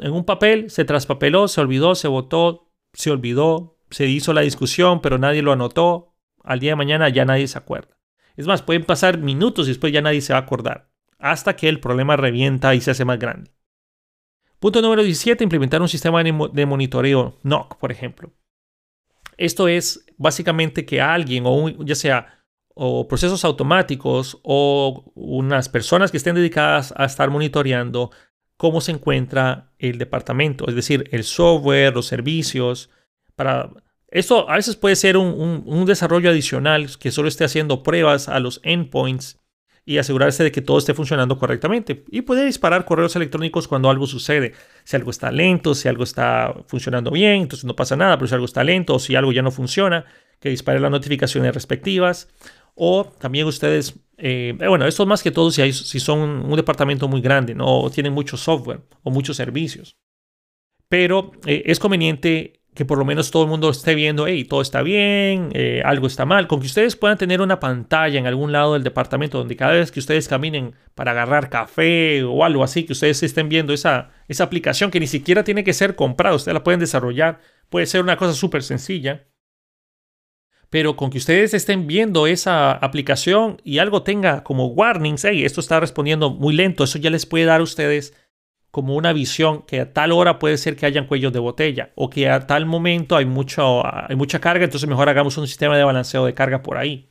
en 0.00 0.12
un 0.12 0.26
papel, 0.26 0.68
se 0.68 0.84
traspapeló, 0.84 1.48
se 1.48 1.62
olvidó, 1.62 1.94
se 1.94 2.08
votó, 2.08 2.70
se 2.92 3.10
olvidó, 3.10 3.78
se 3.88 4.06
hizo 4.06 4.34
la 4.34 4.42
discusión, 4.42 5.00
pero 5.00 5.16
nadie 5.16 5.40
lo 5.40 5.52
anotó. 5.52 6.14
Al 6.44 6.60
día 6.60 6.72
de 6.72 6.76
mañana 6.76 7.08
ya 7.08 7.24
nadie 7.24 7.48
se 7.48 7.56
acuerda. 7.56 7.96
Es 8.36 8.46
más, 8.46 8.60
pueden 8.60 8.84
pasar 8.84 9.16
minutos 9.16 9.66
y 9.66 9.70
después 9.70 9.94
ya 9.94 10.02
nadie 10.02 10.20
se 10.20 10.34
va 10.34 10.40
a 10.40 10.42
acordar, 10.42 10.90
hasta 11.18 11.56
que 11.56 11.70
el 11.70 11.80
problema 11.80 12.18
revienta 12.18 12.74
y 12.74 12.82
se 12.82 12.90
hace 12.90 13.06
más 13.06 13.18
grande. 13.18 13.50
Punto 14.58 14.82
número 14.82 15.02
17, 15.02 15.42
implementar 15.42 15.80
un 15.80 15.88
sistema 15.88 16.22
de 16.22 16.66
monitoreo 16.66 17.38
NOC, 17.44 17.78
por 17.78 17.92
ejemplo. 17.92 18.30
Esto 19.40 19.68
es 19.68 20.04
básicamente 20.18 20.84
que 20.84 21.00
alguien, 21.00 21.44
o 21.46 21.70
ya 21.82 21.94
sea 21.94 22.44
o 22.74 23.08
procesos 23.08 23.42
automáticos 23.42 24.38
o 24.42 25.10
unas 25.14 25.70
personas 25.70 26.10
que 26.10 26.18
estén 26.18 26.34
dedicadas 26.34 26.92
a 26.94 27.06
estar 27.06 27.30
monitoreando 27.30 28.10
cómo 28.58 28.82
se 28.82 28.92
encuentra 28.92 29.72
el 29.78 29.96
departamento, 29.96 30.68
es 30.68 30.74
decir, 30.74 31.08
el 31.10 31.24
software, 31.24 31.94
los 31.94 32.06
servicios. 32.06 32.90
Para 33.34 33.70
esto 34.08 34.48
a 34.50 34.56
veces 34.56 34.76
puede 34.76 34.94
ser 34.94 35.16
un, 35.16 35.62
un 35.64 35.86
desarrollo 35.86 36.28
adicional 36.28 36.90
que 36.98 37.10
solo 37.10 37.28
esté 37.28 37.44
haciendo 37.44 37.82
pruebas 37.82 38.28
a 38.28 38.40
los 38.40 38.60
endpoints 38.62 39.39
y 39.84 39.98
asegurarse 39.98 40.44
de 40.44 40.52
que 40.52 40.62
todo 40.62 40.78
esté 40.78 40.94
funcionando 40.94 41.38
correctamente. 41.38 42.04
Y 42.10 42.22
puede 42.22 42.44
disparar 42.44 42.84
correos 42.84 43.16
electrónicos 43.16 43.66
cuando 43.66 43.90
algo 43.90 44.06
sucede. 44.06 44.52
Si 44.84 44.96
algo 44.96 45.10
está 45.10 45.32
lento, 45.32 45.74
si 45.74 45.88
algo 45.88 46.04
está 46.04 46.54
funcionando 46.66 47.10
bien, 47.10 47.42
entonces 47.42 47.64
no 47.64 47.74
pasa 47.74 47.96
nada, 47.96 48.16
pero 48.16 48.28
si 48.28 48.34
algo 48.34 48.46
está 48.46 48.62
lento 48.62 48.94
o 48.94 48.98
si 48.98 49.16
algo 49.16 49.32
ya 49.32 49.42
no 49.42 49.50
funciona, 49.50 50.04
que 50.38 50.50
dispare 50.50 50.80
las 50.80 50.90
notificaciones 50.90 51.54
respectivas. 51.54 52.28
O 52.74 53.04
también 53.04 53.46
ustedes, 53.46 53.94
eh, 54.16 54.54
bueno, 54.56 54.86
esto 54.86 55.04
más 55.06 55.22
que 55.22 55.30
todo 55.30 55.50
si, 55.50 55.72
si 55.72 56.00
son 56.00 56.20
un 56.20 56.56
departamento 56.56 57.08
muy 57.08 57.20
grande, 57.20 57.54
¿no? 57.54 57.90
Tienen 57.90 58.12
mucho 58.12 58.36
software 58.36 58.82
o 59.02 59.10
muchos 59.10 59.36
servicios. 59.36 59.96
Pero 60.88 61.32
eh, 61.46 61.62
es 61.66 61.78
conveniente 61.78 62.59
que 62.74 62.84
por 62.84 62.98
lo 62.98 63.04
menos 63.04 63.30
todo 63.30 63.42
el 63.42 63.48
mundo 63.48 63.70
esté 63.70 63.94
viendo, 63.94 64.26
hey, 64.26 64.44
todo 64.44 64.62
está 64.62 64.82
bien, 64.82 65.50
eh, 65.54 65.82
algo 65.84 66.06
está 66.06 66.24
mal, 66.24 66.46
con 66.46 66.60
que 66.60 66.66
ustedes 66.66 66.94
puedan 66.94 67.18
tener 67.18 67.40
una 67.40 67.58
pantalla 67.58 68.18
en 68.18 68.26
algún 68.26 68.52
lado 68.52 68.74
del 68.74 68.84
departamento 68.84 69.38
donde 69.38 69.56
cada 69.56 69.72
vez 69.72 69.90
que 69.90 69.98
ustedes 69.98 70.28
caminen 70.28 70.74
para 70.94 71.10
agarrar 71.10 71.50
café 71.50 72.22
o 72.22 72.44
algo 72.44 72.62
así, 72.62 72.84
que 72.84 72.92
ustedes 72.92 73.22
estén 73.22 73.48
viendo 73.48 73.72
esa, 73.72 74.10
esa 74.28 74.44
aplicación 74.44 74.90
que 74.90 75.00
ni 75.00 75.08
siquiera 75.08 75.42
tiene 75.42 75.64
que 75.64 75.72
ser 75.72 75.96
comprada, 75.96 76.36
ustedes 76.36 76.54
la 76.54 76.64
pueden 76.64 76.80
desarrollar, 76.80 77.40
puede 77.68 77.86
ser 77.86 78.02
una 78.02 78.16
cosa 78.16 78.34
súper 78.34 78.62
sencilla, 78.62 79.26
pero 80.70 80.94
con 80.94 81.10
que 81.10 81.18
ustedes 81.18 81.52
estén 81.52 81.88
viendo 81.88 82.28
esa 82.28 82.70
aplicación 82.70 83.60
y 83.64 83.78
algo 83.78 84.04
tenga 84.04 84.44
como 84.44 84.68
warnings, 84.68 85.24
hey, 85.24 85.44
esto 85.44 85.60
está 85.60 85.80
respondiendo 85.80 86.30
muy 86.30 86.54
lento, 86.54 86.84
eso 86.84 86.98
ya 86.98 87.10
les 87.10 87.26
puede 87.26 87.44
dar 87.44 87.60
a 87.60 87.64
ustedes 87.64 88.14
como 88.70 88.94
una 88.94 89.12
visión 89.12 89.62
que 89.62 89.80
a 89.80 89.92
tal 89.92 90.12
hora 90.12 90.38
puede 90.38 90.56
ser 90.56 90.76
que 90.76 90.86
hayan 90.86 91.06
cuellos 91.06 91.32
de 91.32 91.38
botella 91.38 91.90
o 91.96 92.08
que 92.08 92.28
a 92.28 92.46
tal 92.46 92.66
momento 92.66 93.16
hay, 93.16 93.24
mucho, 93.24 93.82
hay 93.84 94.16
mucha 94.16 94.40
carga, 94.40 94.64
entonces 94.64 94.88
mejor 94.88 95.08
hagamos 95.08 95.36
un 95.38 95.46
sistema 95.46 95.76
de 95.76 95.84
balanceo 95.84 96.24
de 96.24 96.34
carga 96.34 96.62
por 96.62 96.76
ahí. 96.76 97.10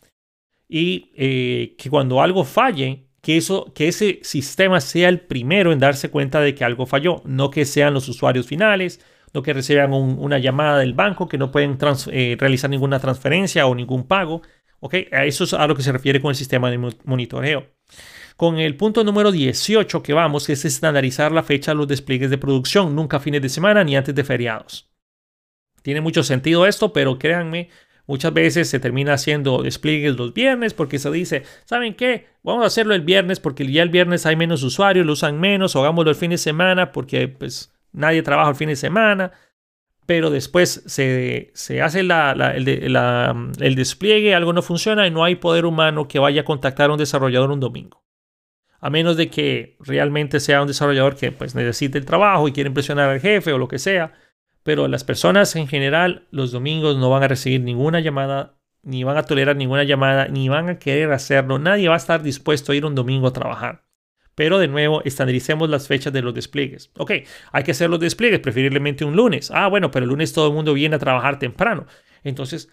Y 0.67 1.11
eh, 1.15 1.75
que 1.77 1.89
cuando 1.89 2.21
algo 2.21 2.45
falle, 2.45 3.07
que, 3.21 3.37
eso, 3.37 3.73
que 3.73 3.87
ese 3.87 4.19
sistema 4.23 4.79
sea 4.79 5.09
el 5.09 5.19
primero 5.19 5.71
en 5.73 5.79
darse 5.79 6.09
cuenta 6.09 6.39
de 6.39 6.55
que 6.55 6.63
algo 6.63 6.85
falló, 6.85 7.21
no 7.25 7.49
que 7.49 7.65
sean 7.65 7.93
los 7.93 8.07
usuarios 8.07 8.47
finales, 8.47 9.01
no 9.33 9.43
que 9.43 9.53
reciban 9.53 9.91
una 9.93 10.39
llamada 10.39 10.79
del 10.79 10.93
banco, 10.93 11.27
que 11.27 11.37
no 11.37 11.51
pueden 11.51 11.77
eh, 12.11 12.37
realizar 12.39 12.69
ninguna 12.69 12.99
transferencia 12.99 13.67
o 13.67 13.75
ningún 13.75 14.07
pago. 14.07 14.41
¿okay? 14.79 15.07
A 15.11 15.25
eso 15.25 15.43
es 15.43 15.53
a 15.53 15.67
lo 15.67 15.75
que 15.75 15.83
se 15.83 15.91
refiere 15.91 16.21
con 16.21 16.29
el 16.29 16.35
sistema 16.35 16.71
de 16.71 16.77
monitoreo 17.03 17.67
con 18.39 18.57
el 18.57 18.77
punto 18.77 19.03
número 19.03 19.33
18 19.33 20.01
que 20.01 20.13
vamos, 20.13 20.47
que 20.47 20.53
es 20.53 20.63
estandarizar 20.63 21.33
la 21.33 21.43
fecha 21.43 21.71
de 21.71 21.75
los 21.75 21.89
despliegues 21.89 22.29
de 22.29 22.37
producción, 22.37 22.95
nunca 22.95 23.19
fines 23.19 23.41
de 23.41 23.49
semana 23.49 23.83
ni 23.83 23.97
antes 23.97 24.15
de 24.15 24.23
feriados. 24.23 24.89
Tiene 25.81 25.99
mucho 25.99 26.23
sentido 26.23 26.65
esto, 26.65 26.93
pero 26.93 27.19
créanme, 27.19 27.67
muchas 28.07 28.31
veces 28.31 28.69
se 28.69 28.79
termina 28.79 29.15
haciendo 29.15 29.61
despliegues 29.61 30.15
los 30.15 30.33
viernes 30.33 30.73
porque 30.73 30.99
se 30.99 31.11
dice, 31.11 31.43
¿saben 31.65 31.95
qué? 31.95 32.27
Vamos 32.41 32.63
a 32.63 32.67
hacerlo 32.67 32.95
el 32.95 33.01
viernes 33.01 33.41
porque 33.41 33.69
ya 33.69 33.83
el 33.83 33.89
viernes 33.89 34.25
hay 34.25 34.37
menos 34.37 34.63
usuarios, 34.63 35.05
lo 35.05 35.11
usan 35.11 35.37
menos, 35.37 35.75
o 35.75 35.81
hagámoslo 35.81 36.09
el 36.09 36.15
fin 36.15 36.29
de 36.29 36.37
semana 36.37 36.93
porque 36.93 37.27
pues 37.27 37.73
nadie 37.91 38.23
trabaja 38.23 38.51
el 38.51 38.55
fin 38.55 38.69
de 38.69 38.77
semana 38.77 39.33
pero 40.05 40.29
después 40.29 40.81
se, 40.87 41.51
hace 41.83 41.99
el, 41.99 42.11
el, 42.11 43.75
despliegue, 43.75 44.33
algo 44.33 44.53
no 44.53 44.61
funciona 44.61 45.05
y 45.05 45.11
no 45.11 45.25
hay 45.25 45.35
poder 45.35 45.65
humano 45.65 46.07
que 46.07 46.19
vaya 46.19 46.41
a 46.41 46.45
contactar 46.45 46.89
a 46.89 46.93
un 46.93 46.99
desarrollador 46.99 47.51
un 47.51 47.59
domingo 47.59 47.99
a 48.79 48.89
menos 48.89 49.17
de 49.17 49.29
que 49.29 49.77
realmente 49.79 50.39
sea 50.39 50.61
un 50.61 50.67
desarrollador 50.67 51.15
que 51.15 51.31
pues 51.31 51.55
necesite 51.55 51.97
el 51.97 52.05
trabajo 52.05 52.47
y 52.47 52.51
quiere 52.51 52.69
impresionar 52.69 53.09
al 53.09 53.19
jefe 53.19 53.53
o 53.53 53.57
lo 53.57 53.67
que 53.67 53.79
sea. 53.79 54.13
Pero 54.63 54.87
las 54.87 55.03
personas 55.03 55.55
en 55.55 55.67
general 55.67 56.27
los 56.31 56.51
domingos 56.51 56.97
no 56.97 57.09
van 57.09 57.23
a 57.23 57.27
recibir 57.27 57.61
ninguna 57.61 57.99
llamada, 57.99 58.57
ni 58.83 59.03
van 59.03 59.17
a 59.17 59.23
tolerar 59.23 59.55
ninguna 59.55 59.83
llamada, 59.83 60.27
ni 60.27 60.49
van 60.49 60.69
a 60.69 60.79
querer 60.79 61.11
hacerlo. 61.11 61.59
Nadie 61.59 61.87
va 61.87 61.95
a 61.95 61.97
estar 61.97 62.21
dispuesto 62.23 62.71
a 62.71 62.75
ir 62.75 62.85
un 62.85 62.95
domingo 62.95 63.27
a 63.27 63.33
trabajar. 63.33 63.83
Pero 64.35 64.57
de 64.57 64.69
nuevo, 64.69 65.01
estandaricemos 65.03 65.69
las 65.69 65.87
fechas 65.87 66.13
de 66.13 66.21
los 66.21 66.33
despliegues. 66.33 66.91
Ok, 66.97 67.11
hay 67.51 67.63
que 67.63 67.71
hacer 67.71 67.89
los 67.89 67.99
despliegues, 67.99 68.39
preferiblemente 68.39 69.03
un 69.03 69.15
lunes. 69.15 69.51
Ah, 69.51 69.67
bueno, 69.67 69.91
pero 69.91 70.05
el 70.05 70.09
lunes 70.09 70.31
todo 70.31 70.47
el 70.47 70.53
mundo 70.53 70.73
viene 70.73 70.95
a 70.95 70.99
trabajar 70.99 71.39
temprano. 71.39 71.87
Entonces, 72.23 72.69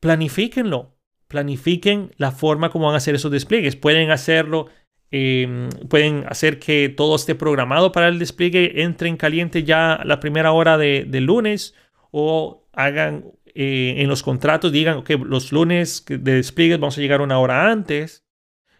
planifíquenlo. 0.00 0.96
Planifiquen 1.28 2.12
la 2.16 2.32
forma 2.32 2.70
como 2.70 2.86
van 2.86 2.94
a 2.94 2.98
hacer 2.98 3.14
esos 3.14 3.30
despliegues. 3.30 3.76
Pueden 3.76 4.10
hacerlo 4.10 4.66
Em, 5.16 5.68
pueden 5.88 6.24
hacer 6.28 6.58
que 6.58 6.88
todo 6.88 7.14
esté 7.14 7.36
programado 7.36 7.92
para 7.92 8.08
el 8.08 8.18
despliegue, 8.18 8.82
entre 8.82 9.08
en 9.08 9.16
caliente 9.16 9.62
ya 9.62 10.00
la 10.04 10.18
primera 10.18 10.50
hora 10.50 10.76
de, 10.76 11.06
lunes 11.20 11.72
o 12.10 12.66
hagan 12.72 13.24
eh, 13.54 13.94
en 13.98 14.08
los 14.08 14.24
contratos, 14.24 14.72
digan 14.72 15.04
que 15.04 15.16
los 15.16 15.52
lunes 15.52 16.04
de 16.08 16.18
despliegue 16.18 16.78
vamos 16.78 16.98
a 16.98 17.00
llegar 17.00 17.20
una 17.20 17.38
hora 17.38 17.70
antes 17.70 18.26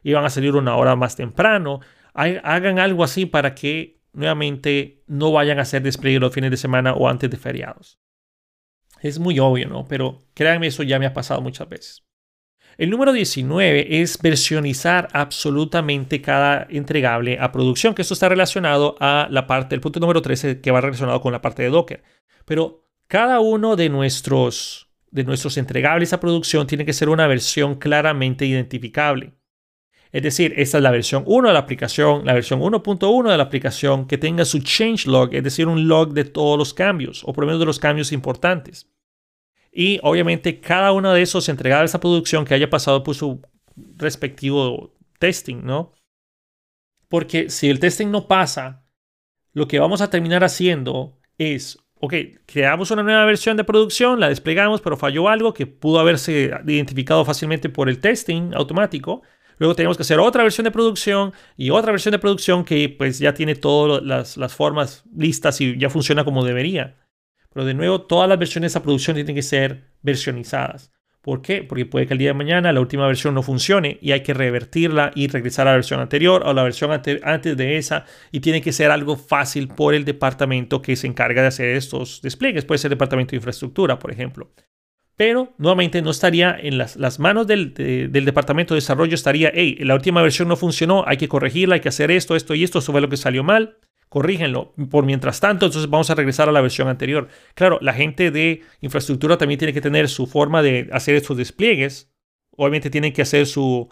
y 0.03 0.13
van 0.13 0.25
a 0.25 0.29
salir 0.29 0.57
una 0.57 0.75
hora 0.75 0.97
más 0.97 1.15
temprano. 1.15 1.79
Hagan 2.15 2.81
algo 2.81 3.05
así 3.05 3.27
para 3.27 3.55
que 3.55 4.01
nuevamente 4.13 5.05
no 5.07 5.31
vayan 5.31 5.61
a 5.61 5.63
hacer 5.63 5.83
despliegue 5.83 6.19
los 6.19 6.35
fines 6.35 6.51
de 6.51 6.57
semana 6.57 6.95
o 6.95 7.09
antes 7.09 7.31
de 7.31 7.37
feriados. 7.37 8.01
Es 9.03 9.21
muy 9.21 9.39
obvio, 9.39 9.69
¿no? 9.69 9.85
Pero 9.87 10.25
créanme, 10.35 10.67
eso 10.67 10.83
ya 10.83 10.99
me 10.99 11.07
ha 11.07 11.15
pasado 11.15 11.41
muchas 11.41 11.69
veces. 11.69 12.05
El 12.77 12.91
número 12.91 13.13
19 13.13 14.01
es 14.03 14.19
versionizar 14.21 15.09
absolutamente 15.13 16.21
cada 16.21 16.67
entregable 16.69 17.39
a 17.41 17.53
producción, 17.53 17.95
que 17.95 18.03
esto 18.03 18.15
está 18.15 18.29
relacionado 18.29 18.97
a 18.99 19.29
la 19.31 19.47
parte, 19.47 19.75
el 19.75 19.81
punto 19.81 20.01
número 20.01 20.23
13 20.23 20.61
que 20.61 20.71
va 20.71 20.81
relacionado 20.81 21.21
con 21.21 21.33
la 21.33 21.41
parte 21.41 21.63
de 21.63 21.71
Docker. 21.71 22.03
Pero 22.45 22.85
cada 23.07 23.39
uno 23.41 23.77
de 23.77 23.89
nuestros, 23.89 24.89
de 25.11 25.25
nuestros 25.25 25.57
entregables 25.57 26.13
a 26.13 26.21
producción 26.21 26.67
tiene 26.67 26.85
que 26.85 26.93
ser 26.93 27.09
una 27.09 27.29
versión 27.29 27.77
claramente 27.77 28.45
identificable. 28.45 29.35
Es 30.11 30.23
decir, 30.23 30.55
esta 30.57 30.79
es 30.79 30.83
la 30.83 30.93
versión 30.93 31.25
1 31.27 31.49
de 31.49 31.55
la 31.55 31.61
aplicación, 31.61 32.25
la 32.25 32.35
versión 32.35 32.61
1.1 32.61 33.31
de 33.31 33.37
la 33.37 33.43
aplicación 33.43 34.07
que 34.07 34.17
tenga 34.17 34.45
su 34.45 34.61
change 34.61 35.07
log, 35.07 35.35
es 35.35 35.43
decir, 35.43 35.67
un 35.67 35.89
log 35.89 36.13
de 36.13 36.25
todos 36.25 36.57
los 36.57 36.73
cambios, 36.73 37.25
o 37.25 37.33
por 37.33 37.43
lo 37.43 37.47
menos 37.47 37.61
de 37.61 37.67
los 37.67 37.81
cambios 37.81 38.13
importantes. 38.13 38.94
Y 39.77 39.99
obviamente 40.05 40.61
cada 40.61 40.93
uno 40.93 41.13
de 41.13 41.23
esos 41.23 41.49
entregada 41.49 41.83
a 41.83 41.87
esa 41.87 41.99
producción 41.99 42.45
que 42.45 42.55
haya 42.55 42.71
pasado 42.71 43.03
por 43.03 43.17
su 43.17 43.43
respectivo 43.97 44.95
testing, 45.19 45.65
¿no? 45.65 45.93
Porque 47.09 47.51
si 47.51 47.69
el 47.69 47.81
testing 47.81 48.07
no 48.07 48.29
pasa, 48.29 48.87
lo 49.53 49.67
que 49.67 49.81
vamos 49.81 50.01
a 50.01 50.11
terminar 50.11 50.45
haciendo 50.45 51.19
es, 51.39 51.77
ok, 52.01 52.15
creamos 52.47 52.93
una 52.93 53.03
nueva 53.03 53.25
versión 53.25 53.57
de 53.57 53.65
producción, 53.65 54.21
la 54.21 54.29
desplegamos, 54.29 54.81
pero 54.81 54.97
falló 54.97 55.29
algo 55.29 55.53
que 55.53 55.67
pudo 55.67 55.99
haberse 55.99 56.53
identificado 56.67 57.25
fácilmente 57.25 57.69
por 57.69 57.89
el 57.89 57.99
testing 57.99 58.53
automático. 58.55 59.23
Luego 59.59 59.75
tenemos 59.75 59.97
que 59.97 60.03
hacer 60.03 60.21
otra 60.21 60.45
versión 60.45 60.65
de 60.65 60.71
producción 60.71 61.33
y 61.57 61.71
otra 61.71 61.91
versión 61.91 62.13
de 62.13 62.21
producción 62.21 62.65
que 62.65 62.89
pues 62.89 63.19
ya 63.19 63.35
tiene 63.35 63.57
todas 63.57 64.05
las, 64.05 64.37
las 64.37 64.55
formas 64.55 65.03
listas 65.17 65.61
y 65.61 65.77
ya 65.79 65.91
funciona 65.91 66.25
como 66.25 66.45
debería. 66.45 66.97
Pero 67.55 67.65
de 67.65 67.75
nuevo, 67.75 68.03
todas 68.03 68.29
las 68.29 68.39
versiones 68.39 68.73
de 68.73 68.79
esa 68.79 68.83
producción 68.83 69.15
tienen 69.15 69.35
que 69.35 69.43
ser 69.43 69.85
versionizadas. 70.03 70.93
¿Por 71.23 71.41
qué? 71.41 71.63
Porque 71.63 71.87
puede 71.87 72.07
que 72.07 72.13
el 72.13 72.19
día 72.19 72.31
de 72.31 72.35
mañana 72.35 72.71
la 72.73 72.81
última 72.81 73.07
versión 73.07 73.33
no 73.33 73.43
funcione 73.43 73.97
y 74.03 74.13
hay 74.13 74.23
que 74.23 74.35
revertirla 74.35 75.11
y 75.15 75.29
regresar 75.29 75.67
a 75.67 75.71
la 75.71 75.77
versión 75.77 76.01
anterior 76.01 76.43
o 76.45 76.53
la 76.53 76.63
versión 76.63 76.91
antes 76.91 77.57
de 77.57 77.77
esa 77.79 78.05
y 78.31 78.41
tiene 78.41 78.61
que 78.61 78.73
ser 78.73 78.91
algo 78.91 79.17
fácil 79.17 79.69
por 79.69 79.95
el 79.95 80.05
departamento 80.05 80.83
que 80.83 80.97
se 80.97 81.07
encarga 81.07 81.41
de 81.41 81.49
hacer 81.49 81.77
estos 81.77 82.21
despliegues. 82.21 82.67
Puede 82.67 82.79
ser 82.79 82.91
el 82.91 82.99
departamento 82.99 83.31
de 83.31 83.37
infraestructura, 83.37 83.99
por 83.99 84.13
ejemplo. 84.13 84.51
Pero 85.17 85.55
nuevamente 85.57 86.03
no 86.03 86.11
estaría 86.11 86.59
en 86.61 86.77
las, 86.77 87.19
manos 87.21 87.47
del, 87.47 87.73
del, 87.73 88.25
departamento 88.25 88.75
de 88.75 88.79
desarrollo, 88.79 89.15
estaría, 89.15 89.51
hey, 89.55 89.79
la 89.81 89.95
última 89.95 90.21
versión 90.21 90.49
no 90.49 90.57
funcionó, 90.57 91.05
hay 91.07 91.17
que 91.17 91.29
corregirla, 91.29 91.77
hay 91.77 91.81
que 91.81 91.89
hacer 91.89 92.11
esto, 92.11 92.35
esto 92.35 92.55
y 92.55 92.65
esto, 92.65 92.81
eso 92.81 92.91
fue 92.91 93.01
lo 93.01 93.09
que 93.09 93.17
salió 93.17 93.45
mal 93.45 93.79
corrígenlo. 94.15 94.73
Por 94.93 95.05
mientras 95.05 95.41
tanto, 95.41 95.67
entonces 95.67 95.91
vamos 95.91 96.09
a 96.09 96.15
regresar 96.15 96.49
a 96.49 96.53
la 96.53 96.61
versión 96.61 96.87
anterior. 96.87 97.27
Claro, 97.55 97.81
la 97.83 97.93
gente 97.93 98.31
de 98.31 98.63
infraestructura 98.81 99.37
también 99.39 99.59
tiene 99.59 99.73
que 99.73 99.81
tener 99.81 100.09
su 100.09 100.29
forma 100.29 100.63
de 100.63 100.89
hacer 100.93 101.17
estos 101.17 101.37
despliegues. 101.37 102.15
Obviamente 102.57 102.91
tienen 102.91 103.13
que 103.13 103.23
hacer 103.23 103.45
su, 103.45 103.89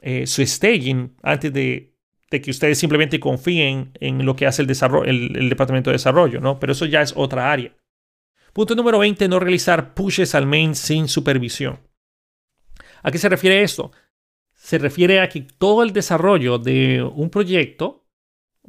eh, 0.00 0.28
su 0.28 0.46
staging 0.46 1.16
antes 1.24 1.52
de, 1.52 1.92
que 2.30 2.50
ustedes 2.52 2.78
simplemente 2.78 3.18
confíen 3.18 3.90
en 3.98 4.24
lo 4.24 4.36
que 4.36 4.46
hace 4.46 4.62
el, 4.62 4.68
desarrollo, 4.68 5.10
el, 5.10 5.48
departamento 5.48 5.90
de 5.90 5.94
desarrollo, 5.94 6.40
¿no? 6.40 6.60
Pero 6.60 6.70
eso 6.70 6.86
ya 6.86 7.02
es 7.02 7.12
otra 7.16 7.50
área. 7.50 7.74
Punto 8.52 8.76
número 8.76 9.00
20, 9.00 9.26
no 9.26 9.40
realizar 9.40 9.92
pushes 9.94 10.36
al 10.36 10.46
main 10.46 10.76
sin 10.76 11.08
supervisión. 11.08 11.80
¿A 13.02 13.10
qué 13.10 13.18
se 13.18 13.28
refiere 13.28 13.64
esto? 13.64 13.90
Se 14.54 14.78
refiere 14.78 15.18
a 15.18 15.28
que 15.28 15.40
todo 15.58 15.82
el 15.82 15.92
desarrollo 15.92 16.58
de 16.58 17.02
un 17.02 17.28
proyecto 17.28 18.03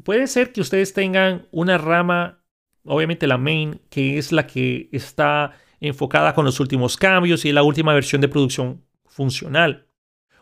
Puede 0.04 0.28
ser 0.28 0.52
que 0.52 0.62
ustedes 0.62 0.94
tengan 0.94 1.48
una 1.52 1.78
rama, 1.78 2.44
obviamente 2.84 3.28
la 3.28 3.38
main, 3.38 3.82
que 3.90 4.18
es 4.18 4.32
la 4.32 4.46
que 4.46 4.90
está 4.92 5.54
enfocada 5.80 6.34
con 6.34 6.46
los 6.46 6.60
últimos 6.60 6.98
cambios 6.98 7.46
y 7.46 7.52
la 7.52 7.64
última 7.64 7.94
versión 7.94 8.22
de 8.22 8.28
producción 8.28 8.86
funcional. 9.06 9.88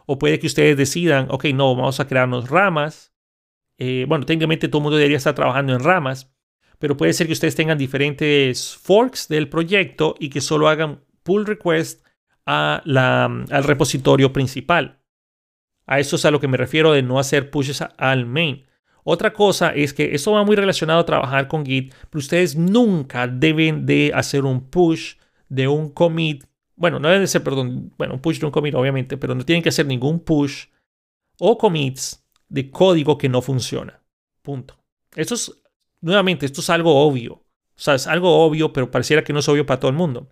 O 0.05 0.19
puede 0.19 0.39
que 0.39 0.47
ustedes 0.47 0.75
decidan, 0.75 1.27
ok, 1.29 1.45
no, 1.53 1.75
vamos 1.75 1.99
a 1.99 2.07
crearnos 2.07 2.49
ramas. 2.49 3.13
Eh, 3.77 4.05
bueno, 4.07 4.25
técnicamente 4.25 4.67
todo 4.67 4.79
el 4.79 4.83
mundo 4.83 4.97
debería 4.97 5.17
estar 5.17 5.35
trabajando 5.35 5.73
en 5.73 5.79
ramas, 5.79 6.33
pero 6.79 6.97
puede 6.97 7.13
ser 7.13 7.27
que 7.27 7.33
ustedes 7.33 7.55
tengan 7.55 7.77
diferentes 7.77 8.75
forks 8.75 9.27
del 9.27 9.49
proyecto 9.49 10.15
y 10.19 10.29
que 10.29 10.41
solo 10.41 10.67
hagan 10.67 11.03
pull 11.23 11.45
request 11.45 12.05
a 12.45 12.81
la, 12.85 13.25
al 13.25 13.63
repositorio 13.63 14.33
principal. 14.33 14.99
A 15.85 15.99
eso 15.99 16.15
es 16.15 16.25
a 16.25 16.31
lo 16.31 16.39
que 16.39 16.47
me 16.47 16.57
refiero 16.57 16.91
de 16.91 17.03
no 17.03 17.19
hacer 17.19 17.49
pushes 17.49 17.81
al 17.81 18.25
main. 18.25 18.65
Otra 19.03 19.33
cosa 19.33 19.73
es 19.73 19.93
que 19.93 20.15
eso 20.15 20.31
va 20.31 20.45
muy 20.45 20.55
relacionado 20.55 20.99
a 20.99 21.05
trabajar 21.05 21.47
con 21.47 21.65
Git, 21.65 21.93
pero 22.09 22.19
ustedes 22.19 22.55
nunca 22.55 23.27
deben 23.27 23.85
de 23.85 24.11
hacer 24.13 24.45
un 24.45 24.69
push 24.69 25.15
de 25.49 25.67
un 25.67 25.89
commit. 25.89 26.45
Bueno, 26.75 26.99
no 26.99 27.07
deben 27.09 27.23
de 27.23 27.27
ser, 27.27 27.43
perdón, 27.43 27.93
bueno, 27.97 28.15
un 28.15 28.21
push 28.21 28.39
de 28.39 28.45
un 28.45 28.51
commit 28.51 28.75
obviamente, 28.75 29.17
pero 29.17 29.35
no 29.35 29.43
tienen 29.43 29.61
que 29.61 29.69
hacer 29.69 29.85
ningún 29.85 30.19
push 30.19 30.67
o 31.39 31.57
commits 31.57 32.25
de 32.47 32.71
código 32.71 33.17
que 33.17 33.29
no 33.29 33.41
funciona. 33.41 34.01
Punto. 34.41 34.77
Esto 35.15 35.35
es, 35.35 35.51
nuevamente, 36.01 36.45
esto 36.45 36.61
es 36.61 36.69
algo 36.69 36.95
obvio. 37.05 37.33
O 37.75 37.79
sea, 37.79 37.95
es 37.95 38.07
algo 38.07 38.45
obvio, 38.45 38.71
pero 38.71 38.91
pareciera 38.91 39.23
que 39.23 39.33
no 39.33 39.39
es 39.39 39.49
obvio 39.49 39.65
para 39.65 39.79
todo 39.79 39.91
el 39.91 39.97
mundo. 39.97 40.29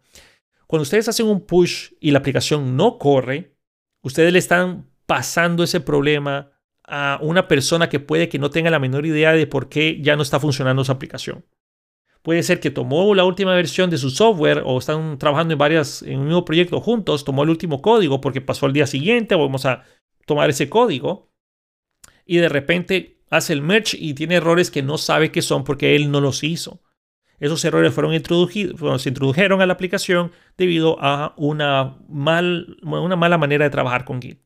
Cuando 0.67 0.83
ustedes 0.83 1.09
hacen 1.09 1.27
un 1.27 1.41
push 1.41 1.91
y 1.99 2.11
la 2.11 2.19
aplicación 2.19 2.77
no 2.77 2.97
corre, 2.97 3.57
ustedes 4.01 4.31
le 4.31 4.39
están 4.39 4.89
pasando 5.05 5.63
ese 5.63 5.81
problema 5.81 6.51
a 6.91 7.17
una 7.21 7.47
persona 7.47 7.87
que 7.87 8.01
puede 8.01 8.27
que 8.27 8.37
no 8.37 8.49
tenga 8.49 8.69
la 8.69 8.77
menor 8.77 9.05
idea 9.05 9.31
de 9.31 9.47
por 9.47 9.69
qué 9.69 10.01
ya 10.01 10.17
no 10.17 10.21
está 10.21 10.41
funcionando 10.41 10.83
su 10.83 10.91
aplicación. 10.91 11.45
Puede 12.21 12.43
ser 12.43 12.59
que 12.59 12.69
tomó 12.69 13.15
la 13.15 13.23
última 13.23 13.55
versión 13.55 13.89
de 13.89 13.97
su 13.97 14.09
software 14.09 14.61
o 14.65 14.77
están 14.77 15.17
trabajando 15.17 15.53
en 15.53 15.57
varias 15.57 16.03
en 16.03 16.19
un 16.19 16.25
mismo 16.25 16.43
proyecto 16.43 16.81
juntos, 16.81 17.23
tomó 17.23 17.43
el 17.43 17.49
último 17.49 17.81
código 17.81 18.19
porque 18.19 18.41
pasó 18.41 18.65
al 18.65 18.73
día 18.73 18.85
siguiente, 18.85 19.35
vamos 19.35 19.65
a 19.65 19.85
tomar 20.25 20.49
ese 20.49 20.69
código 20.69 21.31
y 22.25 22.37
de 22.37 22.49
repente 22.49 23.23
hace 23.29 23.53
el 23.53 23.61
merge 23.61 23.97
y 23.97 24.13
tiene 24.13 24.35
errores 24.35 24.69
que 24.69 24.83
no 24.83 24.97
sabe 24.97 25.31
qué 25.31 25.41
son 25.41 25.63
porque 25.63 25.95
él 25.95 26.11
no 26.11 26.19
los 26.19 26.43
hizo. 26.43 26.83
Esos 27.39 27.63
errores 27.63 27.93
fueron 27.93 28.13
introducidos, 28.13 29.01
se 29.01 29.09
introdujeron 29.09 29.61
a 29.61 29.65
la 29.65 29.73
aplicación 29.73 30.33
debido 30.57 30.97
a 30.99 31.33
una, 31.37 31.97
mal, 32.09 32.77
una 32.83 33.15
mala 33.15 33.37
manera 33.37 33.63
de 33.63 33.71
trabajar 33.71 34.03
con 34.03 34.21
Git 34.21 34.41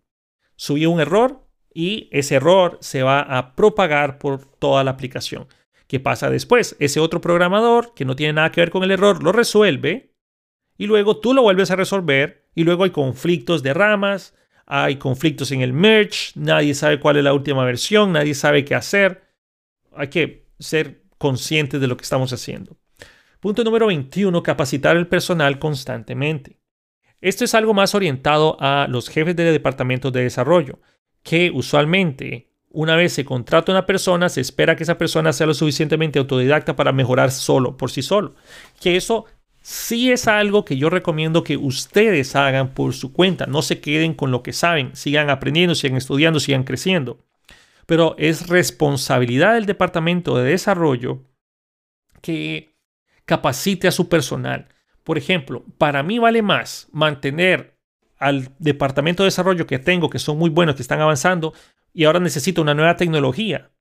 subió 0.55 0.89
un 0.91 0.99
error 0.99 1.44
y 1.75 2.07
ese 2.11 2.35
error 2.35 2.77
se 2.79 3.03
va 3.03 3.19
a 3.19 3.53
propagar 3.53 4.17
por 4.17 4.45
toda 4.45 4.83
la 4.85 4.91
aplicación. 4.91 5.47
¿Qué 5.87 5.99
pasa 5.99 6.29
después? 6.29 6.77
Ese 6.79 7.01
otro 7.01 7.19
programador 7.21 7.93
que 7.93 8.05
no 8.05 8.15
tiene 8.15 8.33
nada 8.33 8.51
que 8.51 8.61
ver 8.61 8.71
con 8.71 8.83
el 8.83 8.91
error 8.91 9.21
lo 9.21 9.33
resuelve 9.33 10.15
y 10.77 10.87
luego 10.87 11.17
tú 11.17 11.33
lo 11.33 11.41
vuelves 11.43 11.69
a 11.71 11.75
resolver 11.75 12.47
y 12.55 12.63
luego 12.63 12.85
hay 12.85 12.91
conflictos 12.91 13.61
de 13.61 13.73
ramas, 13.73 14.33
hay 14.65 14.95
conflictos 14.95 15.51
en 15.51 15.61
el 15.61 15.73
merge, 15.73 16.31
nadie 16.35 16.73
sabe 16.73 16.99
cuál 16.99 17.17
es 17.17 17.25
la 17.25 17.33
última 17.33 17.65
versión, 17.65 18.13
nadie 18.13 18.33
sabe 18.33 18.63
qué 18.63 18.73
hacer. 18.73 19.25
Hay 19.93 20.07
que 20.07 20.47
ser 20.57 21.03
conscientes 21.17 21.81
de 21.81 21.87
lo 21.87 21.97
que 21.97 22.03
estamos 22.03 22.31
haciendo. 22.31 22.77
Punto 23.41 23.65
número 23.65 23.87
21, 23.87 24.41
capacitar 24.41 24.95
el 24.95 25.07
personal 25.07 25.59
constantemente. 25.59 26.61
Esto 27.19 27.43
es 27.43 27.53
algo 27.53 27.73
más 27.73 27.93
orientado 27.95 28.55
a 28.59 28.87
los 28.89 29.09
jefes 29.09 29.35
de 29.35 29.51
departamentos 29.51 30.11
de 30.13 30.23
desarrollo, 30.23 30.79
que 31.25 31.49
usualmente 31.51 32.51
una 32.69 32.95
vez 32.95 33.13
se 33.13 33.25
contrata 33.25 33.71
una 33.71 33.87
persona, 33.87 34.29
se 34.29 34.41
espera 34.41 34.75
que 34.75 34.83
esa 34.83 34.97
persona 34.97 35.33
sea 35.33 35.47
lo 35.47 35.55
suficientemente 35.55 36.19
autodidacta 36.19 36.75
para 36.75 36.91
mejorar 36.91 37.31
solo, 37.31 37.77
por 37.77 37.89
sí 37.89 38.03
solo. 38.03 38.35
Que 38.79 38.95
eso 38.95 39.25
sí 39.61 40.11
es 40.11 40.27
algo 40.27 40.65
que 40.65 40.77
yo 40.77 40.91
recomiendo 40.91 41.43
que 41.43 41.57
ustedes 41.57 42.35
hagan 42.35 42.75
por 42.75 42.93
su 42.93 43.11
cuenta. 43.11 43.47
No 43.47 43.63
se 43.63 43.81
queden 43.81 44.13
con 44.13 44.29
lo 44.29 44.43
que 44.43 44.53
saben, 44.53 44.95
sigan 44.95 45.31
aprendiendo, 45.31 45.73
sigan 45.73 45.97
estudiando, 45.97 46.39
sigan 46.39 46.63
creciendo. 46.63 47.17
Pero 47.87 48.15
es 48.19 48.47
responsabilidad 48.47 49.55
del 49.55 49.65
departamento 49.65 50.37
de 50.37 50.51
desarrollo 50.51 51.23
que 52.21 52.75
capacite 53.25 53.87
a 53.87 53.91
su 53.91 54.09
personal, 54.09 54.67
por 55.03 55.17
ejemplo, 55.17 55.65
para 55.77 56.03
mí 56.03 56.19
vale 56.19 56.43
más 56.43 56.87
mantener 56.91 57.74
al 58.17 58.49
departamento 58.59 59.23
de 59.23 59.27
desarrollo 59.27 59.67
que 59.67 59.79
tengo, 59.79 60.09
que 60.09 60.19
son 60.19 60.37
muy 60.37 60.49
buenos, 60.49 60.75
que 60.75 60.81
están 60.81 61.01
avanzando, 61.01 61.53
y 61.93 62.05
ahora 62.05 62.19
necesito 62.19 62.61
una 62.61 62.73
nueva 62.73 62.95
tecnología 62.95 63.71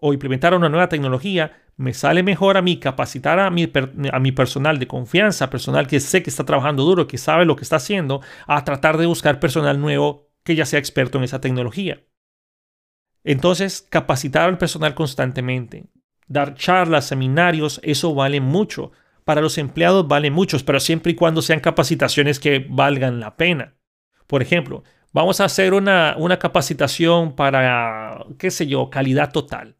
o 0.00 0.12
implementar 0.12 0.54
una 0.54 0.68
nueva 0.68 0.88
tecnología, 0.88 1.60
me 1.76 1.92
sale 1.92 2.22
mejor 2.22 2.56
a 2.56 2.62
mí 2.62 2.78
capacitar 2.78 3.40
a 3.40 3.50
mi, 3.50 3.70
a 4.12 4.18
mi 4.20 4.32
personal 4.32 4.78
de 4.78 4.86
confianza, 4.86 5.50
personal 5.50 5.88
que 5.88 5.98
sé 5.98 6.22
que 6.22 6.30
está 6.30 6.44
trabajando 6.44 6.84
duro, 6.84 7.08
que 7.08 7.18
sabe 7.18 7.44
lo 7.44 7.56
que 7.56 7.64
está 7.64 7.76
haciendo, 7.76 8.20
a 8.46 8.62
tratar 8.64 8.96
de 8.96 9.06
buscar 9.06 9.40
personal 9.40 9.80
nuevo 9.80 10.28
que 10.44 10.54
ya 10.54 10.66
sea 10.66 10.78
experto 10.78 11.18
en 11.18 11.24
esa 11.24 11.40
tecnología. 11.40 12.04
Entonces, 13.24 13.84
capacitar 13.90 14.48
al 14.48 14.58
personal 14.58 14.94
constantemente, 14.94 15.86
dar 16.28 16.54
charlas, 16.54 17.06
seminarios, 17.06 17.80
eso 17.82 18.14
vale 18.14 18.40
mucho 18.40 18.92
para 19.28 19.42
los 19.42 19.58
empleados 19.58 20.08
vale 20.08 20.30
muchos, 20.30 20.62
pero 20.62 20.80
siempre 20.80 21.12
y 21.12 21.14
cuando 21.14 21.42
sean 21.42 21.60
capacitaciones 21.60 22.40
que 22.40 22.66
valgan 22.66 23.20
la 23.20 23.36
pena. 23.36 23.74
Por 24.28 24.42
ejemplo, 24.42 24.84
vamos 25.12 25.40
a 25.40 25.46
hacer 25.46 25.74
una, 25.74 26.14
una 26.16 26.38
capacitación 26.38 27.34
para, 27.34 28.24
qué 28.38 28.52
sé 28.52 28.68
yo, 28.68 28.90
calidad 28.90 29.32
total. 29.32 29.76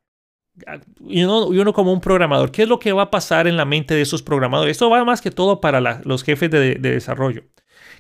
Y 1.06 1.22
uno, 1.22 1.72
como 1.72 1.92
un 1.92 2.00
programador, 2.00 2.50
¿qué 2.50 2.62
es 2.62 2.68
lo 2.68 2.80
que 2.80 2.92
va 2.92 3.02
a 3.02 3.10
pasar 3.12 3.46
en 3.46 3.56
la 3.56 3.64
mente 3.64 3.94
de 3.94 4.02
esos 4.02 4.22
programadores? 4.22 4.72
Esto 4.72 4.90
va 4.90 5.04
más 5.04 5.20
que 5.20 5.30
todo 5.30 5.60
para 5.60 5.80
los 6.04 6.24
jefes 6.24 6.50
de 6.50 6.74
desarrollo. 6.78 7.44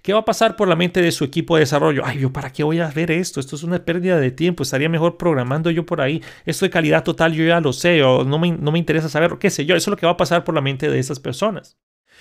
¿Qué 0.02 0.12
va 0.12 0.20
a 0.20 0.24
pasar 0.24 0.56
por 0.56 0.68
la 0.68 0.76
mente 0.76 1.02
de 1.02 1.12
su 1.12 1.24
equipo 1.24 1.56
de 1.56 1.60
desarrollo? 1.60 2.02
Ay, 2.04 2.20
yo, 2.20 2.32
¿para 2.32 2.52
qué 2.52 2.62
voy 2.62 2.80
a 2.80 2.88
ver 2.88 3.10
esto? 3.10 3.40
Esto 3.40 3.56
es 3.56 3.62
una 3.62 3.84
pérdida 3.84 4.18
de 4.18 4.30
tiempo. 4.30 4.62
Estaría 4.62 4.88
mejor 4.88 5.16
programando 5.16 5.70
yo 5.70 5.84
por 5.86 6.00
ahí. 6.00 6.22
Esto 6.44 6.64
de 6.64 6.70
calidad 6.70 7.04
total 7.04 7.32
yo 7.32 7.44
ya 7.44 7.60
lo 7.60 7.72
sé 7.72 8.02
o 8.02 8.24
no 8.24 8.38
me, 8.38 8.52
no 8.52 8.72
me 8.72 8.78
interesa 8.78 9.08
saber, 9.08 9.38
qué 9.38 9.50
sé 9.50 9.66
yo. 9.66 9.74
Eso 9.76 9.90
es 9.90 9.92
lo 9.92 9.96
que 9.96 10.06
va 10.06 10.12
a 10.12 10.16
pasar 10.16 10.44
por 10.44 10.54
la 10.54 10.60
mente 10.60 10.88
de 10.88 10.98
esas 10.98 11.20
personas. 11.20 11.76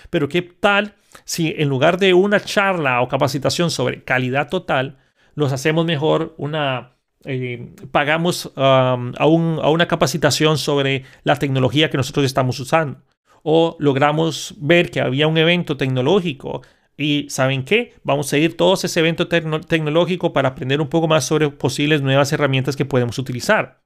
Pero 0.09 0.29
¿qué 0.29 0.41
tal 0.41 0.95
si 1.25 1.53
en 1.57 1.69
lugar 1.69 1.97
de 1.97 2.13
una 2.13 2.39
charla 2.39 3.01
o 3.01 3.07
capacitación 3.07 3.71
sobre 3.71 4.03
calidad 4.03 4.49
total, 4.49 4.97
los 5.35 5.51
hacemos 5.51 5.85
mejor 5.85 6.35
una... 6.37 6.93
Eh, 7.25 7.73
pagamos 7.91 8.45
um, 8.55 9.13
a, 9.17 9.25
un, 9.25 9.59
a 9.61 9.69
una 9.69 9.87
capacitación 9.87 10.57
sobre 10.57 11.03
la 11.23 11.35
tecnología 11.35 11.89
que 11.89 11.97
nosotros 11.97 12.25
estamos 12.25 12.59
usando 12.59 13.01
o 13.49 13.77
logramos 13.79 14.55
ver 14.57 14.91
que 14.91 14.99
había 14.99 15.27
un 15.27 15.37
evento 15.37 15.77
tecnológico 15.77 16.61
y 16.97 17.29
¿saben 17.29 17.63
qué? 17.63 17.93
Vamos 18.03 18.33
a 18.33 18.37
ir 18.37 18.57
todos 18.57 18.83
a 18.83 18.87
ese 18.87 18.99
evento 18.99 19.29
tecnológico 19.29 20.33
para 20.33 20.49
aprender 20.49 20.81
un 20.81 20.89
poco 20.89 21.07
más 21.07 21.23
sobre 21.23 21.49
posibles 21.49 22.01
nuevas 22.01 22.33
herramientas 22.33 22.75
que 22.75 22.83
podemos 22.83 23.17
utilizar. 23.19 23.79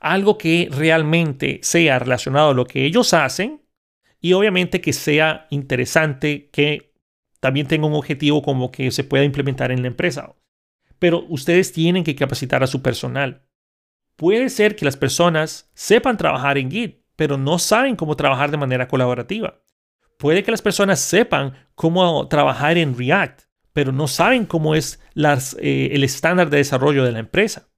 Algo 0.00 0.38
que 0.38 0.68
realmente 0.72 1.60
sea 1.62 2.00
relacionado 2.00 2.50
a 2.50 2.54
lo 2.54 2.64
que 2.64 2.84
ellos 2.84 3.14
hacen 3.14 3.61
y 4.22 4.32
obviamente 4.32 4.80
que 4.80 4.92
sea 4.92 5.48
interesante, 5.50 6.48
que 6.50 6.94
también 7.40 7.66
tenga 7.66 7.88
un 7.88 7.94
objetivo 7.94 8.40
como 8.40 8.70
que 8.70 8.90
se 8.92 9.02
pueda 9.02 9.24
implementar 9.24 9.72
en 9.72 9.82
la 9.82 9.88
empresa. 9.88 10.36
Pero 11.00 11.26
ustedes 11.28 11.72
tienen 11.72 12.04
que 12.04 12.14
capacitar 12.14 12.62
a 12.62 12.68
su 12.68 12.80
personal. 12.80 13.44
Puede 14.14 14.48
ser 14.48 14.76
que 14.76 14.84
las 14.84 14.96
personas 14.96 15.70
sepan 15.74 16.16
trabajar 16.16 16.56
en 16.56 16.70
Git, 16.70 17.02
pero 17.16 17.36
no 17.36 17.58
saben 17.58 17.96
cómo 17.96 18.14
trabajar 18.14 18.52
de 18.52 18.58
manera 18.58 18.86
colaborativa. 18.86 19.60
Puede 20.18 20.44
que 20.44 20.52
las 20.52 20.62
personas 20.62 21.00
sepan 21.00 21.54
cómo 21.74 22.28
trabajar 22.28 22.78
en 22.78 22.96
React, 22.96 23.42
pero 23.72 23.90
no 23.90 24.06
saben 24.06 24.46
cómo 24.46 24.76
es 24.76 25.00
eh, 25.16 25.88
el 25.92 26.04
estándar 26.04 26.48
de 26.48 26.58
desarrollo 26.58 27.04
de 27.04 27.10
la 27.10 27.18
empresa. 27.18 27.72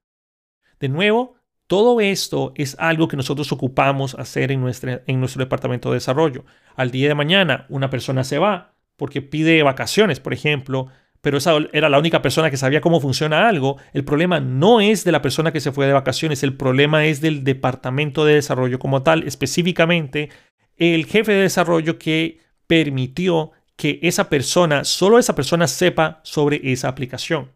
De 0.78 0.90
nuevo, 0.90 1.34
todo 1.67 2.01
esto 2.01 2.53
es 2.57 2.77
algo 2.79 3.09
que 3.09 3.17
nosotros 3.17 3.51
ocupamos 3.53 4.15
hacer 4.15 4.53
en, 4.53 4.65
en 5.07 5.21
nuestro 5.21 5.41
departamento 5.41 5.91
de 5.91 5.97
desarrollo. 5.97 6.45
Al 6.77 6.91
día 6.91 7.09
de 7.09 7.15
mañana, 7.15 7.67
una 7.69 7.91
persona 7.91 8.25
se 8.25 8.39
va 8.39 8.75
porque 8.97 9.23
pide 9.23 9.62
vacaciones, 9.62 10.21
por 10.21 10.35
ejemplo, 10.35 10.89
pero 11.21 11.39
esa 11.39 11.57
era 11.73 11.89
la 11.89 11.99
única 11.99 12.21
persona 12.21 12.51
que 12.51 12.59
sabía 12.59 12.83
cómo 12.83 13.01
funciona 13.01 13.49
algo. 13.49 13.79
El 13.95 14.05
problema 14.05 14.41
no 14.41 14.81
es 14.81 15.05
de 15.05 15.12
la 15.12 15.23
persona 15.23 15.53
que 15.53 15.61
se 15.61 15.73
fue 15.73 15.87
de 15.87 15.95
vacaciones, 15.95 16.43
el 16.43 16.55
problema 16.55 17.07
es 17.07 17.23
del 17.23 17.45
departamento 17.45 18.27
de 18.27 18.35
desarrollo 18.35 18.79
como 18.79 19.03
tal, 19.03 19.27
específicamente 19.27 20.29
el 20.77 21.07
jefe 21.07 21.33
de 21.33 21.43
desarrollo 21.43 21.99
que 21.99 22.41
permitió 22.67 23.53
que 23.77 23.99
esa 24.03 24.29
persona, 24.29 24.85
solo 24.85 25.19
esa 25.19 25.35
persona 25.35 25.67
sepa 25.67 26.21
sobre 26.25 26.61
esa 26.62 26.89
aplicación. 26.89 27.53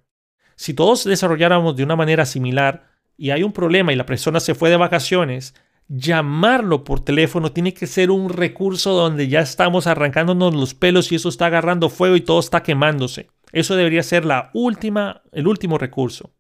Si 0.56 0.74
todos 0.74 1.04
desarrolláramos 1.04 1.76
de 1.76 1.84
una 1.84 1.94
manera 1.94 2.26
similar 2.26 2.87
y 3.18 3.30
hay 3.30 3.42
un 3.42 3.52
problema 3.52 3.92
y 3.92 3.96
la 3.96 4.06
persona 4.06 4.40
se 4.40 4.54
fue 4.54 4.70
de 4.70 4.76
vacaciones, 4.76 5.54
llamarlo 5.88 6.84
por 6.84 7.00
teléfono 7.00 7.50
tiene 7.52 7.74
que 7.74 7.86
ser 7.86 8.10
un 8.10 8.30
recurso 8.30 8.92
donde 8.92 9.28
ya 9.28 9.40
estamos 9.40 9.86
arrancándonos 9.86 10.54
los 10.54 10.74
pelos 10.74 11.10
y 11.10 11.16
eso 11.16 11.28
está 11.28 11.46
agarrando 11.46 11.90
fuego 11.90 12.16
y 12.16 12.20
todo 12.20 12.38
está 12.38 12.62
quemándose. 12.62 13.28
Eso 13.52 13.74
debería 13.74 14.02
ser 14.02 14.24
la 14.24 14.50
última, 14.54 15.22
el 15.32 15.48
último 15.48 15.78
recurso. 15.78 16.32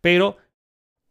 Pero 0.00 0.38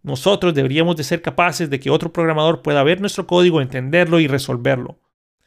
nosotros 0.01 0.53
deberíamos 0.53 0.95
de 0.95 1.03
ser 1.03 1.21
capaces 1.21 1.69
de 1.69 1.79
que 1.79 1.91
otro 1.91 2.11
programador 2.11 2.61
pueda 2.61 2.81
ver 2.83 2.99
nuestro 2.99 3.27
código, 3.27 3.61
entenderlo 3.61 4.19
y 4.19 4.27
resolverlo. 4.27 4.99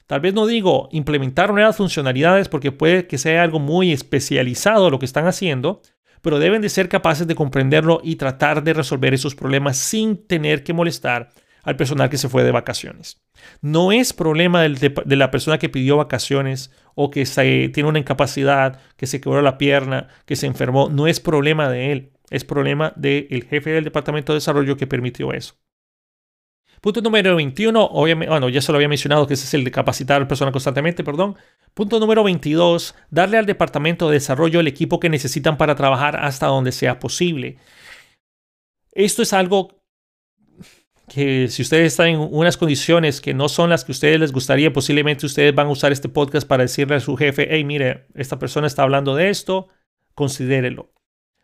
Tal 0.07 0.21
vez 0.21 0.35
no 0.35 0.47
digo 0.47 0.89
implementar 0.93 1.53
nuevas 1.53 1.77
funcionalidades 1.77 2.49
porque 2.49 2.73
puede 2.73 3.07
que 3.07 3.19
sea 3.19 3.43
algo 3.43 3.59
muy 3.59 3.93
especializado 3.93 4.91
lo 4.91 4.99
que 4.99 5.07
están 5.07 5.27
haciendo, 5.27 5.83
pero 6.23 6.39
deben 6.39 6.63
de 6.63 6.69
ser 6.69 6.89
capaces 6.89 7.27
de 7.27 7.35
comprenderlo 7.35 8.01
y 8.03 8.17
tratar 8.17 8.63
de 8.63 8.73
resolver 8.73 9.15
esos 9.15 9.35
problemas 9.35 9.77
sin 9.77 10.27
tener 10.27 10.63
que 10.65 10.73
molestar 10.73 11.31
al 11.63 11.77
personal 11.77 12.09
que 12.11 12.19
se 12.19 12.29
fue 12.29 12.43
de 12.43 12.53
vacaciones. 12.53 13.23
No 13.61 13.93
es 13.93 14.13
problema 14.13 14.63
de, 14.63 15.17
la 15.17 15.31
persona 15.31 15.59
que 15.59 15.69
pidió 15.69 15.97
vacaciones 15.97 16.71
o 16.95 17.11
que 17.11 17.25
tiene 17.73 17.89
una 17.89 17.99
incapacidad, 17.99 18.81
que 18.97 19.07
se 19.07 19.21
quebró 19.21 19.43
la 19.43 19.59
pierna, 19.59 20.09
que 20.27 20.37
se 20.37 20.47
enfermó. 20.47 20.89
No 20.89 21.07
es 21.07 21.21
problema 21.21 21.69
de 21.69 21.93
él, 21.93 22.13
es 22.31 22.45
problema 22.45 22.93
del 22.97 23.47
jefe 23.49 23.71
del 23.71 23.85
Departamento 23.85 24.33
de 24.33 24.39
Desarrollo 24.39 24.77
que 24.77 24.87
permitió 24.87 25.33
eso. 25.33 25.55
Punto 26.81 27.03
número 27.03 27.37
21, 27.37 27.85
obviamente, 27.85 28.31
bueno, 28.31 28.49
ya 28.49 28.63
se 28.63 28.73
lo 28.73 28.77
había 28.77 28.89
mencionado 28.89 29.27
que 29.27 29.35
ese 29.35 29.45
es 29.45 29.53
el 29.53 29.65
de 29.65 29.71
capacitar 29.71 30.17
a 30.17 30.21
la 30.21 30.29
persona 30.29 30.51
constantemente, 30.51 31.05
perdón. 31.05 31.37
Punto 31.75 32.01
número 32.01 32.25
22, 32.25 32.95
darle 33.11 33.37
al 33.37 33.45
Departamento 33.45 34.09
de 34.09 34.15
Desarrollo 34.15 34.61
el 34.61 34.67
equipo 34.67 34.99
que 34.99 35.11
necesitan 35.11 35.59
para 35.59 35.75
trabajar 35.75 36.17
hasta 36.17 36.47
donde 36.47 36.73
sea 36.73 36.99
posible. 36.99 37.59
Esto 38.93 39.23
es 39.23 39.33
algo 39.35 39.81
que 41.07 41.49
si 41.49 41.63
ustedes 41.63 41.89
están 41.93 42.09
en 42.09 42.21
unas 42.21 42.57
condiciones 42.57 43.21
que 43.21 43.35
no 43.35 43.49
son 43.49 43.71
las 43.71 43.85
que 43.85 43.93
a 43.93 43.95
ustedes 43.95 44.21
les 44.21 44.33
gustaría, 44.33 44.73
posiblemente 44.73 45.27
ustedes 45.27 45.55
van 45.55 45.67
a 45.67 45.71
usar 45.71 45.93
este 45.93 46.09
podcast 46.09 46.47
para 46.47 46.63
decirle 46.63 46.97
a 46.97 47.01
su 47.01 47.17
jefe, 47.17 47.49
hey, 47.51 47.65
mire, 47.65 48.07
esta 48.15 48.39
persona 48.39 48.67
está 48.67 48.85
hablando 48.85 49.15
de 49.17 49.29
esto, 49.29 49.69
considérelo. 50.15 50.93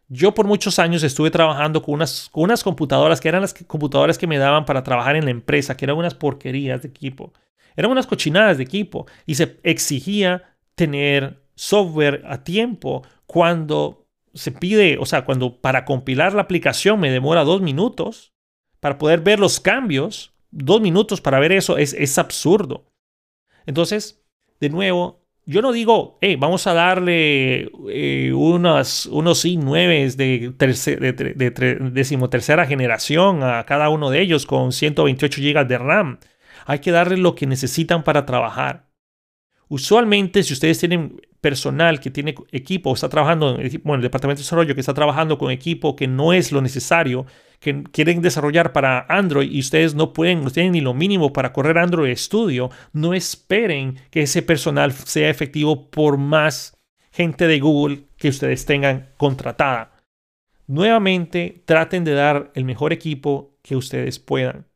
Yo 0.09 0.35
por 0.35 0.47
muchos 0.47 0.79
años 0.79 1.03
estuve 1.03 1.31
trabajando 1.31 1.83
con 1.83 1.95
unas, 1.95 2.29
con 2.31 2.45
unas 2.45 2.63
computadoras 2.63 3.21
que 3.21 3.29
eran 3.29 3.43
las 3.43 3.55
computadoras 3.55 4.19
que 4.19 4.27
me 4.27 4.39
daban 4.39 4.65
para 4.65 4.85
trabajar 4.85 5.17
en 5.17 5.25
la 5.25 5.33
empresa, 5.33 5.77
que 5.77 5.85
eran 5.85 5.97
unas 5.97 6.15
porquerías 6.15 6.83
de 6.83 6.89
equipo. 6.89 7.33
Eran 7.75 7.91
unas 7.91 8.07
cochinadas 8.07 8.57
de 8.57 8.63
equipo 8.63 9.07
y 9.27 9.35
se 9.35 9.59
exigía 9.65 10.57
tener 10.77 11.43
software 11.57 12.23
a 12.27 12.45
tiempo 12.45 13.03
cuando 13.27 14.07
se 14.33 14.53
pide, 14.53 14.99
o 14.99 15.07
sea, 15.07 15.25
cuando 15.25 15.61
para 15.61 15.85
compilar 15.85 16.35
la 16.35 16.43
aplicación 16.43 17.01
me 17.01 17.11
demora 17.11 17.43
dos 17.45 17.63
minutos 17.63 18.33
para 18.81 18.99
poder 18.99 19.21
ver 19.21 19.41
los 19.41 19.59
cambios, 19.59 20.35
dos 20.51 20.81
minutos 20.81 21.21
para 21.21 21.41
ver 21.41 21.53
eso 21.53 21.79
es, 21.79 21.95
es 21.95 22.19
absurdo. 22.19 22.85
Entonces, 23.65 24.23
de 24.61 24.69
nuevo, 24.69 25.26
yo 25.49 25.63
no 25.63 25.73
digo, 25.73 26.19
hey, 26.21 26.35
vamos 26.35 26.67
a 26.67 26.75
darle 26.75 27.71
eh, 27.89 28.33
unos, 28.35 29.07
unos 29.07 29.45
i9 29.45 30.15
de, 30.17 30.53
de, 30.59 31.91
decimotercera 31.93 32.67
generación 32.67 33.45
a 33.45 33.65
cada 33.65 33.89
uno 33.89 34.11
de 34.11 34.23
ellos 34.23 34.45
con 34.45 34.73
128 34.73 35.41
GB 35.41 35.69
de 35.69 35.79
RAM. 35.79 36.19
Hay 36.67 36.81
que 36.81 36.91
darle 36.91 37.17
lo 37.17 37.37
que 37.37 37.47
necesitan 37.47 38.03
para 38.03 38.27
trabajar. 38.27 38.86
Usualmente, 39.69 40.43
si 40.43 40.53
ustedes 40.53 40.79
tienen 40.79 41.21
personal 41.41 42.01
que 42.01 42.11
tiene 42.11 42.35
equipo, 42.53 42.95
está 42.95 43.09
trabajando, 43.09 43.59
bueno, 43.83 43.97
el 43.97 44.03
departamento 44.03 44.39
de 44.39 44.45
desarrollo 44.45 44.75
que 44.75 44.81
está 44.81 44.95
trabajando 44.95 45.39
con 45.39 45.51
equipo 45.51 45.97
que 45.97 46.07
no 46.07 46.33
es 46.33 46.53
lo 46.53 46.61
necesario, 46.61 47.27
que 47.61 47.83
quieren 47.85 48.21
desarrollar 48.21 48.73
para 48.73 49.07
Android 49.09 49.51
y 49.51 49.61
ustedes 49.61 49.95
no 49.95 50.13
pueden, 50.13 50.45
no 50.45 50.51
tienen 50.51 50.73
ni 50.73 50.81
lo 50.81 50.95
mínimo 50.95 51.33
para 51.33 51.53
correr 51.53 51.79
Android 51.79 52.15
Studio, 52.17 52.71
no 52.93 53.15
esperen 53.15 53.99
que 54.11 54.23
ese 54.23 54.43
personal 54.43 54.93
sea 54.93 55.31
efectivo 55.31 55.91
por 55.91 56.17
más 56.17 56.77
gente 57.11 57.47
de 57.47 57.61
Google 57.61 58.05
que 58.19 58.29
ustedes 58.29 58.67
tengan 58.67 59.09
contratada. 59.17 59.93
Nuevamente, 60.67 61.63
traten 61.65 62.05
de 62.05 62.13
dar 62.13 62.51
el 62.55 62.65
mejor 62.65 62.93
equipo 62.93 63.57
que 63.63 63.77
ustedes 63.77 64.19
puedan. 64.19 64.67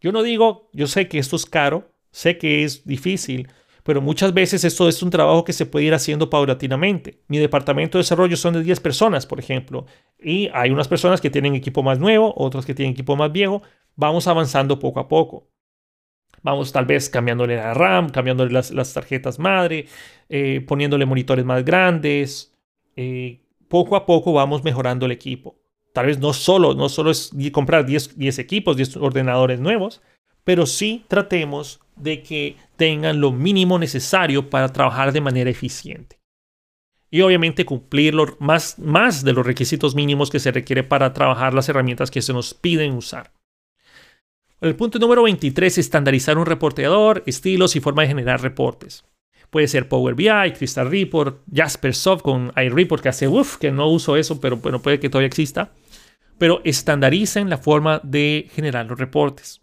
Yo 0.00 0.12
no 0.12 0.22
digo, 0.22 0.70
yo 0.72 0.86
sé 0.86 1.08
que 1.08 1.18
esto 1.18 1.36
es 1.36 1.44
caro, 1.44 1.90
sé 2.12 2.38
que 2.38 2.64
es 2.64 2.86
difícil, 2.86 3.48
pero 3.88 4.02
muchas 4.02 4.34
veces 4.34 4.64
esto 4.64 4.86
es 4.86 5.02
un 5.02 5.08
trabajo 5.08 5.44
que 5.44 5.54
se 5.54 5.64
puede 5.64 5.86
ir 5.86 5.94
haciendo 5.94 6.28
paulatinamente. 6.28 7.22
Mi 7.26 7.38
departamento 7.38 7.96
de 7.96 8.00
desarrollo 8.00 8.36
son 8.36 8.52
de 8.52 8.62
10 8.62 8.80
personas, 8.80 9.24
por 9.24 9.40
ejemplo, 9.40 9.86
y 10.18 10.50
hay 10.52 10.68
unas 10.68 10.88
personas 10.88 11.22
que 11.22 11.30
tienen 11.30 11.54
equipo 11.54 11.82
más 11.82 11.98
nuevo, 11.98 12.34
otras 12.36 12.66
que 12.66 12.74
tienen 12.74 12.92
equipo 12.92 13.16
más 13.16 13.32
viejo. 13.32 13.62
Vamos 13.96 14.28
avanzando 14.28 14.78
poco 14.78 15.00
a 15.00 15.08
poco. 15.08 15.48
Vamos 16.42 16.70
tal 16.70 16.84
vez 16.84 17.08
cambiándole 17.08 17.56
la 17.56 17.72
RAM, 17.72 18.10
cambiándole 18.10 18.52
las, 18.52 18.92
tarjetas 18.92 19.38
madre, 19.38 19.86
eh, 20.28 20.62
poniéndole 20.68 21.06
monitores 21.06 21.46
más 21.46 21.64
grandes. 21.64 22.54
Eh, 22.94 23.40
poco 23.68 23.96
a 23.96 24.04
poco 24.04 24.34
vamos 24.34 24.64
mejorando 24.64 25.06
el 25.06 25.12
equipo. 25.12 25.56
Tal 25.94 26.04
vez 26.04 26.18
no 26.18 26.34
solo, 26.34 26.74
no 26.74 26.90
solo 26.90 27.10
es 27.10 27.30
comprar 27.52 27.86
10, 27.86 28.18
10 28.18 28.38
equipos, 28.38 28.76
10 28.76 28.98
ordenadores 28.98 29.60
nuevos, 29.60 30.02
pero 30.44 30.66
sí 30.66 31.06
tratemos 31.08 31.80
de 32.00 32.22
que 32.22 32.56
tengan 32.76 33.20
lo 33.20 33.32
mínimo 33.32 33.78
necesario 33.78 34.50
para 34.50 34.72
trabajar 34.72 35.12
de 35.12 35.20
manera 35.20 35.50
eficiente. 35.50 36.18
Y 37.10 37.22
obviamente 37.22 37.64
cumplir 37.64 38.14
más, 38.38 38.78
más 38.78 39.24
de 39.24 39.32
los 39.32 39.46
requisitos 39.46 39.94
mínimos 39.94 40.30
que 40.30 40.40
se 40.40 40.52
requiere 40.52 40.84
para 40.84 41.12
trabajar 41.12 41.54
las 41.54 41.68
herramientas 41.68 42.10
que 42.10 42.22
se 42.22 42.32
nos 42.32 42.54
piden 42.54 42.92
usar. 42.92 43.32
El 44.60 44.76
punto 44.76 44.98
número 44.98 45.22
23 45.22 45.72
es 45.72 45.78
estandarizar 45.78 46.36
un 46.36 46.46
reporteador, 46.46 47.22
estilos 47.26 47.76
y 47.76 47.80
forma 47.80 48.02
de 48.02 48.08
generar 48.08 48.42
reportes. 48.42 49.04
Puede 49.50 49.68
ser 49.68 49.88
Power 49.88 50.14
BI, 50.14 50.52
Crystal 50.56 50.90
Report, 50.90 51.42
Jaspersoft 51.50 52.22
con 52.22 52.52
iReport, 52.54 53.02
que 53.02 53.08
hace 53.08 53.28
uff, 53.28 53.56
que 53.56 53.70
no 53.70 53.88
uso 53.88 54.16
eso, 54.16 54.40
pero 54.40 54.58
bueno, 54.58 54.82
puede 54.82 55.00
que 55.00 55.08
todavía 55.08 55.28
exista. 55.28 55.72
Pero 56.36 56.60
estandaricen 56.64 57.48
la 57.48 57.56
forma 57.56 58.00
de 58.04 58.50
generar 58.52 58.86
los 58.86 58.98
reportes 58.98 59.62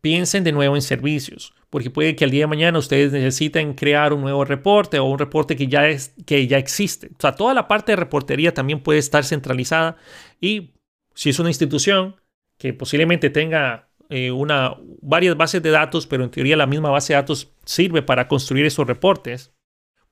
piensen 0.00 0.44
de 0.44 0.52
nuevo 0.52 0.76
en 0.76 0.82
servicios, 0.82 1.54
porque 1.70 1.90
puede 1.90 2.16
que 2.16 2.24
al 2.24 2.30
día 2.30 2.44
de 2.44 2.48
mañana 2.48 2.78
ustedes 2.78 3.12
necesiten 3.12 3.74
crear 3.74 4.12
un 4.12 4.20
nuevo 4.20 4.44
reporte 4.44 4.98
o 4.98 5.04
un 5.04 5.18
reporte 5.18 5.56
que 5.56 5.66
ya, 5.66 5.88
es, 5.88 6.14
que 6.26 6.46
ya 6.46 6.58
existe. 6.58 7.08
O 7.08 7.20
sea, 7.20 7.32
toda 7.32 7.54
la 7.54 7.68
parte 7.68 7.92
de 7.92 7.96
reportería 7.96 8.54
también 8.54 8.80
puede 8.80 8.98
estar 8.98 9.24
centralizada 9.24 9.96
y 10.40 10.74
si 11.14 11.30
es 11.30 11.38
una 11.38 11.50
institución 11.50 12.16
que 12.58 12.72
posiblemente 12.72 13.30
tenga 13.30 13.88
eh, 14.08 14.30
una, 14.30 14.76
varias 15.02 15.36
bases 15.36 15.62
de 15.62 15.70
datos, 15.70 16.06
pero 16.06 16.24
en 16.24 16.30
teoría 16.30 16.56
la 16.56 16.66
misma 16.66 16.90
base 16.90 17.12
de 17.12 17.18
datos 17.18 17.52
sirve 17.64 18.02
para 18.02 18.28
construir 18.28 18.66
esos 18.66 18.86
reportes, 18.86 19.52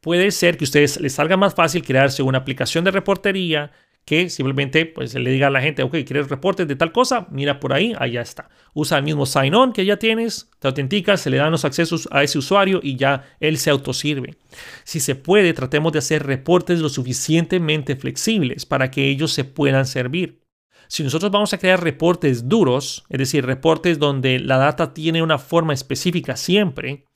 puede 0.00 0.30
ser 0.30 0.56
que 0.56 0.64
a 0.64 0.66
ustedes 0.66 1.00
les 1.00 1.14
salga 1.14 1.36
más 1.36 1.54
fácil 1.54 1.82
crearse 1.82 2.22
una 2.22 2.38
aplicación 2.38 2.84
de 2.84 2.90
reportería 2.90 3.72
que 4.06 4.30
simplemente 4.30 4.86
pues, 4.86 5.14
le 5.14 5.30
diga 5.30 5.48
a 5.48 5.50
la 5.50 5.60
gente, 5.60 5.82
ok, 5.82 5.96
¿quieres 6.06 6.28
reportes 6.28 6.68
de 6.68 6.76
tal 6.76 6.92
cosa? 6.92 7.26
Mira 7.30 7.58
por 7.58 7.72
ahí, 7.72 7.92
allá 7.98 8.22
está. 8.22 8.48
Usa 8.72 8.98
el 8.98 9.04
mismo 9.04 9.26
sign-on 9.26 9.72
que 9.72 9.84
ya 9.84 9.96
tienes, 9.96 10.48
te 10.60 10.68
autenticas, 10.68 11.20
se 11.20 11.28
le 11.28 11.38
dan 11.38 11.50
los 11.50 11.64
accesos 11.64 12.08
a 12.12 12.22
ese 12.22 12.38
usuario 12.38 12.78
y 12.80 12.94
ya 12.94 13.24
él 13.40 13.58
se 13.58 13.68
autosirve. 13.68 14.36
Si 14.84 15.00
se 15.00 15.16
puede, 15.16 15.52
tratemos 15.54 15.92
de 15.92 15.98
hacer 15.98 16.24
reportes 16.24 16.78
lo 16.78 16.88
suficientemente 16.88 17.96
flexibles 17.96 18.64
para 18.64 18.92
que 18.92 19.08
ellos 19.08 19.32
se 19.32 19.42
puedan 19.42 19.86
servir. 19.86 20.40
Si 20.86 21.02
nosotros 21.02 21.32
vamos 21.32 21.52
a 21.52 21.58
crear 21.58 21.82
reportes 21.82 22.48
duros, 22.48 23.04
es 23.08 23.18
decir, 23.18 23.44
reportes 23.44 23.98
donde 23.98 24.38
la 24.38 24.56
data 24.56 24.94
tiene 24.94 25.20
una 25.20 25.38
forma 25.38 25.74
específica 25.74 26.36
siempre, 26.36 27.06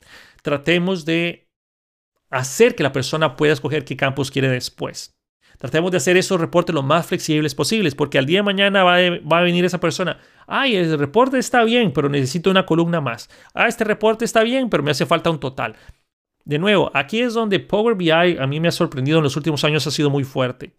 tratemos 0.42 1.04
de 1.04 1.46
hacer 2.30 2.74
que 2.74 2.82
la 2.82 2.90
persona 2.90 3.36
pueda 3.36 3.52
escoger 3.52 3.84
qué 3.84 3.96
campos 3.96 4.32
quiere 4.32 4.48
después. 4.48 5.14
Tratemos 5.60 5.90
de 5.90 5.98
hacer 5.98 6.16
esos 6.16 6.40
reportes 6.40 6.74
lo 6.74 6.82
más 6.82 7.04
flexibles 7.04 7.54
posibles, 7.54 7.94
porque 7.94 8.16
al 8.16 8.24
día 8.24 8.38
de 8.38 8.44
mañana 8.44 8.82
va, 8.82 8.96
a 8.96 9.42
venir 9.42 9.66
esa 9.66 9.78
persona. 9.78 10.18
Ay, 10.46 10.74
el 10.74 10.98
reporte 10.98 11.38
está 11.38 11.64
bien, 11.64 11.92
pero 11.92 12.08
necesito 12.08 12.50
una 12.50 12.64
columna 12.64 13.02
más. 13.02 13.28
Ah, 13.52 13.68
este 13.68 13.84
reporte 13.84 14.24
está 14.24 14.42
bien, 14.42 14.70
pero 14.70 14.82
me 14.82 14.90
hace 14.90 15.04
falta 15.04 15.28
un 15.28 15.38
total. 15.38 15.76
De 16.46 16.58
nuevo, 16.58 16.90
aquí 16.94 17.20
es 17.20 17.34
donde 17.34 17.60
Power 17.60 17.94
BI 17.94 18.10
a 18.10 18.46
mí 18.46 18.58
me 18.58 18.68
ha 18.68 18.72
sorprendido 18.72 19.18
en 19.18 19.24
los 19.24 19.36
últimos 19.36 19.62
años, 19.62 19.86
ha 19.86 19.90
sido 19.90 20.08
muy 20.08 20.24
fuerte. 20.24 20.72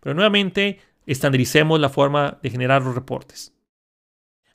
Pero 0.00 0.14
nuevamente, 0.14 0.80
estandaricemos 1.06 1.80
la 1.80 1.88
forma 1.88 2.36
de 2.42 2.50
generar 2.50 2.82
los 2.82 2.94
reportes. 2.94 3.54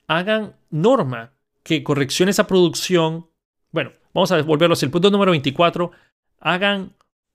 Hagan 0.06 0.54
norma 0.70 1.32
que 1.64 1.82
correcciones 1.82 2.38
a 2.38 2.46
producción, 2.46 3.26
bueno, 3.72 3.90
vamos 4.14 4.30
a 4.30 4.40
volverlo 4.42 4.74
hacia 4.74 4.86
el 4.86 4.92
punto 4.92 5.10
número 5.10 5.32
24, 5.32 5.90
hagan 6.38 6.92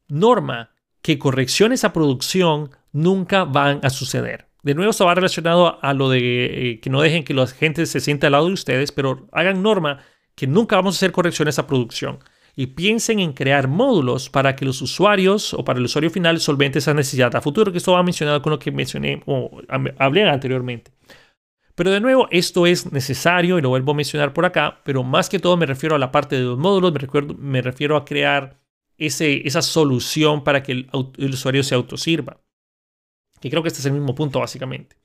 norma 0.07 0.76
que 1.07 1.17
correcciones 1.17 1.85
a 1.85 1.93
producción 1.93 2.69
nunca 2.91 3.45
van 3.45 3.79
a 3.81 3.89
suceder. 3.89 4.49
De 4.61 4.75
nuevo, 4.75 4.91
esto 4.91 5.05
va 5.05 5.15
relacionado 5.15 5.81
a 5.81 5.93
lo 5.93 6.09
de 6.09 6.71
eh, 6.71 6.79
que 6.81 6.89
no 6.89 6.99
dejen 6.99 7.23
que 7.23 7.33
la 7.33 7.47
gente 7.47 7.85
se 7.85 8.01
sienta 8.01 8.27
al 8.27 8.33
lado 8.33 8.47
de 8.47 8.51
ustedes, 8.51 8.91
pero 8.91 9.25
hagan 9.31 9.63
norma 9.63 9.99
que 10.35 10.47
nunca 10.47 10.75
vamos 10.75 10.95
a 10.95 10.97
hacer 10.97 11.13
correcciones 11.13 11.59
a 11.59 11.65
producción. 11.65 12.19
Y 12.57 12.67
piensen 12.67 13.21
en 13.21 13.31
crear 13.31 13.69
módulos 13.69 14.29
para 14.29 14.57
que 14.57 14.65
los 14.65 14.81
usuarios 14.81 15.53
o 15.53 15.63
para 15.63 15.79
el 15.79 15.85
usuario 15.85 16.09
final 16.09 16.41
solvente 16.41 16.79
esa 16.79 16.93
necesidad 16.93 17.33
a 17.37 17.39
futuro, 17.39 17.71
que 17.71 17.77
esto 17.77 17.93
va 17.93 18.03
mencionado 18.03 18.41
con 18.41 18.51
lo 18.51 18.59
que 18.59 18.71
mencioné 18.71 19.23
o 19.27 19.61
hablé 19.99 20.27
anteriormente. 20.27 20.91
Pero 21.73 21.89
de 21.89 22.01
nuevo, 22.01 22.27
esto 22.31 22.67
es 22.67 22.91
necesario 22.91 23.57
y 23.57 23.61
lo 23.61 23.69
vuelvo 23.69 23.93
a 23.93 23.95
mencionar 23.95 24.33
por 24.33 24.43
acá, 24.43 24.81
pero 24.83 25.03
más 25.03 25.29
que 25.29 25.39
todo 25.39 25.55
me 25.55 25.67
refiero 25.67 25.95
a 25.95 25.99
la 25.99 26.11
parte 26.11 26.35
de 26.35 26.41
los 26.41 26.57
módulos, 26.57 26.91
me, 26.91 27.21
me 27.37 27.61
refiero 27.61 27.95
a 27.95 28.03
crear 28.03 28.66
esa 28.97 29.61
solución 29.61 30.43
para 30.43 30.63
que 30.63 30.71
el, 30.71 30.89
usuario 31.17 31.63
se 31.63 31.75
autosirva. 31.75 32.41
Y 33.41 33.49
creo 33.49 33.61
que 33.61 33.67
este 33.67 33.79
es 33.79 33.85
el 33.85 33.93
mismo 33.93 34.15
punto 34.15 34.39
básicamente. 34.39 34.97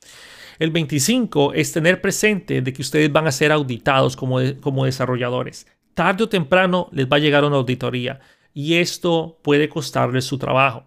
El 0.58 0.70
25 0.70 1.54
es 1.54 1.72
tener 1.72 2.00
presente 2.00 2.62
de 2.62 2.72
que 2.72 2.82
ustedes 2.82 3.12
van 3.12 3.26
a 3.26 3.32
ser 3.32 3.52
auditados 3.52 4.16
como, 4.16 4.38
como 4.60 4.84
desarrolladores. 4.84 5.66
tarde 5.94 6.24
o 6.24 6.28
temprano 6.28 6.88
les 6.92 7.06
va 7.06 7.16
a 7.16 7.20
llegar 7.20 7.44
una 7.44 7.56
auditoría 7.56 8.20
y 8.54 8.74
esto 8.74 9.38
puede 9.42 9.68
costarles 9.68 10.24
su 10.24 10.38
trabajo. 10.38 10.86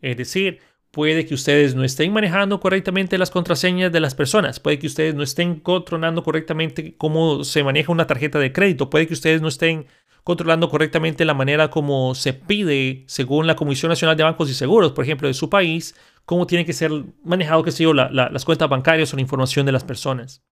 Es 0.00 0.16
decir, 0.16 0.60
puede 0.90 1.26
que 1.26 1.34
ustedes 1.34 1.74
no 1.74 1.84
estén 1.84 2.12
manejando 2.12 2.60
correctamente 2.60 3.18
las 3.18 3.30
contraseñas 3.30 3.92
de 3.92 4.00
las 4.00 4.14
personas, 4.14 4.60
puede 4.60 4.78
que 4.78 4.86
ustedes 4.86 5.14
no 5.14 5.22
estén 5.22 5.60
controlando 5.60 6.22
correctamente 6.22 6.96
cómo 6.96 7.44
se 7.44 7.62
maneja 7.62 7.92
una 7.92 8.06
tarjeta 8.06 8.38
de 8.38 8.52
crédito, 8.52 8.90
puede 8.90 9.06
que 9.06 9.14
ustedes 9.14 9.40
no 9.40 9.48
estén 9.48 9.86
controlando 10.28 10.68
correctamente 10.68 11.24
la 11.24 11.32
manera 11.32 11.70
como 11.70 12.14
se 12.14 12.34
pide, 12.34 13.02
según 13.06 13.46
la 13.46 13.56
Comisión 13.56 13.88
Nacional 13.88 14.14
de 14.14 14.24
Bancos 14.24 14.50
y 14.50 14.52
Seguros, 14.52 14.92
por 14.92 15.02
ejemplo, 15.02 15.26
de 15.26 15.32
su 15.32 15.48
país, 15.48 15.94
cómo 16.26 16.46
tiene 16.46 16.66
que 16.66 16.74
ser 16.74 16.92
manejado, 17.24 17.62
qué 17.62 17.72
sé 17.72 17.84
yo, 17.84 17.94
las 17.94 18.44
cuentas 18.44 18.68
bancarias 18.68 19.10
o 19.10 19.16
la 19.16 19.22
información 19.22 19.64
de 19.64 19.72
las 19.72 19.84
personas. 19.84 20.44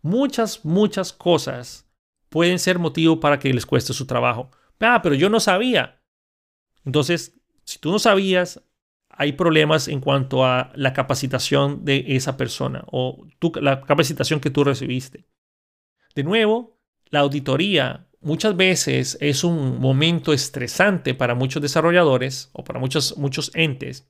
Muchas, 0.00 0.64
muchas 0.64 1.12
cosas 1.12 1.86
pueden 2.30 2.58
ser 2.58 2.78
motivo 2.78 3.20
para 3.20 3.38
que 3.38 3.52
les 3.52 3.66
cueste 3.66 3.92
su 3.92 4.06
trabajo. 4.06 4.50
Ah, 4.80 5.00
pero 5.02 5.14
yo 5.14 5.28
no 5.28 5.40
sabía. 5.40 6.02
Entonces, 6.86 7.38
si 7.64 7.78
tú 7.78 7.92
no 7.92 7.98
sabías, 7.98 8.62
hay 9.10 9.32
problemas 9.32 9.88
en 9.88 10.00
cuanto 10.00 10.46
a 10.46 10.72
la 10.74 10.94
capacitación 10.94 11.84
de 11.84 12.02
esa 12.16 12.38
persona 12.38 12.82
o 12.90 13.26
la 13.60 13.82
capacitación 13.82 14.40
que 14.40 14.48
tú 14.48 14.64
recibiste. 14.64 15.26
De 16.14 16.24
nuevo, 16.24 16.80
la 17.10 17.20
auditoría 17.20 18.08
muchas 18.22 18.56
veces 18.56 19.18
es 19.20 19.44
un 19.44 19.80
momento 19.80 20.32
estresante 20.32 21.14
para 21.14 21.34
muchos 21.34 21.62
desarrolladores 21.62 22.50
o 22.52 22.64
para 22.64 22.78
muchos, 22.78 23.16
muchos 23.18 23.50
entes, 23.54 24.08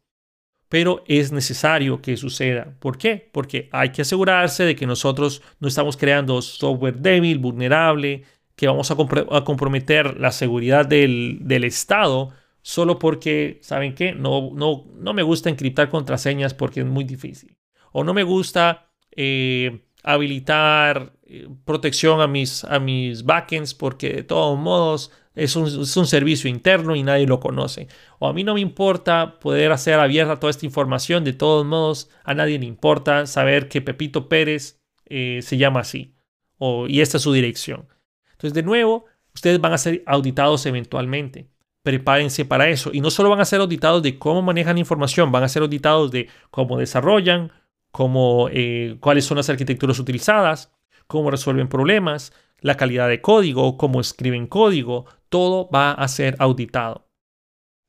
pero 0.69 1.05
es 1.07 1.33
necesario 1.33 2.01
que 2.01 2.17
suceda. 2.17 2.77
¿Por 2.79 2.97
qué? 2.97 3.29
Porque 3.33 3.69
hay 3.73 3.91
que 3.91 4.03
asegurarse 4.03 4.65
de 4.65 4.77
que 4.77 4.87
nosotros 4.87 5.43
no 5.61 5.69
estamos 5.69 5.97
creando 5.97 6.41
software 6.41 6.99
débil, 6.99 7.39
vulnerable, 7.39 8.25
que 8.57 8.67
vamos 8.67 8.91
a, 8.91 8.97
comprometer 9.45 10.19
la 10.19 10.31
seguridad 10.31 10.87
del, 10.87 11.39
del 11.41 11.65
Estado 11.65 12.33
solo 12.63 12.99
porque, 12.99 13.59
¿saben 13.63 13.95
qué? 13.95 14.13
No, 14.13 14.51
no, 14.55 14.85
no 14.95 15.13
me 15.13 15.23
gusta 15.23 15.51
encriptar 15.51 15.89
contraseñas 15.89 16.55
porque 16.55 16.81
es 16.81 16.87
muy 16.87 17.05
difícil. 17.05 17.59
O 17.93 18.05
no 18.05 18.15
me 18.15 18.23
gusta 18.23 18.93
eh, 19.11 19.85
habilitar 20.03 21.13
eh, 21.25 21.49
protección 21.65 22.21
a 22.21 22.27
mis, 22.27 22.65
a 22.65 22.79
mis 22.79 23.25
backends 23.25 23.75
porque 23.75 24.13
de 24.13 24.23
todos 24.23 24.59
modos 24.59 25.11
es 25.35 25.57
un, 25.57 25.67
es 25.67 25.97
un, 25.97 26.07
servicio 26.07 26.51
interno 26.51 26.95
y 26.95 27.03
nadie 27.03 27.27
lo 27.27 27.41
conoce. 27.41 27.89
O 28.19 28.29
a 28.29 28.33
mí 28.33 28.45
no 28.45 28.55
me 28.55 28.61
importa 28.61 29.39
poder 29.39 29.73
hacer 29.73 29.99
abierta 29.99 30.39
toda 30.39 30.51
esta 30.51 30.67
información, 30.67 31.25
de 31.25 31.33
todos 31.33 31.65
modos 31.65 32.11
a 32.25 32.35
nadie 32.35 32.59
le 32.59 32.67
importa 32.67 33.27
saber 33.27 33.69
que 33.69 33.81
Pepito 33.81 34.29
Pérez 34.29 34.81
eh, 35.07 35.41
se 35.43 35.57
llama 35.57 35.81
así 35.81 36.15
o, 36.59 36.87
y 36.87 37.01
esta 37.01 37.17
es 37.17 37.23
su 37.23 37.33
dirección. 37.33 37.89
Entonces, 38.33 38.55
de 38.55 38.63
nuevo, 38.63 39.07
ustedes 39.35 39.61
van 39.61 39.73
a 39.73 39.79
ser 39.79 40.03
auditados 40.07 40.67
eventualmente 40.67 41.49
prepárense 41.83 42.45
para 42.45 42.69
eso. 42.69 42.91
Y 42.93 43.01
no 43.01 43.11
solo 43.11 43.31
van 43.31 43.41
a 43.41 43.45
ser 43.45 43.61
auditados 43.61 44.03
de 44.03 44.19
cómo 44.19 44.43
manejan 44.43 44.79
información, 44.79 45.33
van 45.33 45.43
a 45.43 45.49
ser 45.49 45.63
auditados 45.63 46.11
de 46.11 46.29
cómo 46.51 46.79
desarrollan, 46.79 47.53
cómo, 47.93 48.49
eh, 48.51 48.97
cuáles 49.01 49.25
son 49.25 49.37
las 49.37 49.49
arquitecturas 49.49 49.99
utilizadas, 49.99 50.73
cómo 51.07 51.31
resuelven 51.31 51.69
problemas, 51.69 52.33
la 52.61 52.77
calidad 52.77 53.09
de 53.09 53.21
código, 53.21 53.77
cómo 53.77 54.01
escriben 54.01 54.47
código, 54.47 55.07
todo 55.29 55.69
va 55.71 55.93
a 55.93 56.09
ser 56.09 56.35
auditado. 56.39 57.07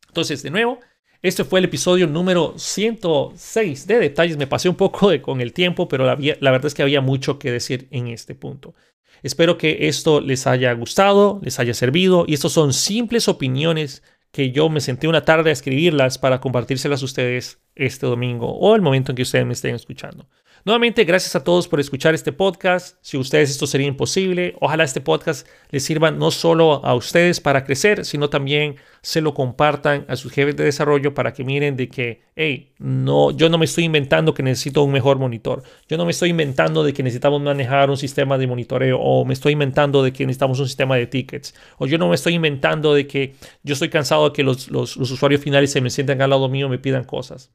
Entonces, 0.08 0.43
de 0.43 0.51
nuevo, 0.51 0.80
este 1.22 1.45
fue 1.45 1.60
el 1.60 1.66
episodio 1.66 2.06
número 2.06 2.54
106 2.58 3.88
de 3.88 3.99
detalles. 3.99 4.38
Me 4.38 4.45
pasé 4.45 4.70
un 4.70 4.76
poco 4.76 5.10
con 5.22 5.41
el 5.41 5.54
tiempo, 5.54 5.88
pero 5.88 6.06
la, 6.06 6.18
la 6.39 6.51
verdad 6.51 6.68
es 6.68 6.74
que 6.74 6.84
había 6.84 7.01
mucho 7.01 7.39
que 7.39 7.51
decir 7.51 7.88
en 7.91 8.08
este 8.08 8.36
punto. 8.36 8.76
Espero 9.24 9.58
que 9.58 9.88
esto 9.88 10.20
les 10.20 10.47
haya 10.47 10.74
gustado, 10.74 11.39
les 11.41 11.58
haya 11.60 11.74
servido 11.74 12.26
y 12.28 12.34
estos 12.34 12.51
son 12.51 12.74
simples 12.74 13.30
opiniones 13.30 14.04
que 14.34 14.52
yo 14.52 14.68
me 14.68 14.82
senté 14.82 15.08
una 15.08 15.24
tarde 15.24 15.52
a 15.52 15.54
escribirlas 15.54 16.18
para 16.18 16.42
compartírselas 16.42 17.04
a 17.04 17.06
ustedes 17.06 17.62
este 17.76 18.08
domingo 18.08 18.52
o 18.52 18.76
el 18.76 18.82
momento 18.82 19.12
en 19.12 19.16
que 19.16 19.22
ustedes 19.22 19.46
me 19.46 19.54
estén 19.54 19.76
escuchando. 19.76 20.28
Nuevamente, 20.66 21.03
gracias 21.03 21.36
a 21.36 21.43
todos 21.43 21.68
por 21.68 21.82
escuchar 21.82 22.16
este 22.16 22.32
podcast. 22.32 22.95
Si 23.01 23.18
ustedes 23.18 23.49
esto 23.49 23.68
sería 23.68 23.86
imposible, 23.86 24.55
ojalá 24.61 24.86
este 24.86 25.01
podcast 25.01 25.45
les 25.72 25.84
sirva 25.84 26.09
no 26.09 26.32
solo 26.32 26.86
a 26.86 26.95
ustedes 26.95 27.41
para 27.41 27.66
crecer, 27.66 28.05
sino 28.05 28.30
también 28.30 28.78
se 29.01 29.20
lo 29.20 29.34
compartan 29.34 30.05
a 30.07 30.16
sus 30.16 30.32
jefes 30.32 30.55
de 30.55 30.64
desarrollo 30.64 31.14
para 31.14 31.34
que 31.34 31.43
miren 31.43 31.76
de 31.76 31.89
que, 31.89 32.22
hey, 32.38 32.72
no, 32.78 33.32
yo 33.32 33.49
no 33.49 33.57
me 33.57 33.66
estoy 33.66 33.84
inventando 33.84 34.34
que 34.34 34.41
necesito 34.41 34.84
un 34.84 34.93
mejor 34.93 35.20
monitor. 35.20 35.64
Yo 35.89 35.97
no 35.97 36.05
me 36.05 36.11
estoy 36.11 36.30
inventando 36.30 36.82
de 36.86 36.93
que 36.93 37.03
necesitamos 37.03 37.41
manejar 37.41 37.89
un 37.89 37.97
sistema 37.97 38.38
de 38.38 38.47
monitoreo 38.47 39.01
o 39.01 39.26
me 39.26 39.34
estoy 39.34 39.51
inventando 39.51 40.01
de 40.01 40.14
que 40.14 40.26
necesitamos 40.26 40.61
un 40.61 40.68
sistema 40.68 40.95
de 40.95 41.07
tickets. 41.07 41.53
O 41.78 41.88
yo 41.88 41.97
no 41.97 42.07
me 42.07 42.16
estoy 42.16 42.36
inventando 42.36 42.93
de 42.93 43.05
que 43.05 43.36
yo 43.64 43.74
estoy 43.74 43.89
cansado 43.89 44.30
de 44.30 44.34
que 44.34 44.43
los, 44.43 44.72
los 44.72 44.95
usuarios 44.95 45.41
finales 45.41 45.74
se 45.74 45.82
me 45.82 45.89
sientan 45.89 46.22
al 46.22 46.30
lado 46.30 46.47
mío 46.47 46.68
y 46.68 46.70
me 46.70 46.80
pidan 46.80 47.03
cosas. 47.03 47.51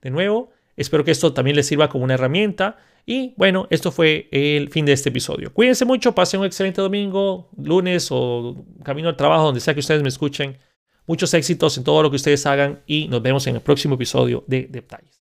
De 0.00 0.10
nuevo, 0.10 0.52
Espero 0.76 1.04
que 1.04 1.10
esto 1.10 1.32
también 1.32 1.56
les 1.56 1.66
sirva 1.66 1.88
como 1.88 2.04
una 2.04 2.14
herramienta. 2.14 2.76
Y 3.06 3.34
bueno, 3.36 3.66
esto 3.70 3.92
fue 3.92 4.28
el 4.32 4.68
fin 4.70 4.84
de 4.84 4.92
este 4.92 5.10
episodio. 5.10 5.52
Cuídense 5.52 5.84
mucho, 5.84 6.14
pasen 6.14 6.40
un 6.40 6.46
excelente 6.46 6.80
domingo, 6.80 7.50
lunes 7.56 8.08
o 8.10 8.66
camino 8.84 9.08
al 9.08 9.16
trabajo, 9.16 9.44
donde 9.44 9.60
sea 9.60 9.74
que 9.74 9.80
ustedes 9.80 10.02
me 10.02 10.08
escuchen. 10.08 10.58
Muchos 11.06 11.32
éxitos 11.34 11.78
en 11.78 11.84
todo 11.84 12.02
lo 12.02 12.10
que 12.10 12.16
ustedes 12.16 12.44
hagan 12.46 12.82
y 12.86 13.06
nos 13.08 13.22
vemos 13.22 13.46
en 13.46 13.54
el 13.54 13.62
próximo 13.62 13.94
episodio 13.94 14.42
de 14.48 14.66
Detalles. 14.68 15.15